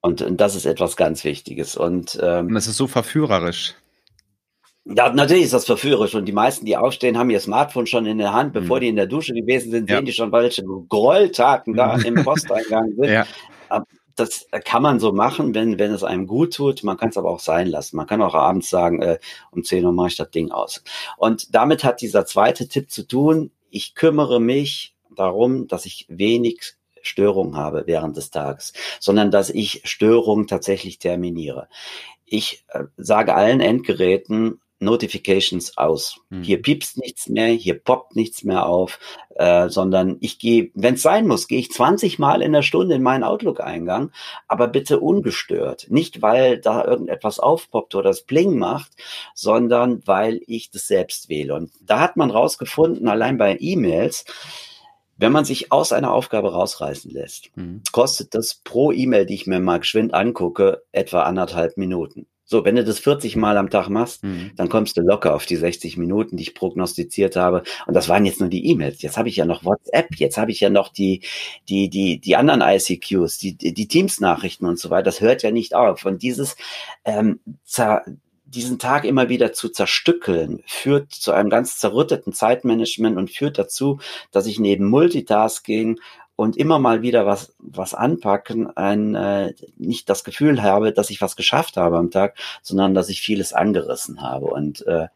Und, 0.00 0.20
und 0.20 0.38
das 0.38 0.54
ist 0.54 0.66
etwas 0.66 0.96
ganz 0.96 1.24
Wichtiges. 1.24 1.76
Und 1.76 2.18
ähm, 2.22 2.54
es 2.54 2.66
ist 2.66 2.76
so 2.76 2.86
verführerisch. 2.86 3.74
Ja, 4.86 5.10
natürlich 5.10 5.44
ist 5.44 5.54
das 5.54 5.64
verführerisch 5.64 6.14
und 6.14 6.26
die 6.26 6.32
meisten, 6.32 6.66
die 6.66 6.76
aufstehen, 6.76 7.16
haben 7.16 7.30
ihr 7.30 7.40
Smartphone 7.40 7.86
schon 7.86 8.04
in 8.04 8.18
der 8.18 8.34
Hand, 8.34 8.52
bevor 8.52 8.76
mhm. 8.76 8.80
die 8.80 8.88
in 8.88 8.96
der 8.96 9.06
Dusche 9.06 9.32
gewesen 9.32 9.70
sind, 9.70 9.88
ja. 9.88 9.96
sehen 9.96 10.04
die 10.04 10.12
schon, 10.12 10.30
welche 10.30 10.62
Grolltaten 10.62 11.74
da 11.74 11.96
mhm. 11.96 12.04
im 12.04 12.24
Posteingang 12.24 12.92
sind. 12.96 13.10
Ja. 13.10 13.26
Das 14.16 14.46
kann 14.64 14.82
man 14.82 15.00
so 15.00 15.12
machen, 15.12 15.54
wenn, 15.56 15.78
wenn 15.80 15.90
es 15.90 16.04
einem 16.04 16.28
gut 16.28 16.54
tut. 16.54 16.84
Man 16.84 16.96
kann 16.96 17.08
es 17.08 17.16
aber 17.16 17.30
auch 17.30 17.40
sein 17.40 17.66
lassen. 17.66 17.96
Man 17.96 18.06
kann 18.06 18.22
auch 18.22 18.34
abends 18.34 18.70
sagen, 18.70 19.02
äh, 19.02 19.18
um 19.50 19.64
10 19.64 19.84
Uhr 19.84 19.92
mache 19.92 20.08
ich 20.08 20.16
das 20.16 20.30
Ding 20.30 20.52
aus. 20.52 20.84
Und 21.16 21.52
damit 21.52 21.82
hat 21.82 22.00
dieser 22.00 22.24
zweite 22.24 22.68
Tipp 22.68 22.92
zu 22.92 23.08
tun. 23.08 23.50
Ich 23.70 23.96
kümmere 23.96 24.40
mich 24.40 24.94
darum, 25.16 25.66
dass 25.66 25.84
ich 25.84 26.06
wenig 26.08 26.74
Störung 27.02 27.56
habe 27.56 27.84
während 27.86 28.16
des 28.16 28.30
Tages, 28.30 28.72
sondern 29.00 29.32
dass 29.32 29.50
ich 29.50 29.82
Störungen 29.84 30.46
tatsächlich 30.46 31.00
terminiere. 31.00 31.68
Ich 32.24 32.64
äh, 32.68 32.84
sage 32.96 33.34
allen 33.34 33.60
Endgeräten, 33.60 34.60
Notifications 34.84 35.76
aus. 35.76 36.20
Mhm. 36.30 36.42
Hier 36.42 36.62
piepst 36.62 36.98
nichts 36.98 37.28
mehr, 37.28 37.48
hier 37.48 37.78
poppt 37.78 38.14
nichts 38.14 38.44
mehr 38.44 38.66
auf, 38.66 38.98
äh, 39.34 39.68
sondern 39.68 40.16
ich 40.20 40.38
gehe, 40.38 40.70
wenn 40.74 40.94
es 40.94 41.02
sein 41.02 41.26
muss, 41.26 41.48
gehe 41.48 41.58
ich 41.58 41.72
20 41.72 42.18
Mal 42.18 42.42
in 42.42 42.52
der 42.52 42.62
Stunde 42.62 42.94
in 42.94 43.02
meinen 43.02 43.24
Outlook-Eingang, 43.24 44.12
aber 44.46 44.68
bitte 44.68 45.00
ungestört. 45.00 45.86
Nicht, 45.90 46.22
weil 46.22 46.58
da 46.58 46.84
irgendetwas 46.84 47.40
aufpoppt 47.40 47.94
oder 47.94 48.10
es 48.10 48.22
Bling 48.22 48.58
macht, 48.58 48.92
sondern 49.34 50.02
weil 50.06 50.40
ich 50.46 50.70
das 50.70 50.86
selbst 50.86 51.28
wähle. 51.28 51.54
Und 51.54 51.72
da 51.80 52.00
hat 52.00 52.16
man 52.16 52.30
rausgefunden, 52.30 53.08
allein 53.08 53.38
bei 53.38 53.56
E-Mails, 53.58 54.24
wenn 55.16 55.32
man 55.32 55.44
sich 55.44 55.70
aus 55.70 55.92
einer 55.92 56.12
Aufgabe 56.12 56.52
rausreißen 56.52 57.10
lässt, 57.10 57.50
mhm. 57.56 57.82
kostet 57.92 58.34
das 58.34 58.56
pro 58.56 58.92
E-Mail, 58.92 59.26
die 59.26 59.34
ich 59.34 59.46
mir 59.46 59.60
mal 59.60 59.78
geschwind 59.78 60.12
angucke, 60.12 60.82
etwa 60.92 61.22
anderthalb 61.22 61.76
Minuten. 61.76 62.26
So, 62.44 62.64
wenn 62.64 62.76
du 62.76 62.84
das 62.84 62.98
40 62.98 63.36
Mal 63.36 63.56
am 63.56 63.70
Tag 63.70 63.88
machst, 63.88 64.22
mhm. 64.22 64.52
dann 64.56 64.68
kommst 64.68 64.96
du 64.96 65.02
locker 65.02 65.34
auf 65.34 65.46
die 65.46 65.56
60 65.56 65.96
Minuten, 65.96 66.36
die 66.36 66.42
ich 66.42 66.54
prognostiziert 66.54 67.36
habe. 67.36 67.62
Und 67.86 67.94
das 67.94 68.08
waren 68.08 68.26
jetzt 68.26 68.40
nur 68.40 68.50
die 68.50 68.66
E-Mails. 68.66 69.02
Jetzt 69.02 69.16
habe 69.16 69.28
ich 69.28 69.36
ja 69.36 69.44
noch 69.44 69.64
WhatsApp, 69.64 70.14
jetzt 70.16 70.36
habe 70.36 70.50
ich 70.50 70.60
ja 70.60 70.70
noch 70.70 70.88
die, 70.88 71.22
die, 71.68 71.88
die, 71.88 72.18
die 72.18 72.36
anderen 72.36 72.60
ICQs, 72.60 73.38
die, 73.38 73.56
die 73.56 73.88
Teams-Nachrichten 73.88 74.66
und 74.66 74.78
so 74.78 74.90
weiter. 74.90 75.04
Das 75.04 75.20
hört 75.20 75.42
ja 75.42 75.50
nicht 75.50 75.74
auf. 75.74 76.04
Und 76.04 76.22
dieses 76.22 76.56
ähm, 77.04 77.40
diesen 78.54 78.78
Tag 78.78 79.04
immer 79.04 79.28
wieder 79.28 79.52
zu 79.52 79.68
zerstückeln, 79.68 80.62
führt 80.66 81.12
zu 81.12 81.32
einem 81.32 81.50
ganz 81.50 81.78
zerrütteten 81.78 82.32
Zeitmanagement 82.32 83.16
und 83.16 83.30
führt 83.30 83.58
dazu, 83.58 83.98
dass 84.30 84.46
ich 84.46 84.58
neben 84.58 84.88
Multitasking 84.88 85.98
und 86.36 86.56
immer 86.56 86.78
mal 86.78 87.02
wieder 87.02 87.26
was, 87.26 87.54
was 87.58 87.94
anpacken, 87.94 88.76
ein, 88.76 89.14
äh, 89.14 89.54
nicht 89.76 90.08
das 90.08 90.24
Gefühl 90.24 90.62
habe, 90.62 90.92
dass 90.92 91.10
ich 91.10 91.20
was 91.20 91.36
geschafft 91.36 91.76
habe 91.76 91.96
am 91.98 92.10
Tag, 92.10 92.36
sondern 92.62 92.94
dass 92.94 93.08
ich 93.08 93.20
vieles 93.20 93.52
angerissen 93.52 94.20
habe. 94.20 94.46
Und 94.46 94.86
äh, 94.86 95.08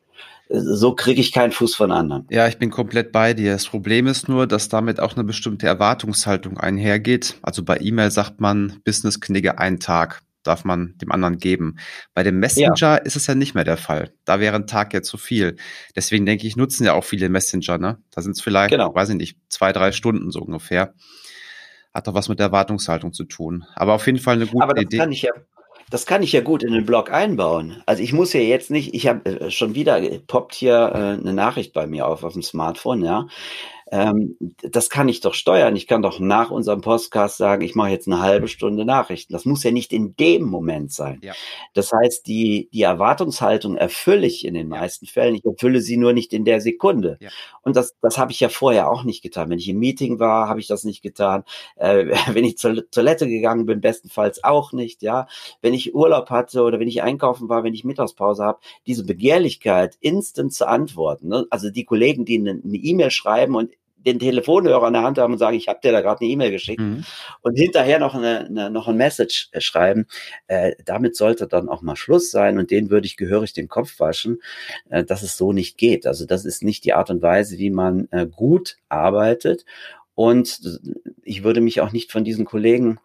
so 0.48 0.94
kriege 0.94 1.20
ich 1.20 1.32
keinen 1.32 1.52
Fuß 1.52 1.74
von 1.74 1.92
anderen. 1.92 2.26
Ja, 2.30 2.48
ich 2.48 2.58
bin 2.58 2.70
komplett 2.70 3.12
bei 3.12 3.34
dir. 3.34 3.52
Das 3.52 3.66
Problem 3.66 4.06
ist 4.06 4.28
nur, 4.28 4.46
dass 4.46 4.68
damit 4.68 5.00
auch 5.00 5.14
eine 5.14 5.24
bestimmte 5.24 5.66
Erwartungshaltung 5.66 6.58
einhergeht. 6.58 7.38
Also 7.42 7.62
bei 7.62 7.78
E-Mail 7.80 8.10
sagt 8.10 8.40
man 8.40 8.80
Business-Knigge 8.84 9.58
einen 9.58 9.80
Tag 9.80 10.22
darf 10.42 10.64
man 10.64 10.96
dem 10.98 11.12
anderen 11.12 11.38
geben. 11.38 11.76
Bei 12.14 12.22
dem 12.22 12.38
Messenger 12.38 12.74
ja. 12.76 12.96
ist 12.96 13.16
es 13.16 13.26
ja 13.26 13.34
nicht 13.34 13.54
mehr 13.54 13.64
der 13.64 13.76
Fall. 13.76 14.12
Da 14.24 14.40
wäre 14.40 14.56
ein 14.56 14.66
Tag 14.66 14.94
ja 14.94 15.02
zu 15.02 15.18
viel. 15.18 15.56
Deswegen 15.96 16.26
denke 16.26 16.46
ich, 16.46 16.56
nutzen 16.56 16.84
ja 16.84 16.94
auch 16.94 17.04
viele 17.04 17.28
Messenger, 17.28 17.78
ne? 17.78 17.98
Da 18.10 18.22
sind 18.22 18.32
es 18.32 18.40
vielleicht, 18.40 18.70
genau. 18.70 18.94
weiß 18.94 19.10
ich 19.10 19.16
nicht, 19.16 19.38
zwei, 19.48 19.72
drei 19.72 19.92
Stunden 19.92 20.30
so 20.30 20.40
ungefähr. 20.40 20.94
Hat 21.92 22.06
doch 22.06 22.14
was 22.14 22.28
mit 22.28 22.38
der 22.38 22.46
Erwartungshaltung 22.46 23.12
zu 23.12 23.24
tun. 23.24 23.64
Aber 23.74 23.94
auf 23.94 24.06
jeden 24.06 24.18
Fall 24.18 24.36
eine 24.36 24.46
gute 24.46 24.62
Aber 24.62 24.74
das 24.74 24.84
Idee. 24.84 24.98
Kann 24.98 25.12
ich 25.12 25.22
ja, 25.22 25.32
das 25.90 26.06
kann 26.06 26.22
ich 26.22 26.32
ja 26.32 26.42
gut 26.42 26.62
in 26.62 26.72
den 26.72 26.84
Blog 26.84 27.10
einbauen. 27.10 27.82
Also 27.86 28.02
ich 28.02 28.12
muss 28.12 28.32
ja 28.32 28.40
jetzt 28.40 28.70
nicht, 28.70 28.94
ich 28.94 29.06
habe 29.08 29.24
äh, 29.28 29.50
schon 29.50 29.74
wieder 29.74 30.00
poppt 30.26 30.54
hier 30.54 30.74
äh, 30.74 31.20
eine 31.20 31.32
Nachricht 31.32 31.72
bei 31.72 31.86
mir 31.86 32.06
auf 32.06 32.24
auf 32.24 32.34
dem 32.34 32.42
Smartphone, 32.42 33.02
ja 33.02 33.26
ähm, 33.90 34.36
das 34.62 34.90
kann 34.90 35.08
ich 35.08 35.20
doch 35.20 35.34
steuern. 35.34 35.74
Ich 35.76 35.86
kann 35.86 36.02
doch 36.02 36.20
nach 36.20 36.50
unserem 36.50 36.80
Podcast 36.80 37.38
sagen, 37.38 37.62
ich 37.62 37.74
mache 37.74 37.90
jetzt 37.90 38.06
eine 38.06 38.20
halbe 38.20 38.48
Stunde 38.48 38.84
Nachrichten. 38.84 39.32
Das 39.32 39.44
muss 39.44 39.64
ja 39.64 39.70
nicht 39.70 39.92
in 39.92 40.14
dem 40.16 40.42
Moment 40.42 40.92
sein. 40.92 41.20
Ja. 41.22 41.32
Das 41.74 41.92
heißt, 41.92 42.26
die, 42.26 42.68
die 42.72 42.82
Erwartungshaltung 42.82 43.76
erfülle 43.76 44.26
ich 44.26 44.44
in 44.44 44.54
den 44.54 44.68
meisten 44.68 45.06
Fällen. 45.06 45.34
Ich 45.34 45.44
erfülle 45.44 45.80
sie 45.80 45.96
nur 45.96 46.12
nicht 46.12 46.32
in 46.32 46.44
der 46.44 46.60
Sekunde. 46.60 47.16
Ja. 47.20 47.30
Und 47.62 47.76
das, 47.76 47.94
das 48.02 48.18
habe 48.18 48.32
ich 48.32 48.40
ja 48.40 48.50
vorher 48.50 48.90
auch 48.90 49.04
nicht 49.04 49.22
getan. 49.22 49.48
Wenn 49.48 49.58
ich 49.58 49.68
im 49.68 49.78
Meeting 49.78 50.18
war, 50.18 50.48
habe 50.48 50.60
ich 50.60 50.66
das 50.66 50.84
nicht 50.84 51.02
getan. 51.02 51.44
Äh, 51.76 52.06
wenn 52.32 52.44
ich 52.44 52.58
zur 52.58 52.90
Toilette 52.90 53.26
gegangen 53.26 53.64
bin, 53.64 53.80
bestenfalls 53.80 54.44
auch 54.44 54.72
nicht. 54.72 55.02
Ja, 55.02 55.26
wenn 55.62 55.72
ich 55.72 55.94
Urlaub 55.94 56.28
hatte 56.28 56.62
oder 56.62 56.78
wenn 56.78 56.88
ich 56.88 57.02
einkaufen 57.02 57.48
war, 57.48 57.64
wenn 57.64 57.74
ich 57.74 57.84
Mittagspause 57.84 58.44
habe, 58.44 58.58
diese 58.86 59.04
Begehrlichkeit, 59.04 59.96
instant 60.00 60.52
zu 60.52 60.68
antworten. 60.68 61.28
Ne? 61.28 61.46
Also 61.48 61.70
die 61.70 61.84
Kollegen, 61.84 62.26
die 62.26 62.38
eine 62.38 62.60
E-Mail 62.64 63.10
schreiben 63.10 63.54
und 63.54 63.70
den 64.04 64.18
Telefonhörer 64.18 64.86
in 64.86 64.92
der 64.92 65.02
Hand 65.02 65.18
haben 65.18 65.32
und 65.32 65.38
sagen, 65.38 65.56
ich 65.56 65.68
habe 65.68 65.80
dir 65.82 65.92
da 65.92 66.00
gerade 66.00 66.20
eine 66.20 66.30
E-Mail 66.30 66.50
geschickt 66.50 66.80
mhm. 66.80 67.04
und 67.42 67.56
hinterher 67.56 67.98
noch 67.98 68.14
eine, 68.14 68.46
eine, 68.46 68.70
noch 68.70 68.88
ein 68.88 68.96
Message 68.96 69.48
äh, 69.52 69.60
schreiben, 69.60 70.06
äh, 70.46 70.72
damit 70.84 71.16
sollte 71.16 71.46
dann 71.46 71.68
auch 71.68 71.82
mal 71.82 71.96
Schluss 71.96 72.30
sein 72.30 72.58
und 72.58 72.70
den 72.70 72.90
würde 72.90 73.06
ich 73.06 73.16
gehörig 73.16 73.52
den 73.52 73.68
Kopf 73.68 73.98
waschen, 74.00 74.40
äh, 74.90 75.04
dass 75.04 75.22
es 75.22 75.36
so 75.36 75.52
nicht 75.52 75.78
geht. 75.78 76.06
Also 76.06 76.26
das 76.26 76.44
ist 76.44 76.62
nicht 76.62 76.84
die 76.84 76.94
Art 76.94 77.10
und 77.10 77.22
Weise, 77.22 77.58
wie 77.58 77.70
man 77.70 78.08
äh, 78.10 78.26
gut 78.26 78.76
arbeitet 78.88 79.64
und 80.14 80.80
ich 81.22 81.44
würde 81.44 81.60
mich 81.60 81.80
auch 81.80 81.92
nicht 81.92 82.10
von 82.10 82.24
diesen 82.24 82.44
Kollegen 82.44 82.98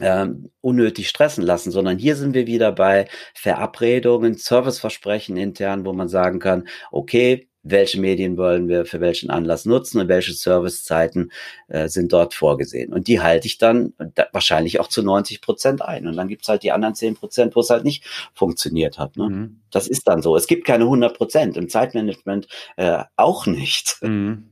ähm, 0.00 0.50
unnötig 0.60 1.08
stressen 1.08 1.44
lassen, 1.44 1.70
sondern 1.70 1.98
hier 1.98 2.16
sind 2.16 2.34
wir 2.34 2.46
wieder 2.46 2.72
bei 2.72 3.08
Verabredungen, 3.34 4.34
Serviceversprechen 4.34 5.36
intern, 5.36 5.84
wo 5.84 5.92
man 5.92 6.08
sagen 6.08 6.38
kann, 6.38 6.66
okay, 6.90 7.48
welche 7.62 8.00
Medien 8.00 8.36
wollen 8.36 8.68
wir 8.68 8.84
für 8.84 9.00
welchen 9.00 9.30
Anlass 9.30 9.64
nutzen 9.64 10.00
und 10.00 10.08
welche 10.08 10.32
Servicezeiten 10.32 11.30
äh, 11.68 11.88
sind 11.88 12.12
dort 12.12 12.34
vorgesehen. 12.34 12.92
Und 12.92 13.06
die 13.06 13.20
halte 13.20 13.46
ich 13.46 13.58
dann 13.58 13.92
da, 14.14 14.26
wahrscheinlich 14.32 14.80
auch 14.80 14.88
zu 14.88 15.02
90 15.02 15.40
Prozent 15.40 15.82
ein. 15.82 16.06
Und 16.06 16.16
dann 16.16 16.28
gibt's 16.28 16.48
halt 16.48 16.62
die 16.62 16.72
anderen 16.72 16.94
10 16.94 17.14
Prozent, 17.14 17.54
wo 17.54 17.60
es 17.60 17.70
halt 17.70 17.84
nicht 17.84 18.04
funktioniert 18.34 18.98
hat. 18.98 19.16
Ne? 19.16 19.28
Mhm. 19.28 19.60
Das 19.70 19.86
ist 19.86 20.08
dann 20.08 20.22
so. 20.22 20.36
Es 20.36 20.46
gibt 20.46 20.66
keine 20.66 20.84
100 20.84 21.16
Prozent, 21.16 21.56
im 21.56 21.68
Zeitmanagement 21.68 22.48
äh, 22.76 23.04
auch 23.16 23.46
nicht. 23.46 23.98
Mhm. 24.12 24.50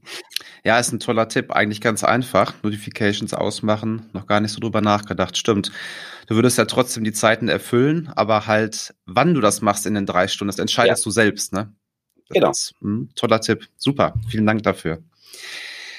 Ja, 0.65 0.79
ist 0.79 0.93
ein 0.93 1.01
toller 1.01 1.29
Tipp. 1.29 1.51
Eigentlich 1.51 1.81
ganz 1.81 2.05
einfach. 2.05 2.55
Notifications 2.63 3.35
ausmachen. 3.35 4.09
Noch 4.13 4.27
gar 4.27 4.41
nicht 4.41 4.53
so 4.53 4.61
drüber 4.61 4.81
nachgedacht. 4.81 5.37
Stimmt. 5.37 5.73
Du 6.29 6.37
würdest 6.37 6.57
ja 6.57 6.65
trotzdem 6.67 7.03
die 7.03 7.13
Zeiten 7.13 7.49
erfüllen, 7.49 8.11
aber 8.15 8.47
halt, 8.47 8.95
wann 9.05 9.35
du 9.35 9.41
das 9.41 9.61
machst 9.61 9.87
in 9.87 9.95
den 9.95 10.07
drei 10.07 10.29
Stunden, 10.29 10.51
das 10.51 10.59
entscheidest 10.59 11.05
ja. 11.05 11.09
du 11.09 11.11
selbst, 11.11 11.53
ne? 11.53 11.75
Genau. 12.31 12.51
Ist, 12.51 12.75
mh, 12.81 12.89
hm, 12.89 13.09
toller 13.15 13.41
Tipp. 13.41 13.69
Super. 13.77 14.15
Vielen 14.29 14.47
Dank 14.47 14.63
dafür. 14.63 15.03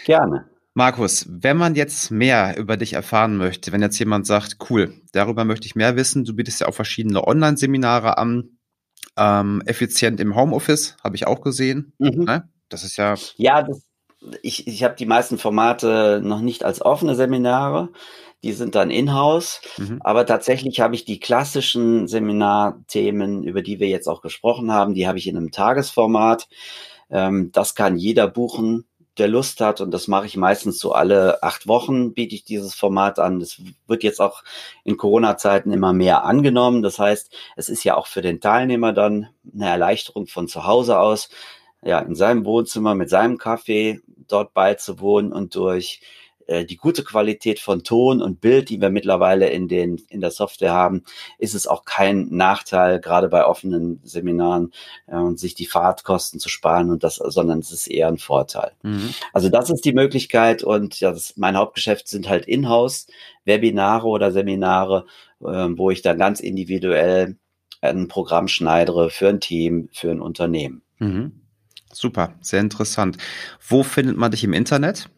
Gerne. 0.05 0.45
Markus, 0.73 1.25
wenn 1.29 1.57
man 1.57 1.75
jetzt 1.75 2.11
mehr 2.11 2.57
über 2.57 2.77
dich 2.77 2.93
erfahren 2.93 3.35
möchte, 3.35 3.71
wenn 3.71 3.81
jetzt 3.81 3.99
jemand 3.99 4.25
sagt, 4.25 4.57
cool, 4.69 4.93
darüber 5.11 5.43
möchte 5.43 5.67
ich 5.67 5.75
mehr 5.75 5.97
wissen, 5.97 6.23
du 6.23 6.33
bietest 6.33 6.61
ja 6.61 6.67
auch 6.67 6.73
verschiedene 6.73 7.27
Online-Seminare 7.27 8.17
an, 8.17 8.57
ähm, 9.17 9.61
effizient 9.65 10.21
im 10.21 10.35
Homeoffice, 10.35 10.95
habe 11.03 11.17
ich 11.17 11.27
auch 11.27 11.41
gesehen. 11.41 11.93
Mhm. 11.97 12.23
Ne? 12.23 12.49
Das 12.69 12.85
ist 12.85 12.95
ja. 12.95 13.15
Ja, 13.35 13.63
das, 13.63 13.83
ich, 14.41 14.65
ich 14.65 14.83
habe 14.83 14.95
die 14.95 15.05
meisten 15.05 15.37
Formate 15.37 16.21
noch 16.23 16.39
nicht 16.39 16.63
als 16.63 16.81
offene 16.81 17.15
Seminare 17.15 17.89
die 18.43 18.53
sind 18.53 18.75
dann 18.75 18.91
in-house. 18.91 19.61
Mhm. 19.77 19.99
Aber 20.03 20.25
tatsächlich 20.25 20.79
habe 20.79 20.95
ich 20.95 21.05
die 21.05 21.19
klassischen 21.19 22.07
Seminarthemen, 22.07 23.43
über 23.43 23.61
die 23.61 23.79
wir 23.79 23.87
jetzt 23.87 24.07
auch 24.07 24.21
gesprochen 24.21 24.71
haben, 24.71 24.93
die 24.93 25.07
habe 25.07 25.17
ich 25.17 25.27
in 25.27 25.37
einem 25.37 25.51
Tagesformat. 25.51 26.47
Ähm, 27.09 27.51
das 27.51 27.75
kann 27.75 27.97
jeder 27.97 28.27
buchen, 28.27 28.85
der 29.17 29.27
Lust 29.27 29.61
hat. 29.61 29.81
Und 29.81 29.91
das 29.91 30.07
mache 30.07 30.25
ich 30.25 30.37
meistens 30.37 30.79
so 30.79 30.93
alle 30.93 31.43
acht 31.43 31.67
Wochen, 31.67 32.13
biete 32.13 32.35
ich 32.35 32.43
dieses 32.43 32.73
Format 32.73 33.19
an. 33.19 33.39
Das 33.39 33.61
wird 33.87 34.03
jetzt 34.03 34.21
auch 34.21 34.43
in 34.83 34.97
Corona-Zeiten 34.97 35.71
immer 35.71 35.93
mehr 35.93 36.23
angenommen. 36.23 36.81
Das 36.81 36.97
heißt, 36.97 37.31
es 37.55 37.69
ist 37.69 37.83
ja 37.83 37.95
auch 37.95 38.07
für 38.07 38.21
den 38.21 38.39
Teilnehmer 38.39 38.93
dann 38.93 39.29
eine 39.53 39.69
Erleichterung 39.69 40.27
von 40.27 40.47
zu 40.47 40.65
Hause 40.65 40.99
aus, 40.99 41.29
ja, 41.83 41.99
in 41.99 42.15
seinem 42.15 42.45
Wohnzimmer 42.45 42.95
mit 42.95 43.09
seinem 43.09 43.37
Kaffee 43.37 44.01
dort 44.27 44.53
beizuwohnen 44.53 45.33
und 45.33 45.55
durch 45.55 46.01
äh, 46.51 46.65
die 46.65 46.75
gute 46.75 47.03
Qualität 47.03 47.59
von 47.59 47.83
Ton 47.83 48.21
und 48.21 48.41
Bild, 48.41 48.69
die 48.69 48.81
wir 48.81 48.89
mittlerweile 48.89 49.49
in, 49.49 49.67
den, 49.67 50.01
in 50.09 50.19
der 50.19 50.31
Software 50.31 50.73
haben, 50.73 51.03
ist 51.37 51.55
es 51.55 51.65
auch 51.65 51.85
kein 51.85 52.27
Nachteil, 52.29 52.99
gerade 52.99 53.29
bei 53.29 53.45
offenen 53.45 54.01
Seminaren, 54.03 54.73
äh, 55.07 55.35
sich 55.35 55.55
die 55.55 55.65
Fahrtkosten 55.65 56.39
zu 56.39 56.49
sparen 56.49 56.89
und 56.89 57.03
das, 57.03 57.15
sondern 57.15 57.59
es 57.59 57.71
ist 57.71 57.87
eher 57.87 58.09
ein 58.09 58.17
Vorteil. 58.17 58.73
Mhm. 58.83 59.13
Also 59.31 59.49
das 59.49 59.69
ist 59.69 59.85
die 59.85 59.93
Möglichkeit 59.93 60.61
und 60.61 60.99
ja, 60.99 61.11
das, 61.11 61.37
mein 61.37 61.55
Hauptgeschäft 61.55 62.07
sind 62.07 62.27
halt 62.27 62.45
Inhouse 62.45 63.07
Webinare 63.45 64.07
oder 64.07 64.31
Seminare, 64.31 65.05
äh, 65.39 65.45
wo 65.45 65.89
ich 65.89 66.01
dann 66.01 66.17
ganz 66.17 66.41
individuell 66.41 67.37
ein 67.79 68.07
Programm 68.09 68.47
schneidere 68.47 69.09
für 69.09 69.29
ein 69.29 69.39
Team, 69.39 69.89
für 69.93 70.11
ein 70.11 70.21
Unternehmen. 70.21 70.81
Mhm. 70.99 71.31
Super, 71.93 72.33
sehr 72.41 72.59
interessant. 72.59 73.17
Wo 73.65 73.83
findet 73.83 74.17
man 74.17 74.31
dich 74.31 74.43
im 74.43 74.53
Internet? 74.53 75.09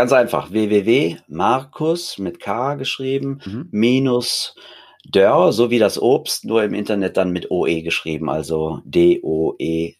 Ganz 0.00 0.12
einfach, 0.14 0.50
www.markus 0.50 2.16
mit 2.16 2.40
K 2.40 2.76
geschrieben, 2.76 3.42
mhm. 3.44 3.68
minus 3.70 4.54
Dörr, 5.04 5.52
so 5.52 5.70
wie 5.70 5.78
das 5.78 6.00
Obst, 6.00 6.46
nur 6.46 6.64
im 6.64 6.72
Internet 6.72 7.18
dann 7.18 7.32
mit 7.32 7.50
OE 7.50 7.82
geschrieben, 7.82 8.30
also 8.30 8.80
D-O-E-R-R.de. 8.86 9.92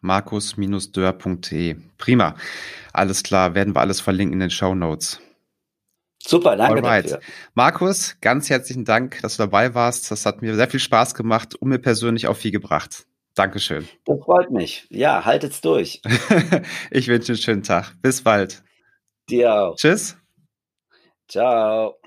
Markus-dörr.de. 0.00 1.76
Prima. 1.98 2.36
Alles 2.94 3.22
klar, 3.22 3.54
werden 3.54 3.74
wir 3.74 3.80
alles 3.80 4.00
verlinken 4.00 4.32
in 4.32 4.40
den 4.40 4.48
Show 4.48 4.74
Notes. 4.74 5.20
Super, 6.26 6.56
danke 6.56 6.82
Alright. 6.82 7.04
dafür. 7.04 7.20
Markus, 7.52 8.16
ganz 8.22 8.48
herzlichen 8.48 8.86
Dank, 8.86 9.20
dass 9.20 9.36
du 9.36 9.42
dabei 9.42 9.74
warst. 9.74 10.10
Das 10.10 10.24
hat 10.24 10.40
mir 10.40 10.54
sehr 10.54 10.70
viel 10.70 10.80
Spaß 10.80 11.14
gemacht 11.14 11.54
und 11.54 11.68
mir 11.68 11.80
persönlich 11.80 12.28
auch 12.28 12.36
viel 12.38 12.50
gebracht. 12.50 13.04
Dankeschön. 13.40 13.88
Das 14.04 14.18
freut 14.22 14.50
mich. 14.50 14.86
Ja, 14.90 15.24
haltet's 15.24 15.62
durch. 15.62 16.02
ich 16.90 17.08
wünsche 17.08 17.32
einen 17.32 17.40
schönen 17.40 17.62
Tag. 17.62 17.94
Bis 18.02 18.22
bald. 18.22 18.62
Dir 19.30 19.54
auch. 19.54 19.76
Tschüss. 19.76 20.18
Ciao. 21.26 21.99